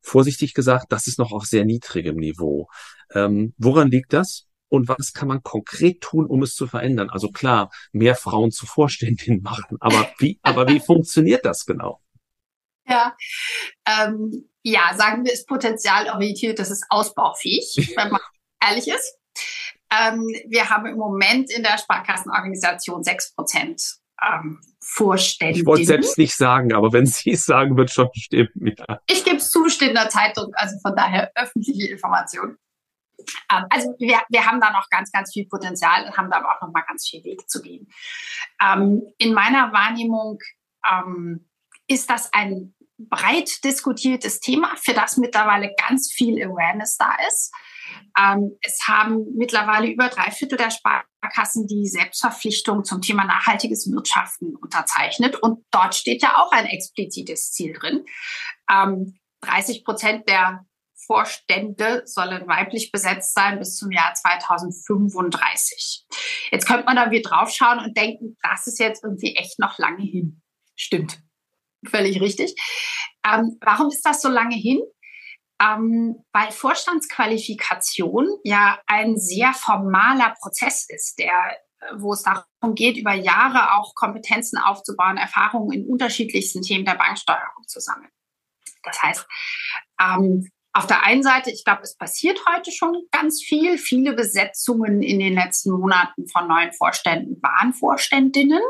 vorsichtig 0.00 0.54
gesagt, 0.54 0.86
das 0.90 1.06
ist 1.06 1.20
noch 1.20 1.30
auf 1.30 1.44
sehr 1.44 1.64
niedrigem 1.64 2.16
Niveau. 2.16 2.68
Ähm, 3.14 3.54
woran 3.58 3.88
liegt 3.88 4.12
das? 4.12 4.47
Und 4.68 4.88
was 4.88 5.12
kann 5.12 5.28
man 5.28 5.42
konkret 5.42 6.00
tun, 6.00 6.26
um 6.26 6.42
es 6.42 6.54
zu 6.54 6.66
verändern? 6.66 7.10
Also 7.10 7.30
klar, 7.30 7.70
mehr 7.92 8.14
Frauen 8.14 8.50
zu 8.50 8.66
Vorständinnen 8.66 9.42
machen, 9.42 9.76
aber 9.80 10.10
wie, 10.18 10.38
aber 10.42 10.68
wie 10.68 10.80
funktioniert 10.80 11.44
das 11.44 11.66
genau? 11.66 12.00
Ja, 12.86 13.14
ähm, 13.86 14.48
ja, 14.62 14.94
sagen 14.96 15.24
wir 15.24 15.32
es 15.32 15.44
potenzialorientiert, 15.44 16.58
das 16.58 16.70
ist 16.70 16.86
ausbaufähig, 16.88 17.92
wenn 17.96 18.10
man 18.10 18.20
ehrlich 18.64 18.88
ist. 18.88 19.18
Ähm, 19.90 20.26
wir 20.48 20.68
haben 20.68 20.86
im 20.86 20.96
Moment 20.96 21.50
in 21.50 21.62
der 21.62 21.78
Sparkassenorganisation 21.78 23.02
sechs 23.02 23.34
Prozent 23.34 23.82
ähm, 24.22 24.60
Vorständinnen. 24.80 25.60
Ich 25.60 25.66
wollte 25.66 25.84
selbst 25.84 26.18
nicht 26.18 26.34
sagen, 26.34 26.72
aber 26.72 26.92
wenn 26.92 27.06
Sie 27.06 27.32
es 27.32 27.44
sagen, 27.44 27.76
wird 27.76 27.90
schon 27.90 28.08
stimmen. 28.14 28.74
Ja. 28.76 29.00
Ich 29.06 29.24
gebe 29.24 29.36
es 29.36 29.50
zu, 29.50 29.68
steht 29.68 29.90
in 29.90 29.94
der 29.94 30.08
Zeitung, 30.08 30.52
also 30.54 30.76
von 30.82 30.94
daher 30.96 31.30
öffentliche 31.34 31.88
Information. 31.88 32.56
Ähm, 33.50 33.64
also 33.70 33.94
wir, 33.98 34.20
wir 34.28 34.46
haben 34.46 34.60
da 34.60 34.70
noch 34.70 34.88
ganz, 34.90 35.10
ganz 35.10 35.32
viel 35.32 35.46
Potenzial 35.46 36.04
und 36.04 36.16
haben 36.16 36.30
da 36.30 36.38
aber 36.38 36.56
auch 36.56 36.62
noch 36.62 36.72
mal 36.72 36.84
ganz 36.86 37.08
viel 37.08 37.24
Weg 37.24 37.48
zu 37.48 37.62
gehen. 37.62 37.88
Ähm, 38.62 39.02
in 39.18 39.34
meiner 39.34 39.72
Wahrnehmung 39.72 40.38
ähm, 40.90 41.48
ist 41.86 42.10
das 42.10 42.32
ein 42.32 42.74
breit 42.98 43.64
diskutiertes 43.64 44.40
Thema, 44.40 44.74
für 44.76 44.92
das 44.92 45.16
mittlerweile 45.16 45.72
ganz 45.76 46.12
viel 46.12 46.42
Awareness 46.42 46.96
da 46.96 47.14
ist. 47.28 47.52
Ähm, 48.18 48.58
es 48.60 48.86
haben 48.88 49.24
mittlerweile 49.36 49.88
über 49.88 50.08
drei 50.08 50.30
Viertel 50.30 50.58
der 50.58 50.70
Sparkassen 50.70 51.66
die 51.66 51.86
Selbstverpflichtung 51.86 52.84
zum 52.84 53.00
Thema 53.00 53.24
nachhaltiges 53.24 53.90
Wirtschaften 53.90 54.56
unterzeichnet. 54.56 55.36
Und 55.36 55.64
dort 55.70 55.94
steht 55.94 56.22
ja 56.22 56.42
auch 56.42 56.52
ein 56.52 56.66
explizites 56.66 57.52
Ziel 57.52 57.72
drin. 57.72 58.04
Ähm, 58.70 59.18
30 59.42 59.84
Prozent 59.84 60.28
der 60.28 60.66
Vorstände 61.08 62.02
sollen 62.04 62.46
weiblich 62.46 62.92
besetzt 62.92 63.34
sein 63.34 63.58
bis 63.58 63.76
zum 63.76 63.90
Jahr 63.90 64.12
2035. 64.12 66.04
Jetzt 66.52 66.66
könnte 66.66 66.84
man 66.84 66.96
da 66.96 67.10
wieder 67.10 67.30
draufschauen 67.30 67.78
und 67.80 67.96
denken, 67.96 68.36
das 68.42 68.66
ist 68.66 68.78
jetzt 68.78 69.02
irgendwie 69.02 69.34
echt 69.34 69.58
noch 69.58 69.78
lange 69.78 70.04
hin. 70.04 70.42
Stimmt. 70.76 71.20
Völlig 71.86 72.20
richtig. 72.20 72.54
Ähm, 73.26 73.56
warum 73.62 73.88
ist 73.88 74.02
das 74.02 74.20
so 74.20 74.28
lange 74.28 74.54
hin? 74.54 74.80
Ähm, 75.60 76.24
weil 76.32 76.52
Vorstandsqualifikation 76.52 78.28
ja 78.44 78.78
ein 78.86 79.16
sehr 79.16 79.54
formaler 79.54 80.34
Prozess 80.40 80.86
ist, 80.88 81.18
der 81.18 81.56
wo 81.96 82.12
es 82.12 82.22
darum 82.22 82.74
geht, 82.74 82.96
über 82.96 83.14
Jahre 83.14 83.74
auch 83.74 83.94
Kompetenzen 83.94 84.58
aufzubauen, 84.58 85.16
Erfahrungen 85.16 85.72
in 85.72 85.86
unterschiedlichsten 85.88 86.62
Themen 86.62 86.84
der 86.84 86.96
Banksteuerung 86.96 87.66
zu 87.66 87.80
sammeln. 87.80 88.10
Das 88.82 89.00
heißt, 89.02 89.26
ähm, 90.00 90.50
auf 90.78 90.86
der 90.86 91.04
einen 91.04 91.24
Seite, 91.24 91.50
ich 91.50 91.64
glaube, 91.64 91.82
es 91.82 91.96
passiert 91.96 92.40
heute 92.48 92.70
schon 92.70 93.02
ganz 93.10 93.42
viel. 93.42 93.78
Viele 93.78 94.12
Besetzungen 94.12 95.02
in 95.02 95.18
den 95.18 95.34
letzten 95.34 95.72
Monaten 95.72 96.28
von 96.28 96.46
neuen 96.46 96.72
Vorständen 96.72 97.42
waren 97.42 97.72
Vorständinnen. 97.72 98.62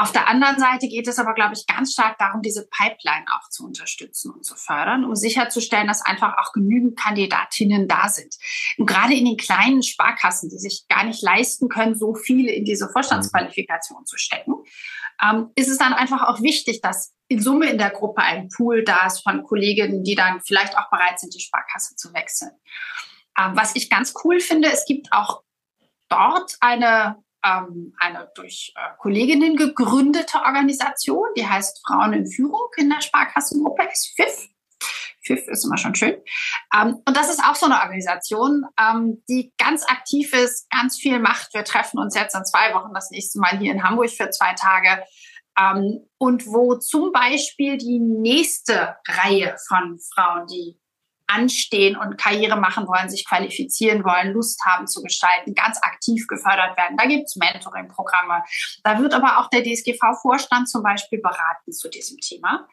Auf 0.00 0.12
der 0.12 0.28
anderen 0.28 0.60
Seite 0.60 0.86
geht 0.86 1.08
es 1.08 1.18
aber, 1.18 1.34
glaube 1.34 1.54
ich, 1.54 1.66
ganz 1.66 1.92
stark 1.92 2.18
darum, 2.18 2.40
diese 2.40 2.68
Pipeline 2.68 3.24
auch 3.32 3.48
zu 3.50 3.66
unterstützen 3.66 4.30
und 4.30 4.44
zu 4.44 4.54
fördern, 4.54 5.04
um 5.04 5.16
sicherzustellen, 5.16 5.88
dass 5.88 6.06
einfach 6.06 6.38
auch 6.38 6.52
genügend 6.52 6.96
Kandidatinnen 6.96 7.88
da 7.88 8.08
sind. 8.08 8.36
Und 8.78 8.86
gerade 8.86 9.14
in 9.14 9.24
den 9.24 9.36
kleinen 9.36 9.82
Sparkassen, 9.82 10.50
die 10.50 10.58
sich 10.58 10.86
gar 10.88 11.04
nicht 11.04 11.20
leisten 11.20 11.68
können, 11.68 11.98
so 11.98 12.14
viele 12.14 12.52
in 12.52 12.64
diese 12.64 12.88
Vorstandsqualifikation 12.88 14.06
zu 14.06 14.16
stecken, 14.16 14.54
ähm, 15.20 15.50
ist 15.56 15.68
es 15.68 15.78
dann 15.78 15.92
einfach 15.92 16.22
auch 16.28 16.42
wichtig, 16.42 16.80
dass 16.80 17.12
in 17.26 17.42
Summe 17.42 17.68
in 17.68 17.78
der 17.78 17.90
Gruppe 17.90 18.22
ein 18.22 18.48
Pool 18.48 18.84
da 18.84 19.06
ist 19.06 19.22
von 19.22 19.42
Kolleginnen, 19.42 20.04
die 20.04 20.14
dann 20.14 20.40
vielleicht 20.40 20.78
auch 20.78 20.90
bereit 20.90 21.18
sind, 21.18 21.34
die 21.34 21.40
Sparkasse 21.40 21.96
zu 21.96 22.14
wechseln. 22.14 22.52
Ähm, 23.36 23.56
was 23.56 23.74
ich 23.74 23.90
ganz 23.90 24.14
cool 24.22 24.38
finde, 24.38 24.70
es 24.70 24.84
gibt 24.84 25.12
auch 25.12 25.42
dort 26.08 26.56
eine, 26.60 27.16
ähm, 27.44 27.94
eine 27.98 28.30
durch 28.34 28.72
äh, 28.76 28.96
Kolleginnen 28.98 29.56
gegründete 29.56 30.38
Organisation, 30.38 31.26
die 31.36 31.46
heißt 31.46 31.82
Frauen 31.86 32.12
in 32.12 32.26
Führung 32.26 32.68
in 32.76 32.90
der 32.90 33.00
Sparkassengruppe, 33.00 33.88
SFIF. 33.92 34.48
FIF 35.22 35.46
ist 35.48 35.64
immer 35.64 35.76
schon 35.76 35.94
schön. 35.94 36.16
Ähm, 36.74 37.02
und 37.06 37.16
das 37.16 37.28
ist 37.30 37.42
auch 37.44 37.54
so 37.54 37.66
eine 37.66 37.80
Organisation, 37.80 38.64
ähm, 38.80 39.22
die 39.28 39.52
ganz 39.58 39.84
aktiv 39.84 40.32
ist, 40.32 40.68
ganz 40.70 40.98
viel 40.98 41.18
macht. 41.18 41.54
Wir 41.54 41.64
treffen 41.64 41.98
uns 41.98 42.14
jetzt 42.14 42.34
in 42.34 42.44
zwei 42.44 42.74
Wochen 42.74 42.94
das 42.94 43.10
nächste 43.10 43.38
Mal 43.38 43.58
hier 43.58 43.72
in 43.72 43.82
Hamburg 43.82 44.10
für 44.10 44.30
zwei 44.30 44.54
Tage 44.54 45.04
ähm, 45.58 46.06
und 46.18 46.46
wo 46.46 46.76
zum 46.76 47.12
Beispiel 47.12 47.76
die 47.76 47.98
nächste 47.98 48.96
Reihe 49.06 49.56
von 49.68 49.98
Frauen, 50.14 50.46
die 50.46 50.78
anstehen 51.28 51.96
und 51.96 52.18
Karriere 52.18 52.56
machen 52.56 52.88
wollen, 52.88 53.08
sich 53.08 53.26
qualifizieren 53.26 54.04
wollen, 54.04 54.32
Lust 54.32 54.64
haben 54.64 54.86
zu 54.86 55.02
gestalten, 55.02 55.54
ganz 55.54 55.78
aktiv 55.82 56.26
gefördert 56.26 56.76
werden. 56.76 56.96
Da 56.96 57.06
gibt 57.06 57.26
es 57.26 57.36
Mentoring-Programme. 57.36 58.42
Da 58.82 59.00
wird 59.00 59.14
aber 59.14 59.38
auch 59.38 59.48
der 59.50 59.62
DSGV-Vorstand 59.62 60.68
zum 60.68 60.82
Beispiel 60.82 61.20
beraten 61.20 61.72
zu 61.72 61.88
diesem 61.88 62.18
Thema, 62.18 62.66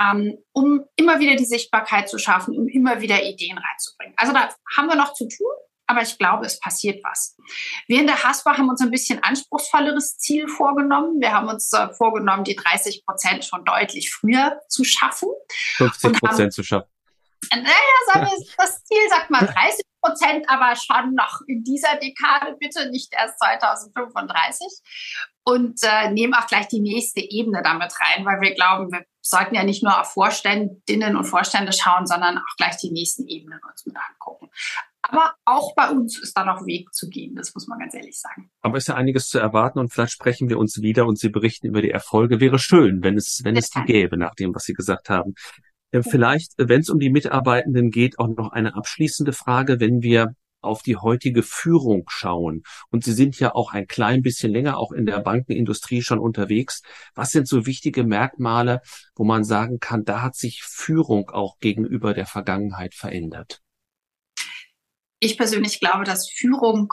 ähm, 0.00 0.38
um 0.52 0.84
immer 0.96 1.20
wieder 1.20 1.36
die 1.36 1.46
Sichtbarkeit 1.46 2.08
zu 2.08 2.18
schaffen, 2.18 2.56
um 2.56 2.68
immer 2.68 3.00
wieder 3.00 3.22
Ideen 3.22 3.58
reinzubringen. 3.58 4.14
Also 4.16 4.32
da 4.32 4.50
haben 4.76 4.88
wir 4.88 4.96
noch 4.96 5.14
zu 5.14 5.26
tun. 5.26 5.52
Aber 5.86 6.00
ich 6.00 6.16
glaube, 6.16 6.46
es 6.46 6.58
passiert 6.60 7.04
was. 7.04 7.36
Wir 7.86 8.00
in 8.00 8.06
der 8.06 8.24
HASPA 8.24 8.56
haben 8.56 8.70
uns 8.70 8.80
ein 8.80 8.90
bisschen 8.90 9.22
anspruchsvolleres 9.22 10.16
Ziel 10.16 10.48
vorgenommen. 10.48 11.20
Wir 11.20 11.32
haben 11.32 11.48
uns 11.48 11.70
äh, 11.74 11.92
vorgenommen, 11.92 12.44
die 12.44 12.56
30 12.56 13.04
Prozent 13.04 13.44
schon 13.44 13.66
deutlich 13.66 14.10
früher 14.10 14.60
zu 14.68 14.82
schaffen. 14.82 15.28
50 15.76 16.20
Prozent 16.20 16.52
zu 16.54 16.62
schaffen. 16.62 16.88
Naja, 17.62 18.12
sagen 18.12 18.26
wir, 18.26 18.46
das 18.58 18.84
Ziel 18.84 19.08
sagt 19.08 19.30
mal 19.30 19.46
30 19.46 19.84
Prozent, 20.00 20.44
aber 20.48 20.76
schon 20.76 21.14
noch 21.14 21.40
in 21.46 21.64
dieser 21.64 21.96
Dekade 21.96 22.56
bitte, 22.58 22.90
nicht 22.90 23.12
erst 23.12 23.38
2035. 23.38 24.66
Und 25.46 25.80
äh, 25.82 26.10
nehmen 26.10 26.34
auch 26.34 26.46
gleich 26.46 26.68
die 26.68 26.80
nächste 26.80 27.20
Ebene 27.20 27.62
damit 27.62 27.92
rein, 28.00 28.24
weil 28.24 28.40
wir 28.40 28.54
glauben, 28.54 28.90
wir 28.90 29.04
sollten 29.20 29.54
ja 29.54 29.62
nicht 29.62 29.82
nur 29.82 30.00
auf 30.00 30.12
Vorständinnen 30.12 31.16
und 31.16 31.24
Vorstände 31.24 31.72
schauen, 31.72 32.06
sondern 32.06 32.38
auch 32.38 32.56
gleich 32.56 32.76
die 32.78 32.90
nächsten 32.90 33.26
Ebenen 33.26 33.60
uns 33.68 33.84
mit 33.84 33.96
angucken. 33.96 34.50
Aber 35.02 35.34
auch 35.44 35.74
bei 35.74 35.90
uns 35.90 36.18
ist 36.18 36.36
da 36.36 36.44
noch 36.44 36.64
Weg 36.64 36.94
zu 36.94 37.10
gehen, 37.10 37.34
das 37.34 37.54
muss 37.54 37.66
man 37.66 37.78
ganz 37.78 37.94
ehrlich 37.94 38.18
sagen. 38.18 38.50
Aber 38.62 38.78
ist 38.78 38.88
ja 38.88 38.94
einiges 38.94 39.28
zu 39.28 39.38
erwarten 39.38 39.78
und 39.78 39.92
vielleicht 39.92 40.12
sprechen 40.12 40.48
wir 40.48 40.58
uns 40.58 40.80
wieder 40.80 41.06
und 41.06 41.18
Sie 41.18 41.28
berichten 41.28 41.66
über 41.66 41.82
die 41.82 41.90
Erfolge. 41.90 42.40
Wäre 42.40 42.58
schön, 42.58 43.02
wenn 43.02 43.18
es, 43.18 43.40
wenn 43.44 43.56
es 43.56 43.68
die 43.68 43.82
gäbe, 43.82 44.16
nach 44.16 44.34
dem, 44.34 44.54
was 44.54 44.64
Sie 44.64 44.72
gesagt 44.72 45.10
haben. 45.10 45.34
Vielleicht, 46.02 46.52
wenn 46.58 46.80
es 46.80 46.90
um 46.90 46.98
die 46.98 47.10
Mitarbeitenden 47.10 47.90
geht, 47.90 48.18
auch 48.18 48.28
noch 48.28 48.50
eine 48.52 48.74
abschließende 48.74 49.32
Frage, 49.32 49.78
wenn 49.80 50.02
wir 50.02 50.34
auf 50.64 50.82
die 50.82 50.96
heutige 50.96 51.42
Führung 51.42 52.04
schauen. 52.08 52.62
Und 52.90 53.04
Sie 53.04 53.12
sind 53.12 53.38
ja 53.38 53.54
auch 53.54 53.72
ein 53.72 53.86
klein 53.86 54.22
bisschen 54.22 54.50
länger 54.50 54.78
auch 54.78 54.92
in 54.92 55.06
der 55.06 55.20
Bankenindustrie 55.20 56.02
schon 56.02 56.18
unterwegs. 56.18 56.82
Was 57.14 57.30
sind 57.30 57.46
so 57.46 57.66
wichtige 57.66 58.04
Merkmale, 58.04 58.80
wo 59.14 59.24
man 59.24 59.44
sagen 59.44 59.78
kann, 59.78 60.04
da 60.04 60.22
hat 60.22 60.34
sich 60.34 60.62
Führung 60.64 61.30
auch 61.30 61.58
gegenüber 61.58 62.14
der 62.14 62.26
Vergangenheit 62.26 62.94
verändert? 62.94 63.60
Ich 65.20 65.36
persönlich 65.36 65.80
glaube, 65.80 66.04
dass 66.04 66.30
Führung 66.30 66.92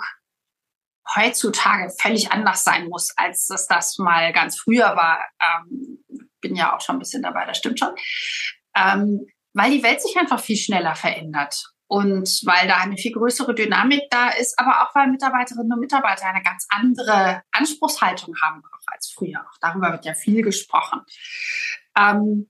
heutzutage 1.15 1.91
völlig 1.99 2.31
anders 2.31 2.63
sein 2.63 2.87
muss, 2.87 3.09
als 3.17 3.49
es 3.49 3.67
das 3.67 3.97
mal 3.97 4.31
ganz 4.31 4.59
früher 4.59 4.95
war. 4.95 5.25
Ähm, 5.41 6.03
bin 6.39 6.55
ja 6.55 6.75
auch 6.75 6.81
schon 6.81 6.95
ein 6.95 6.99
bisschen 6.99 7.23
dabei, 7.23 7.45
das 7.45 7.57
stimmt 7.57 7.79
schon 7.79 7.93
ähm, 8.75 9.27
weil 9.53 9.71
die 9.71 9.83
Welt 9.83 10.01
sich 10.01 10.17
einfach 10.17 10.39
viel 10.39 10.57
schneller 10.57 10.95
verändert 10.95 11.71
und 11.87 12.41
weil 12.45 12.67
da 12.67 12.77
eine 12.77 12.95
viel 12.95 13.11
größere 13.11 13.53
Dynamik 13.53 14.03
da 14.09 14.29
ist, 14.29 14.57
aber 14.57 14.81
auch 14.81 14.95
weil 14.95 15.07
Mitarbeiterinnen 15.07 15.73
und 15.73 15.79
Mitarbeiter 15.79 16.25
eine 16.25 16.41
ganz 16.41 16.65
andere 16.69 17.43
Anspruchshaltung 17.51 18.33
haben 18.41 18.63
als 18.87 19.11
früher. 19.11 19.41
Auch 19.41 19.57
darüber 19.59 19.91
wird 19.91 20.05
ja 20.05 20.13
viel 20.13 20.41
gesprochen. 20.41 21.01
Ähm, 21.97 22.49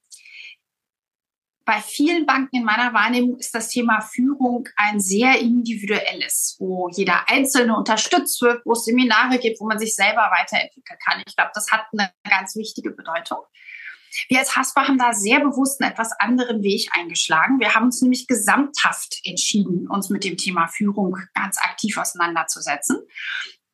bei 1.65 1.79
vielen 1.79 2.25
Banken 2.25 2.57
in 2.57 2.63
meiner 2.63 2.93
Wahrnehmung 2.93 3.37
ist 3.37 3.55
das 3.55 3.69
Thema 3.69 4.01
Führung 4.01 4.67
ein 4.75 4.99
sehr 4.99 5.39
individuelles, 5.39 6.55
wo 6.59 6.89
jeder 6.89 7.29
Einzelne 7.29 7.75
unterstützt 7.75 8.41
wird, 8.41 8.61
wo 8.65 8.73
es 8.73 8.83
Seminare 8.83 9.39
gibt, 9.39 9.59
wo 9.59 9.67
man 9.67 9.79
sich 9.79 9.95
selber 9.95 10.29
weiterentwickeln 10.31 10.99
kann. 11.03 11.23
Ich 11.25 11.35
glaube, 11.35 11.51
das 11.53 11.71
hat 11.71 11.85
eine 11.93 12.11
ganz 12.29 12.55
wichtige 12.55 12.91
Bedeutung. 12.91 13.39
Wir 14.27 14.39
als 14.39 14.55
Haspa 14.55 14.87
haben 14.87 14.97
da 14.97 15.13
sehr 15.13 15.39
bewusst 15.39 15.81
einen 15.81 15.91
etwas 15.91 16.11
anderen 16.19 16.63
Weg 16.63 16.89
eingeschlagen. 16.93 17.59
Wir 17.59 17.75
haben 17.75 17.85
uns 17.85 18.01
nämlich 18.01 18.27
gesamthaft 18.27 19.19
entschieden, 19.23 19.87
uns 19.89 20.09
mit 20.09 20.23
dem 20.23 20.37
Thema 20.37 20.67
Führung 20.67 21.17
ganz 21.33 21.57
aktiv 21.57 21.97
auseinanderzusetzen 21.97 22.99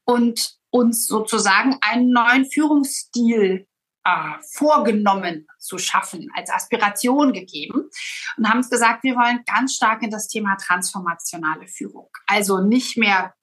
und 0.05 0.57
uns 0.69 1.07
sozusagen 1.07 1.77
einen 1.81 2.11
neuen 2.11 2.45
Führungsstil 2.45 3.67
äh, 4.03 4.41
vorgenommen 4.53 5.47
zu 5.59 5.77
schaffen, 5.77 6.29
als 6.33 6.49
Aspiration 6.49 7.33
gegeben 7.33 7.89
und 8.37 8.49
haben 8.49 8.57
uns 8.57 8.69
gesagt, 8.69 9.03
wir 9.03 9.15
wollen 9.15 9.43
ganz 9.45 9.75
stark 9.75 10.01
in 10.01 10.11
das 10.11 10.27
Thema 10.27 10.55
transformationale 10.55 11.67
Führung. 11.67 12.09
Also 12.25 12.61
nicht 12.61 12.97
mehr 12.97 13.33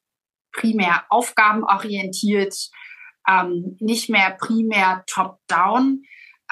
primär 0.53 1.05
aufgabenorientiert, 1.11 2.55
ähm, 3.28 3.76
nicht 3.80 4.09
mehr 4.09 4.30
primär 4.30 5.05
top-down, 5.07 6.03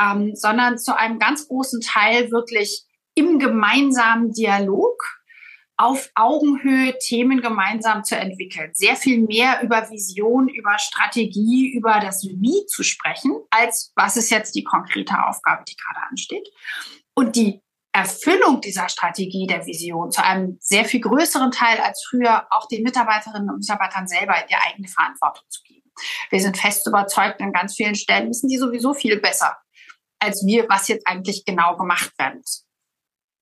ähm, 0.03 0.35
sondern 0.35 0.79
zu 0.79 0.97
einem 0.97 1.19
ganz 1.19 1.49
großen 1.49 1.81
Teil 1.81 2.31
wirklich 2.31 2.85
im 3.15 3.39
gemeinsamen 3.39 4.33
Dialog 4.33 5.03
auf 5.77 6.11
Augenhöhe 6.15 6.97
Themen 6.99 7.41
gemeinsam 7.41 8.05
zu 8.05 8.17
entwickeln. 8.17 8.71
Sehr 8.75 8.95
viel 8.95 9.21
mehr 9.21 9.63
über 9.63 9.91
Vision, 9.91 10.49
über 10.49 10.79
Strategie, 10.79 11.73
über 11.75 11.99
das 11.99 12.23
Wie 12.23 12.67
zu 12.67 12.83
sprechen, 12.83 13.33
als 13.51 13.93
was 13.97 14.17
ist 14.17 14.31
jetzt 14.31 14.55
die 14.55 14.65
konkrete 14.65 15.15
Aufgabe, 15.27 15.65
die 15.69 15.77
gerade 15.77 16.07
ansteht. 16.09 16.49
Und 17.15 17.37
die 17.37 17.61
Erfüllung 17.93 18.61
dieser 18.61 18.89
Strategie, 18.89 19.47
der 19.47 19.67
Vision 19.67 20.11
zu 20.11 20.25
einem 20.25 20.57
sehr 20.61 20.85
viel 20.85 21.01
größeren 21.01 21.51
Teil 21.51 21.79
als 21.81 22.07
früher 22.09 22.47
auch 22.51 22.67
den 22.69 22.83
Mitarbeiterinnen 22.85 23.51
und 23.51 23.59
Mitarbeitern 23.59 24.07
selber 24.07 24.41
in 24.41 24.49
die 24.49 24.55
eigene 24.55 24.89
Verantwortung 24.89 25.45
zu 25.51 25.63
geben. 25.65 25.91
Wir 26.31 26.41
sind 26.41 26.57
fest 26.57 26.87
überzeugt, 26.87 27.41
an 27.43 27.53
ganz 27.53 27.75
vielen 27.75 27.95
Stellen 27.95 28.31
wissen 28.31 28.49
die 28.49 28.57
sowieso 28.57 28.95
viel 28.95 29.21
besser 29.21 29.59
als 30.23 30.47
wir, 30.47 30.69
was 30.69 30.89
jetzt 30.89 31.07
eigentlich 31.07 31.45
genau 31.45 31.77
gemacht 31.77 32.13
werden 32.19 32.39
muss. 32.39 32.67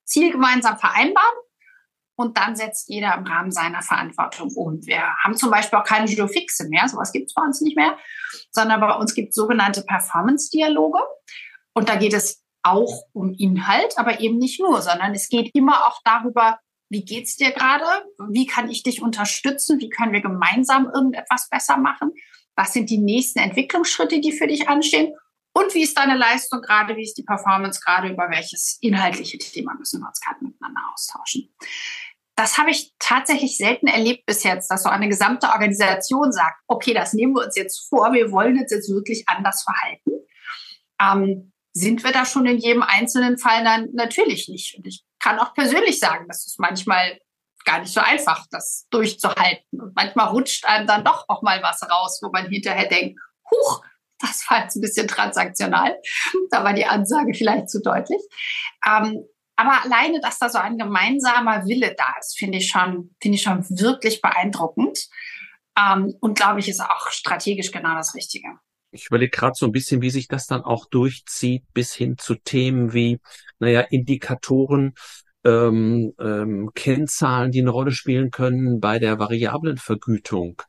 Ziel 0.05 0.33
gemeinsam 0.33 0.79
vereinbaren 0.79 1.39
und 2.17 2.37
dann 2.37 2.57
setzt 2.57 2.89
jeder 2.89 3.15
im 3.15 3.25
Rahmen 3.25 3.53
seiner 3.53 3.83
Verantwortung 3.83 4.51
um. 4.55 4.85
Wir 4.87 5.03
haben 5.23 5.37
zum 5.37 5.51
Beispiel 5.51 5.79
auch 5.79 5.85
keine 5.85 6.07
Geofixe 6.07 6.69
mehr, 6.69 6.89
sowas 6.89 7.13
gibt 7.13 7.29
es 7.29 7.35
bei 7.35 7.43
uns 7.43 7.61
nicht 7.61 7.77
mehr, 7.77 7.97
sondern 8.51 8.81
bei 8.81 8.95
uns 8.95 9.15
gibt 9.15 9.31
es 9.31 9.35
sogenannte 9.37 9.83
Performance-Dialoge. 9.83 10.99
Und 11.73 11.89
da 11.89 11.97
geht 11.97 12.15
es 12.15 12.43
auch 12.63 13.05
um 13.13 13.33
Inhalt, 13.35 13.97
aber 13.97 14.21
eben 14.21 14.39
nicht 14.39 14.61
nur, 14.61 14.83
sondern 14.83 15.15
es 15.15 15.29
geht 15.29 15.55
immer 15.55 15.87
auch 15.87 16.01
darüber, 16.05 16.59
wie 16.91 17.05
geht's 17.05 17.37
dir 17.37 17.53
gerade? 17.53 17.87
Wie 18.29 18.47
kann 18.47 18.69
ich 18.69 18.83
dich 18.83 19.01
unterstützen? 19.01 19.79
Wie 19.79 19.89
können 19.89 20.13
wir 20.13 20.21
gemeinsam 20.21 20.91
irgendetwas 20.93 21.49
besser 21.49 21.77
machen? 21.77 22.13
Was 22.57 22.73
sind 22.73 22.91
die 22.91 22.99
nächsten 22.99 23.39
Entwicklungsschritte, 23.39 24.21
die 24.21 24.33
für 24.33 24.49
dich 24.49 24.69
anstehen? 24.69 25.15
Und 25.61 25.75
wie 25.75 25.83
ist 25.83 25.99
deine 25.99 26.17
Leistung 26.17 26.63
gerade? 26.63 26.97
Wie 26.97 27.03
ist 27.03 27.19
die 27.19 27.23
Performance 27.23 27.81
gerade? 27.85 28.09
Über 28.09 28.31
welches 28.31 28.79
inhaltliche 28.81 29.37
Thema 29.37 29.75
müssen 29.75 30.01
wir 30.01 30.09
uns 30.09 30.21
gerade 30.21 30.43
miteinander 30.43 30.81
austauschen? 30.93 31.55
Das 32.35 32.57
habe 32.57 32.71
ich 32.71 32.95
tatsächlich 32.99 33.59
selten 33.59 33.87
erlebt 33.87 34.25
bis 34.25 34.43
jetzt, 34.45 34.71
dass 34.71 34.85
so 34.85 34.89
eine 34.89 35.09
gesamte 35.09 35.49
Organisation 35.49 36.33
sagt, 36.33 36.57
okay, 36.67 36.95
das 36.95 37.13
nehmen 37.13 37.35
wir 37.35 37.45
uns 37.45 37.57
jetzt 37.57 37.87
vor, 37.91 38.15
wir 38.15 38.33
wollen 38.33 38.59
uns 38.59 38.71
jetzt 38.71 38.89
wirklich 38.89 39.25
anders 39.29 39.63
verhalten. 39.63 40.11
Ähm, 41.03 41.53
sind 41.73 42.03
wir 42.03 42.13
da 42.13 42.25
schon 42.25 42.47
in 42.47 42.57
jedem 42.57 42.83
einzelnen 42.83 43.37
Fall 43.37 43.63
dann 43.63 43.91
natürlich 43.93 44.49
nicht. 44.49 44.77
Und 44.79 44.87
ich 44.87 45.05
kann 45.19 45.39
auch 45.39 45.53
persönlich 45.53 46.01
sagen, 46.01 46.25
das 46.29 46.47
ist 46.47 46.59
manchmal 46.59 47.19
gar 47.67 47.81
nicht 47.81 47.93
so 47.93 48.01
einfach, 48.01 48.47
das 48.51 48.87
durchzuhalten. 48.91 49.79
Und 49.79 49.95
manchmal 49.95 50.29
rutscht 50.29 50.65
einem 50.65 50.87
dann 50.87 51.05
doch 51.05 51.27
auch 51.29 51.43
mal 51.43 51.63
was 51.63 51.83
raus, 51.83 52.21
wo 52.23 52.31
man 52.31 52.49
hinterher 52.49 52.89
denkt, 52.89 53.21
huch, 53.51 53.83
das 54.21 54.45
war 54.49 54.63
jetzt 54.63 54.77
ein 54.77 54.81
bisschen 54.81 55.09
transaktional. 55.09 55.97
Da 56.51 56.65
war 56.65 56.75
die 56.75 56.87
Ansage 56.87 57.35
vielleicht 57.35 57.71
zu 57.71 57.81
deutlich. 57.81 58.21
Ähm, 58.87 59.25
aber 59.57 59.85
alleine, 59.85 60.21
dass 60.21 60.39
da 60.39 60.49
so 60.49 60.59
ein 60.59 60.79
gemeinsamer 60.79 61.67
Wille 61.67 61.95
da 61.97 62.15
ist, 62.19 62.39
finde 62.39 62.59
ich 62.59 62.69
schon, 62.69 63.15
finde 63.21 63.37
ich 63.37 63.43
schon 63.43 63.63
wirklich 63.69 64.23
beeindruckend. 64.23 65.09
Ähm, 65.79 66.15
und 66.21 66.37
glaube 66.37 66.61
ich, 66.61 66.69
ist 66.69 66.81
auch 66.81 67.11
strategisch 67.11 67.71
genau 67.71 67.95
das 67.95 68.15
Richtige. 68.15 68.49
Ich 68.93 69.07
überlege 69.07 69.31
gerade 69.31 69.55
so 69.55 69.67
ein 69.67 69.73
bisschen, 69.73 70.03
wie 70.03 70.11
sich 70.11 70.29
das 70.29 70.47
dann 70.47 70.63
auch 70.63 70.87
durchzieht 70.87 71.65
bis 71.73 71.95
hin 71.95 72.17
zu 72.19 72.35
Themen 72.35 72.93
wie, 72.93 73.21
naja, 73.59 73.83
Indikatoren, 73.83 74.95
ähm, 75.45 76.13
ähm, 76.19 76.71
Kennzahlen, 76.75 77.53
die 77.53 77.61
eine 77.61 77.71
Rolle 77.71 77.93
spielen 77.93 78.31
können 78.31 78.81
bei 78.81 78.99
der 78.99 79.19
variablen 79.19 79.77
Vergütung 79.77 80.61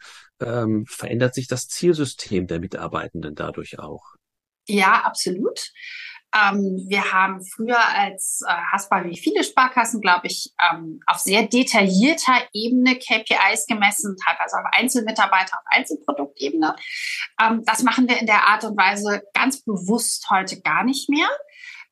ähm, 0.42 0.86
verändert 0.88 1.36
sich 1.36 1.48
das 1.48 1.68
Zielsystem 1.68 2.48
der 2.48 2.60
Mitarbeitenden 2.60 3.36
dadurch 3.36 3.80
auch? 3.80 4.16
Ja, 4.68 5.02
absolut. 5.02 5.72
Ähm, 6.34 6.86
wir 6.88 7.12
haben 7.12 7.44
früher 7.44 7.78
als 7.78 8.42
äh, 8.48 8.52
Haspa 8.72 9.04
wie 9.04 9.18
viele 9.18 9.44
Sparkassen, 9.44 10.00
glaube 10.00 10.28
ich, 10.28 10.54
ähm, 10.62 11.02
auf 11.06 11.18
sehr 11.18 11.44
detaillierter 11.44 12.48
Ebene 12.54 12.96
KPIs 12.96 13.66
gemessen, 13.68 14.16
teilweise 14.24 14.58
auf 14.58 14.66
Einzelmitarbeiter, 14.72 15.58
auf 15.58 15.66
Einzelproduktebene. 15.66 16.76
Ähm, 17.42 17.64
das 17.66 17.84
machen 17.84 18.08
wir 18.08 18.18
in 18.18 18.28
der 18.28 18.48
Art 18.48 18.64
und 18.64 18.78
Weise 18.78 19.24
ganz 19.34 19.62
bewusst 19.64 20.30
heute 20.30 20.62
gar 20.62 20.86
nicht 20.86 21.10
mehr, 21.10 21.28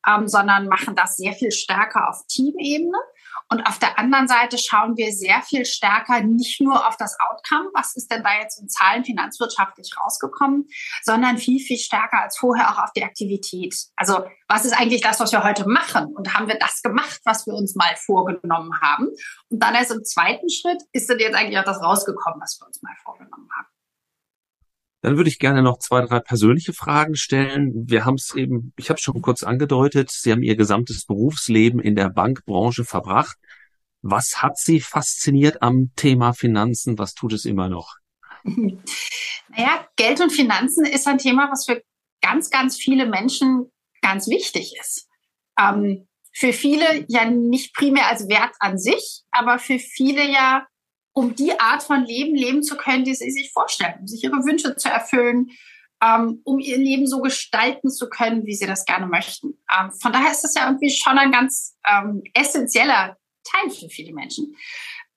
ähm, 0.08 0.26
sondern 0.26 0.68
machen 0.68 0.96
das 0.96 1.16
sehr 1.16 1.34
viel 1.34 1.52
stärker 1.52 2.08
auf 2.08 2.24
Teamebene 2.26 2.98
Und 3.48 3.66
auf 3.66 3.78
der 3.78 3.98
anderen 3.98 4.28
Seite 4.28 4.58
schauen 4.58 4.96
wir 4.96 5.12
sehr 5.12 5.42
viel 5.42 5.64
stärker 5.64 6.20
nicht 6.20 6.60
nur 6.60 6.86
auf 6.86 6.96
das 6.96 7.16
Outcome, 7.18 7.70
was 7.74 7.96
ist 7.96 8.10
denn 8.10 8.22
da 8.22 8.38
jetzt 8.40 8.60
in 8.60 8.68
Zahlen 8.68 9.04
finanzwirtschaftlich 9.04 9.92
rausgekommen, 10.02 10.68
sondern 11.02 11.38
viel, 11.38 11.60
viel 11.60 11.78
stärker 11.78 12.22
als 12.22 12.38
vorher 12.38 12.70
auch 12.70 12.82
auf 12.82 12.92
die 12.92 13.04
Aktivität. 13.04 13.74
Also 13.96 14.24
was 14.48 14.64
ist 14.64 14.78
eigentlich 14.78 15.00
das, 15.00 15.20
was 15.20 15.32
wir 15.32 15.44
heute 15.44 15.68
machen? 15.68 16.06
Und 16.14 16.34
haben 16.34 16.48
wir 16.48 16.58
das 16.58 16.82
gemacht, 16.82 17.20
was 17.24 17.46
wir 17.46 17.54
uns 17.54 17.74
mal 17.74 17.94
vorgenommen 17.96 18.80
haben? 18.80 19.08
Und 19.48 19.62
dann 19.62 19.74
erst 19.74 19.92
im 19.92 20.04
zweiten 20.04 20.48
Schritt 20.48 20.82
ist 20.92 21.10
dann 21.10 21.18
jetzt 21.18 21.34
eigentlich 21.34 21.58
auch 21.58 21.64
das 21.64 21.82
rausgekommen, 21.82 22.40
was 22.40 22.58
wir 22.60 22.66
uns 22.66 22.82
mal 22.82 22.94
vorgenommen 23.04 23.48
haben. 23.56 23.69
Dann 25.02 25.16
würde 25.16 25.30
ich 25.30 25.38
gerne 25.38 25.62
noch 25.62 25.78
zwei, 25.78 26.04
drei 26.04 26.20
persönliche 26.20 26.72
Fragen 26.72 27.16
stellen. 27.16 27.72
Wir 27.88 28.04
haben 28.04 28.16
es 28.16 28.34
eben, 28.34 28.72
ich 28.76 28.90
habe 28.90 28.98
es 28.98 29.02
schon 29.02 29.22
kurz 29.22 29.42
angedeutet, 29.42 30.10
Sie 30.10 30.30
haben 30.30 30.42
Ihr 30.42 30.56
gesamtes 30.56 31.06
Berufsleben 31.06 31.80
in 31.80 31.94
der 31.94 32.10
Bankbranche 32.10 32.84
verbracht. 32.84 33.36
Was 34.02 34.42
hat 34.42 34.58
Sie 34.58 34.80
fasziniert 34.80 35.62
am 35.62 35.92
Thema 35.96 36.32
Finanzen? 36.32 36.98
Was 36.98 37.14
tut 37.14 37.32
es 37.32 37.44
immer 37.44 37.68
noch? 37.68 37.96
Naja, 39.52 39.84
Geld 39.96 40.20
und 40.20 40.30
Finanzen 40.30 40.84
ist 40.84 41.08
ein 41.08 41.18
Thema, 41.18 41.50
was 41.50 41.66
für 41.66 41.82
ganz, 42.20 42.50
ganz 42.50 42.76
viele 42.76 43.06
Menschen 43.06 43.70
ganz 44.00 44.28
wichtig 44.28 44.76
ist. 44.80 45.08
Ähm, 45.58 46.06
für 46.32 46.52
viele 46.52 47.04
ja 47.08 47.28
nicht 47.28 47.74
primär 47.74 48.06
als 48.06 48.28
Wert 48.28 48.54
an 48.60 48.78
sich, 48.78 49.22
aber 49.30 49.58
für 49.58 49.78
viele 49.78 50.30
ja 50.30 50.66
um 51.12 51.34
die 51.34 51.58
Art 51.58 51.82
von 51.82 52.04
Leben 52.04 52.34
leben 52.34 52.62
zu 52.62 52.76
können, 52.76 53.04
die 53.04 53.14
sie 53.14 53.30
sich 53.30 53.52
vorstellen, 53.52 53.94
um 54.00 54.06
sich 54.06 54.22
ihre 54.22 54.44
Wünsche 54.44 54.76
zu 54.76 54.88
erfüllen, 54.88 55.50
ähm, 56.02 56.40
um 56.44 56.58
ihr 56.58 56.78
Leben 56.78 57.06
so 57.06 57.20
gestalten 57.20 57.90
zu 57.90 58.08
können, 58.08 58.46
wie 58.46 58.54
sie 58.54 58.66
das 58.66 58.84
gerne 58.84 59.06
möchten. 59.06 59.58
Ähm, 59.70 59.90
von 59.92 60.12
daher 60.12 60.30
ist 60.30 60.42
das 60.42 60.54
ja 60.54 60.66
irgendwie 60.66 60.90
schon 60.90 61.18
ein 61.18 61.32
ganz 61.32 61.76
ähm, 61.86 62.22
essentieller 62.34 63.18
Teil 63.44 63.70
für 63.70 63.88
viele 63.88 64.14
Menschen. 64.14 64.56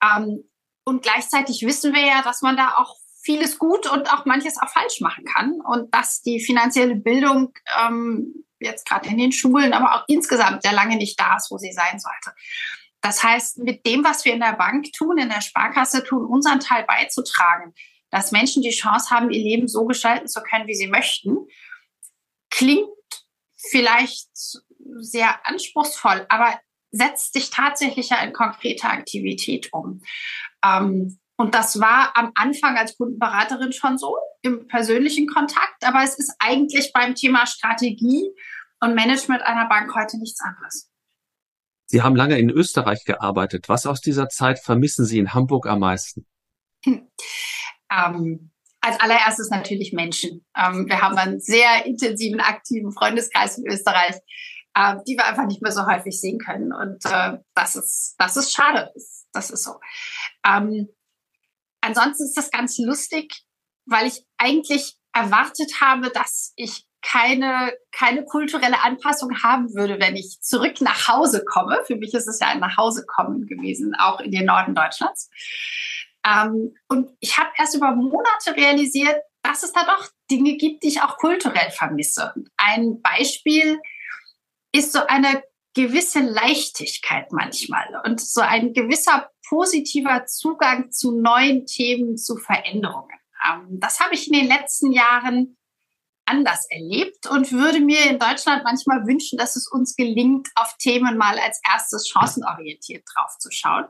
Ähm, 0.02 0.44
und 0.84 1.02
gleichzeitig 1.02 1.62
wissen 1.62 1.94
wir 1.94 2.04
ja, 2.04 2.22
dass 2.22 2.42
man 2.42 2.56
da 2.56 2.74
auch 2.76 2.96
vieles 3.22 3.58
gut 3.58 3.90
und 3.90 4.12
auch 4.12 4.26
manches 4.26 4.60
auch 4.60 4.68
falsch 4.68 5.00
machen 5.00 5.24
kann 5.24 5.60
und 5.62 5.94
dass 5.94 6.20
die 6.20 6.40
finanzielle 6.40 6.96
Bildung 6.96 7.54
ähm, 7.80 8.44
jetzt 8.60 8.86
gerade 8.86 9.08
in 9.08 9.16
den 9.16 9.32
Schulen, 9.32 9.72
aber 9.72 9.94
auch 9.94 10.04
insgesamt 10.08 10.62
sehr 10.62 10.74
lange 10.74 10.96
nicht 10.96 11.18
da 11.18 11.36
ist, 11.36 11.50
wo 11.50 11.56
sie 11.56 11.72
sein 11.72 11.98
sollte. 11.98 12.36
Das 13.04 13.22
heißt, 13.22 13.58
mit 13.58 13.84
dem, 13.84 14.02
was 14.02 14.24
wir 14.24 14.32
in 14.32 14.40
der 14.40 14.54
Bank 14.54 14.90
tun, 14.94 15.18
in 15.18 15.28
der 15.28 15.42
Sparkasse 15.42 16.02
tun, 16.02 16.24
unseren 16.24 16.58
Teil 16.58 16.84
beizutragen, 16.84 17.74
dass 18.08 18.32
Menschen 18.32 18.62
die 18.62 18.70
Chance 18.70 19.10
haben, 19.10 19.30
ihr 19.30 19.42
Leben 19.42 19.68
so 19.68 19.84
gestalten 19.84 20.26
zu 20.26 20.40
können, 20.42 20.66
wie 20.66 20.74
sie 20.74 20.86
möchten, 20.86 21.36
klingt 22.50 22.88
vielleicht 23.58 24.30
sehr 24.96 25.46
anspruchsvoll, 25.46 26.24
aber 26.30 26.58
setzt 26.92 27.34
sich 27.34 27.50
tatsächlich 27.50 28.08
ja 28.08 28.22
in 28.22 28.32
konkrete 28.32 28.88
Aktivität 28.88 29.70
um. 29.74 30.00
Ähm, 30.64 31.18
und 31.36 31.54
das 31.54 31.80
war 31.80 32.16
am 32.16 32.32
Anfang 32.34 32.78
als 32.78 32.96
Kundenberaterin 32.96 33.74
schon 33.74 33.98
so 33.98 34.16
im 34.40 34.66
persönlichen 34.66 35.26
Kontakt, 35.26 35.84
aber 35.84 36.02
es 36.04 36.18
ist 36.18 36.34
eigentlich 36.38 36.90
beim 36.94 37.14
Thema 37.14 37.46
Strategie 37.46 38.30
und 38.80 38.94
Management 38.94 39.42
einer 39.42 39.68
Bank 39.68 39.94
heute 39.94 40.18
nichts 40.18 40.40
anderes. 40.40 40.93
Sie 41.94 42.02
haben 42.02 42.16
lange 42.16 42.36
in 42.40 42.50
Österreich 42.50 43.04
gearbeitet. 43.04 43.68
Was 43.68 43.86
aus 43.86 44.00
dieser 44.00 44.28
Zeit 44.28 44.58
vermissen 44.58 45.04
Sie 45.04 45.20
in 45.20 45.32
Hamburg 45.32 45.68
am 45.68 45.78
meisten? 45.78 46.26
Hm. 46.84 47.08
Ähm, 47.92 48.50
als 48.80 48.98
allererstes 48.98 49.50
natürlich 49.50 49.92
Menschen. 49.92 50.44
Ähm, 50.56 50.88
wir 50.88 51.00
haben 51.00 51.16
einen 51.16 51.38
sehr 51.38 51.86
intensiven, 51.86 52.40
aktiven 52.40 52.90
Freundeskreis 52.90 53.58
in 53.58 53.70
Österreich, 53.70 54.16
äh, 54.74 54.96
die 55.06 55.16
wir 55.16 55.26
einfach 55.26 55.46
nicht 55.46 55.62
mehr 55.62 55.70
so 55.70 55.86
häufig 55.86 56.18
sehen 56.18 56.38
können. 56.38 56.72
Und 56.72 57.04
äh, 57.04 57.38
das 57.54 57.76
ist, 57.76 58.16
das 58.18 58.36
ist 58.36 58.52
schade. 58.52 58.90
Das, 58.94 59.26
das 59.32 59.50
ist 59.50 59.62
so. 59.62 59.74
Ähm, 60.44 60.88
ansonsten 61.82 62.24
ist 62.24 62.36
das 62.36 62.50
ganz 62.50 62.78
lustig, 62.78 63.44
weil 63.86 64.08
ich 64.08 64.24
eigentlich 64.38 64.96
erwartet 65.12 65.80
habe, 65.80 66.10
dass 66.10 66.52
ich 66.56 66.88
keine, 67.04 67.72
keine 67.92 68.24
kulturelle 68.24 68.82
Anpassung 68.82 69.42
haben 69.42 69.74
würde, 69.74 70.00
wenn 70.00 70.16
ich 70.16 70.40
zurück 70.40 70.80
nach 70.80 71.06
Hause 71.08 71.44
komme. 71.44 71.80
Für 71.86 71.96
mich 71.96 72.14
ist 72.14 72.26
es 72.26 72.40
ja 72.40 72.48
ein 72.48 72.60
Nachhausekommen 72.60 73.46
gewesen, 73.46 73.94
auch 73.94 74.20
in 74.20 74.30
den 74.30 74.46
Norden 74.46 74.74
Deutschlands. 74.74 75.30
Ähm, 76.26 76.74
und 76.88 77.10
ich 77.20 77.38
habe 77.38 77.50
erst 77.58 77.76
über 77.76 77.94
Monate 77.94 78.56
realisiert, 78.56 79.16
dass 79.42 79.62
es 79.62 79.72
da 79.72 79.84
doch 79.84 80.08
Dinge 80.30 80.56
gibt, 80.56 80.82
die 80.82 80.88
ich 80.88 81.02
auch 81.02 81.18
kulturell 81.18 81.70
vermisse. 81.70 82.32
ein 82.56 83.02
Beispiel 83.02 83.78
ist 84.72 84.92
so 84.92 85.06
eine 85.06 85.42
gewisse 85.74 86.20
Leichtigkeit 86.20 87.30
manchmal 87.32 88.00
und 88.04 88.20
so 88.20 88.40
ein 88.40 88.72
gewisser 88.72 89.28
positiver 89.48 90.24
Zugang 90.24 90.90
zu 90.90 91.20
neuen 91.20 91.66
Themen, 91.66 92.16
zu 92.16 92.36
Veränderungen. 92.36 93.18
Ähm, 93.46 93.78
das 93.80 94.00
habe 94.00 94.14
ich 94.14 94.28
in 94.28 94.38
den 94.38 94.48
letzten 94.48 94.92
Jahren 94.92 95.56
anders 96.26 96.66
erlebt 96.70 97.26
und 97.26 97.52
würde 97.52 97.80
mir 97.80 98.10
in 98.10 98.18
Deutschland 98.18 98.64
manchmal 98.64 99.06
wünschen, 99.06 99.38
dass 99.38 99.56
es 99.56 99.68
uns 99.70 99.94
gelingt, 99.96 100.48
auf 100.54 100.74
Themen 100.78 101.16
mal 101.18 101.38
als 101.38 101.60
erstes 101.70 102.08
chancenorientiert 102.08 103.04
draufzuschauen 103.14 103.86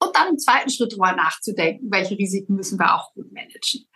und 0.00 0.14
dann 0.14 0.28
im 0.28 0.38
zweiten 0.38 0.70
Schritt 0.70 0.92
darüber 0.92 1.12
nachzudenken, 1.12 1.90
welche 1.90 2.16
Risiken 2.16 2.54
müssen 2.54 2.78
wir 2.78 2.94
auch 2.94 3.12
gut 3.14 3.32
managen. 3.32 3.88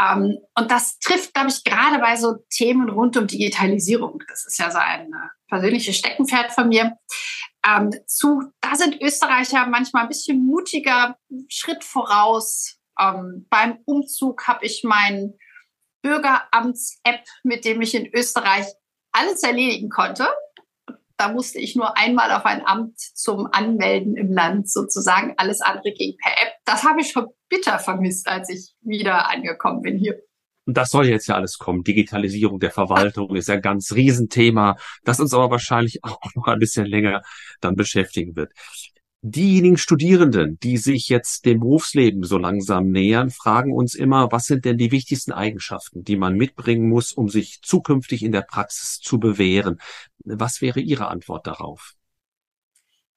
Ähm, 0.00 0.38
und 0.56 0.70
das 0.70 0.98
trifft, 0.98 1.34
glaube 1.34 1.50
ich, 1.50 1.64
gerade 1.64 1.98
bei 1.98 2.16
so 2.16 2.36
Themen 2.50 2.88
rund 2.88 3.16
um 3.16 3.26
Digitalisierung. 3.26 4.22
Das 4.28 4.46
ist 4.46 4.58
ja 4.58 4.70
so 4.70 4.78
ein 4.78 5.06
äh, 5.06 5.28
persönliches 5.48 5.96
Steckenpferd 5.96 6.52
von 6.52 6.68
mir. 6.68 6.96
Ähm, 7.66 7.92
zu, 8.06 8.52
da 8.60 8.74
sind 8.74 9.00
Österreicher 9.00 9.66
manchmal 9.66 10.04
ein 10.04 10.08
bisschen 10.08 10.44
mutiger, 10.44 11.16
Schritt 11.48 11.84
voraus. 11.84 12.78
Ähm, 12.98 13.46
beim 13.50 13.78
Umzug 13.84 14.46
habe 14.46 14.64
ich 14.64 14.84
meinen 14.84 15.38
Bürgeramts-App, 16.02 17.24
mit 17.42 17.64
dem 17.64 17.80
ich 17.80 17.94
in 17.94 18.12
Österreich 18.12 18.66
alles 19.12 19.42
erledigen 19.42 19.88
konnte. 19.88 20.26
Da 21.16 21.32
musste 21.32 21.60
ich 21.60 21.76
nur 21.76 21.96
einmal 21.96 22.32
auf 22.32 22.44
ein 22.44 22.66
Amt 22.66 22.98
zum 22.98 23.46
Anmelden 23.52 24.16
im 24.16 24.32
Land 24.32 24.70
sozusagen. 24.70 25.34
Alles 25.36 25.60
andere 25.60 25.92
ging 25.92 26.16
per 26.16 26.32
App. 26.32 26.54
Das 26.64 26.82
habe 26.84 27.00
ich 27.00 27.10
schon 27.10 27.28
bitter 27.48 27.78
vermisst, 27.78 28.26
als 28.26 28.48
ich 28.48 28.74
wieder 28.80 29.30
angekommen 29.30 29.82
bin 29.82 29.98
hier. 29.98 30.20
Und 30.64 30.76
das 30.76 30.90
soll 30.90 31.08
jetzt 31.08 31.26
ja 31.26 31.34
alles 31.34 31.58
kommen. 31.58 31.82
Digitalisierung 31.82 32.60
der 32.60 32.70
Verwaltung 32.70 33.34
ist 33.34 33.48
ja 33.48 33.56
ein 33.56 33.62
ganz 33.62 33.92
Riesenthema, 33.92 34.76
das 35.04 35.20
uns 35.20 35.34
aber 35.34 35.50
wahrscheinlich 35.50 36.02
auch 36.02 36.34
noch 36.34 36.46
ein 36.46 36.58
bisschen 36.58 36.86
länger 36.86 37.22
dann 37.60 37.74
beschäftigen 37.74 38.36
wird. 38.36 38.52
Diejenigen 39.24 39.78
Studierenden, 39.78 40.58
die 40.58 40.78
sich 40.78 41.08
jetzt 41.08 41.46
dem 41.46 41.60
Berufsleben 41.60 42.24
so 42.24 42.38
langsam 42.38 42.90
nähern, 42.90 43.30
fragen 43.30 43.72
uns 43.72 43.94
immer, 43.94 44.32
was 44.32 44.46
sind 44.46 44.64
denn 44.64 44.78
die 44.78 44.90
wichtigsten 44.90 45.30
Eigenschaften, 45.30 46.02
die 46.02 46.16
man 46.16 46.34
mitbringen 46.34 46.88
muss, 46.88 47.12
um 47.12 47.28
sich 47.28 47.62
zukünftig 47.62 48.24
in 48.24 48.32
der 48.32 48.42
Praxis 48.42 48.98
zu 48.98 49.20
bewähren? 49.20 49.80
Was 50.24 50.60
wäre 50.60 50.80
Ihre 50.80 51.06
Antwort 51.06 51.46
darauf? 51.46 51.94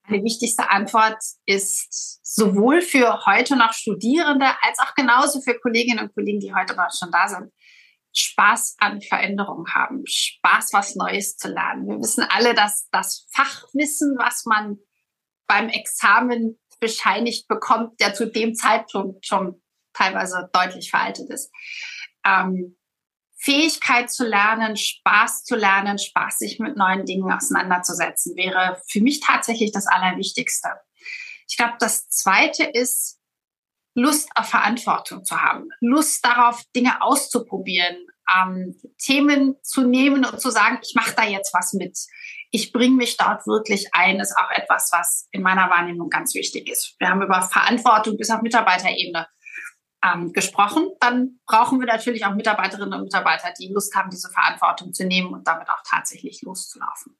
Meine 0.07 0.23
wichtigste 0.23 0.69
Antwort 0.69 1.17
ist 1.47 2.19
sowohl 2.23 2.81
für 2.81 3.25
heute 3.25 3.55
noch 3.55 3.73
Studierende 3.73 4.45
als 4.61 4.77
auch 4.77 4.93
genauso 4.93 5.41
für 5.41 5.59
Kolleginnen 5.59 6.05
und 6.05 6.13
Kollegen, 6.13 6.39
die 6.39 6.53
heute 6.53 6.75
bereits 6.75 6.99
schon 6.99 7.09
da 7.09 7.27
sind. 7.27 7.51
Spaß 8.13 8.75
an 8.77 9.01
Veränderung 9.01 9.65
haben, 9.73 10.03
Spaß, 10.05 10.71
was 10.73 10.95
Neues 10.95 11.35
zu 11.35 11.47
lernen. 11.47 11.87
Wir 11.87 11.97
wissen 11.97 12.23
alle, 12.29 12.53
dass 12.53 12.87
das 12.91 13.27
Fachwissen, 13.31 14.15
was 14.19 14.45
man 14.45 14.77
beim 15.47 15.69
Examen 15.69 16.59
bescheinigt 16.79 17.47
bekommt, 17.47 17.99
der 17.99 18.13
zu 18.13 18.25
dem 18.27 18.55
Zeitpunkt 18.55 19.25
schon 19.25 19.61
teilweise 19.93 20.49
deutlich 20.53 20.89
veraltet 20.89 21.29
ist. 21.29 21.51
Ähm, 22.25 22.77
Fähigkeit 23.37 24.11
zu 24.11 24.25
lernen, 24.25 24.75
Spaß 24.75 25.43
zu 25.43 25.55
lernen, 25.55 25.99
Spaß 25.99 26.39
sich 26.39 26.59
mit 26.59 26.77
neuen 26.77 27.05
Dingen 27.05 27.31
auseinanderzusetzen, 27.31 28.35
wäre 28.35 28.81
für 28.87 29.01
mich 29.01 29.19
tatsächlich 29.19 29.71
das 29.71 29.87
Allerwichtigste. 29.87 30.69
Ich 31.47 31.57
glaube, 31.57 31.75
das 31.79 32.09
Zweite 32.09 32.63
ist, 32.63 33.19
Lust 33.93 34.29
auf 34.35 34.49
Verantwortung 34.49 35.23
zu 35.23 35.41
haben, 35.41 35.69
Lust 35.79 36.25
darauf, 36.25 36.63
Dinge 36.75 37.01
auszuprobieren, 37.01 38.07
ähm, 38.33 38.75
Themen 38.97 39.55
zu 39.61 39.81
nehmen 39.81 40.25
und 40.25 40.39
zu 40.39 40.49
sagen, 40.49 40.79
ich 40.81 40.95
mache 40.95 41.15
da 41.15 41.23
jetzt 41.23 41.53
was 41.53 41.73
mit 41.73 41.97
ich 42.55 42.71
bringe 42.71 42.95
mich 42.95 43.17
dort 43.17 43.45
wirklich 43.47 43.89
ein, 43.91 44.19
ist 44.21 44.37
auch 44.37 44.49
etwas, 44.49 44.89
was 44.93 45.27
in 45.31 45.41
meiner 45.41 45.69
Wahrnehmung 45.69 46.09
ganz 46.09 46.33
wichtig 46.35 46.69
ist. 46.69 46.95
Wir 46.99 47.09
haben 47.09 47.21
über 47.21 47.41
Verantwortung 47.41 48.15
bis 48.17 48.31
auf 48.31 48.41
Mitarbeiterebene 48.41 49.27
ähm, 50.01 50.31
gesprochen. 50.31 50.87
Dann 51.01 51.39
brauchen 51.45 51.79
wir 51.79 51.87
natürlich 51.87 52.25
auch 52.25 52.33
Mitarbeiterinnen 52.33 52.93
und 52.93 53.03
Mitarbeiter, 53.03 53.51
die 53.59 53.73
Lust 53.73 53.93
haben, 53.93 54.09
diese 54.09 54.29
Verantwortung 54.29 54.93
zu 54.93 55.05
nehmen 55.05 55.33
und 55.33 55.45
damit 55.45 55.69
auch 55.69 55.81
tatsächlich 55.85 56.41
loszulaufen. 56.43 57.17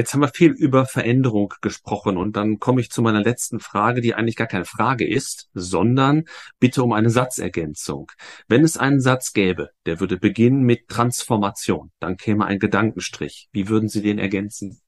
Jetzt 0.00 0.14
haben 0.14 0.22
wir 0.22 0.28
viel 0.28 0.52
über 0.52 0.86
Veränderung 0.86 1.52
gesprochen 1.60 2.16
und 2.16 2.34
dann 2.34 2.58
komme 2.58 2.80
ich 2.80 2.90
zu 2.90 3.02
meiner 3.02 3.22
letzten 3.22 3.60
Frage, 3.60 4.00
die 4.00 4.14
eigentlich 4.14 4.34
gar 4.34 4.46
keine 4.46 4.64
Frage 4.64 5.06
ist, 5.06 5.50
sondern 5.52 6.24
bitte 6.58 6.82
um 6.82 6.94
eine 6.94 7.10
Satzergänzung. 7.10 8.10
Wenn 8.48 8.64
es 8.64 8.78
einen 8.78 9.02
Satz 9.02 9.34
gäbe, 9.34 9.72
der 9.84 10.00
würde 10.00 10.16
beginnen 10.16 10.62
mit 10.62 10.88
Transformation, 10.88 11.90
dann 12.00 12.16
käme 12.16 12.46
ein 12.46 12.58
Gedankenstrich. 12.58 13.50
Wie 13.52 13.68
würden 13.68 13.90
Sie 13.90 14.00
den 14.00 14.18
ergänzen? 14.18 14.80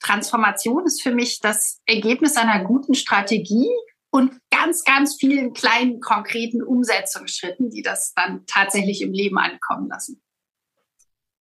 Transformation 0.00 0.86
ist 0.86 1.02
für 1.02 1.14
mich 1.14 1.38
das 1.38 1.78
Ergebnis 1.86 2.36
einer 2.36 2.64
guten 2.64 2.94
Strategie 2.94 3.70
und 4.10 4.32
ganz, 4.50 4.82
ganz 4.82 5.14
vielen 5.20 5.52
kleinen, 5.52 6.00
konkreten 6.00 6.64
Umsetzungsschritten, 6.64 7.70
die 7.70 7.82
das 7.82 8.12
dann 8.14 8.44
tatsächlich 8.48 9.02
im 9.02 9.12
Leben 9.12 9.38
ankommen 9.38 9.88
lassen. 9.88 10.20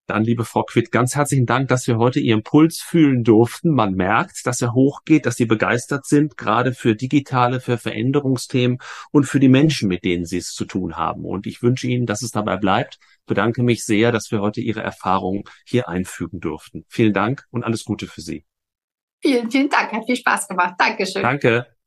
Dann, 0.09 0.25
liebe 0.25 0.47
Frau 0.47 0.63
Quitt, 0.63 0.91
ganz 0.91 1.17
herzlichen 1.17 1.45
Dank, 1.45 1.69
dass 1.69 1.87
wir 1.87 1.99
heute 1.99 2.19
Ihren 2.19 2.43
Puls 2.43 2.81
fühlen 2.81 3.25
durften. 3.25 3.75
Man 3.75 3.93
merkt, 3.93 4.47
dass 4.47 4.63
er 4.63 4.73
hochgeht, 4.73 5.27
dass 5.27 5.37
Sie 5.37 5.45
begeistert 5.45 6.07
sind, 6.07 6.39
gerade 6.39 6.73
für 6.73 6.97
digitale, 6.97 7.61
für 7.61 7.77
Veränderungsthemen 7.77 8.79
und 9.11 9.25
für 9.25 9.39
die 9.39 9.51
Menschen, 9.51 9.87
mit 9.87 10.05
denen 10.05 10.25
Sie 10.25 10.39
es 10.39 10.55
zu 10.55 10.65
tun 10.65 10.97
haben. 10.97 11.27
Und 11.27 11.47
ich 11.47 11.63
wünsche 11.63 11.89
Ihnen, 11.89 12.07
dass 12.07 12.23
es 12.23 12.31
dabei 12.31 12.57
bleibt. 12.57 12.99
Bedanke 13.27 13.63
mich 13.63 13.85
sehr, 13.85 14.11
dass 14.11 14.31
wir 14.31 14.41
heute 14.41 14.63
Ihre 14.63 14.81
Erfahrungen 14.81 15.45
hier 15.67 15.91
einfügen 15.91 16.41
durften. 16.41 16.87
Vielen 16.89 17.13
Dank 17.13 17.45
und 17.51 17.65
alles 17.65 17.85
Gute 17.85 18.07
für 18.07 18.23
Sie. 18.23 18.47
Vielen, 19.21 19.51
vielen 19.51 19.69
Dank. 19.69 19.93
Hat 19.93 20.07
viel 20.07 20.17
Spaß 20.17 20.49
gemacht. 20.49 20.77
Dankeschön. 20.79 21.23
Danke. 21.23 21.78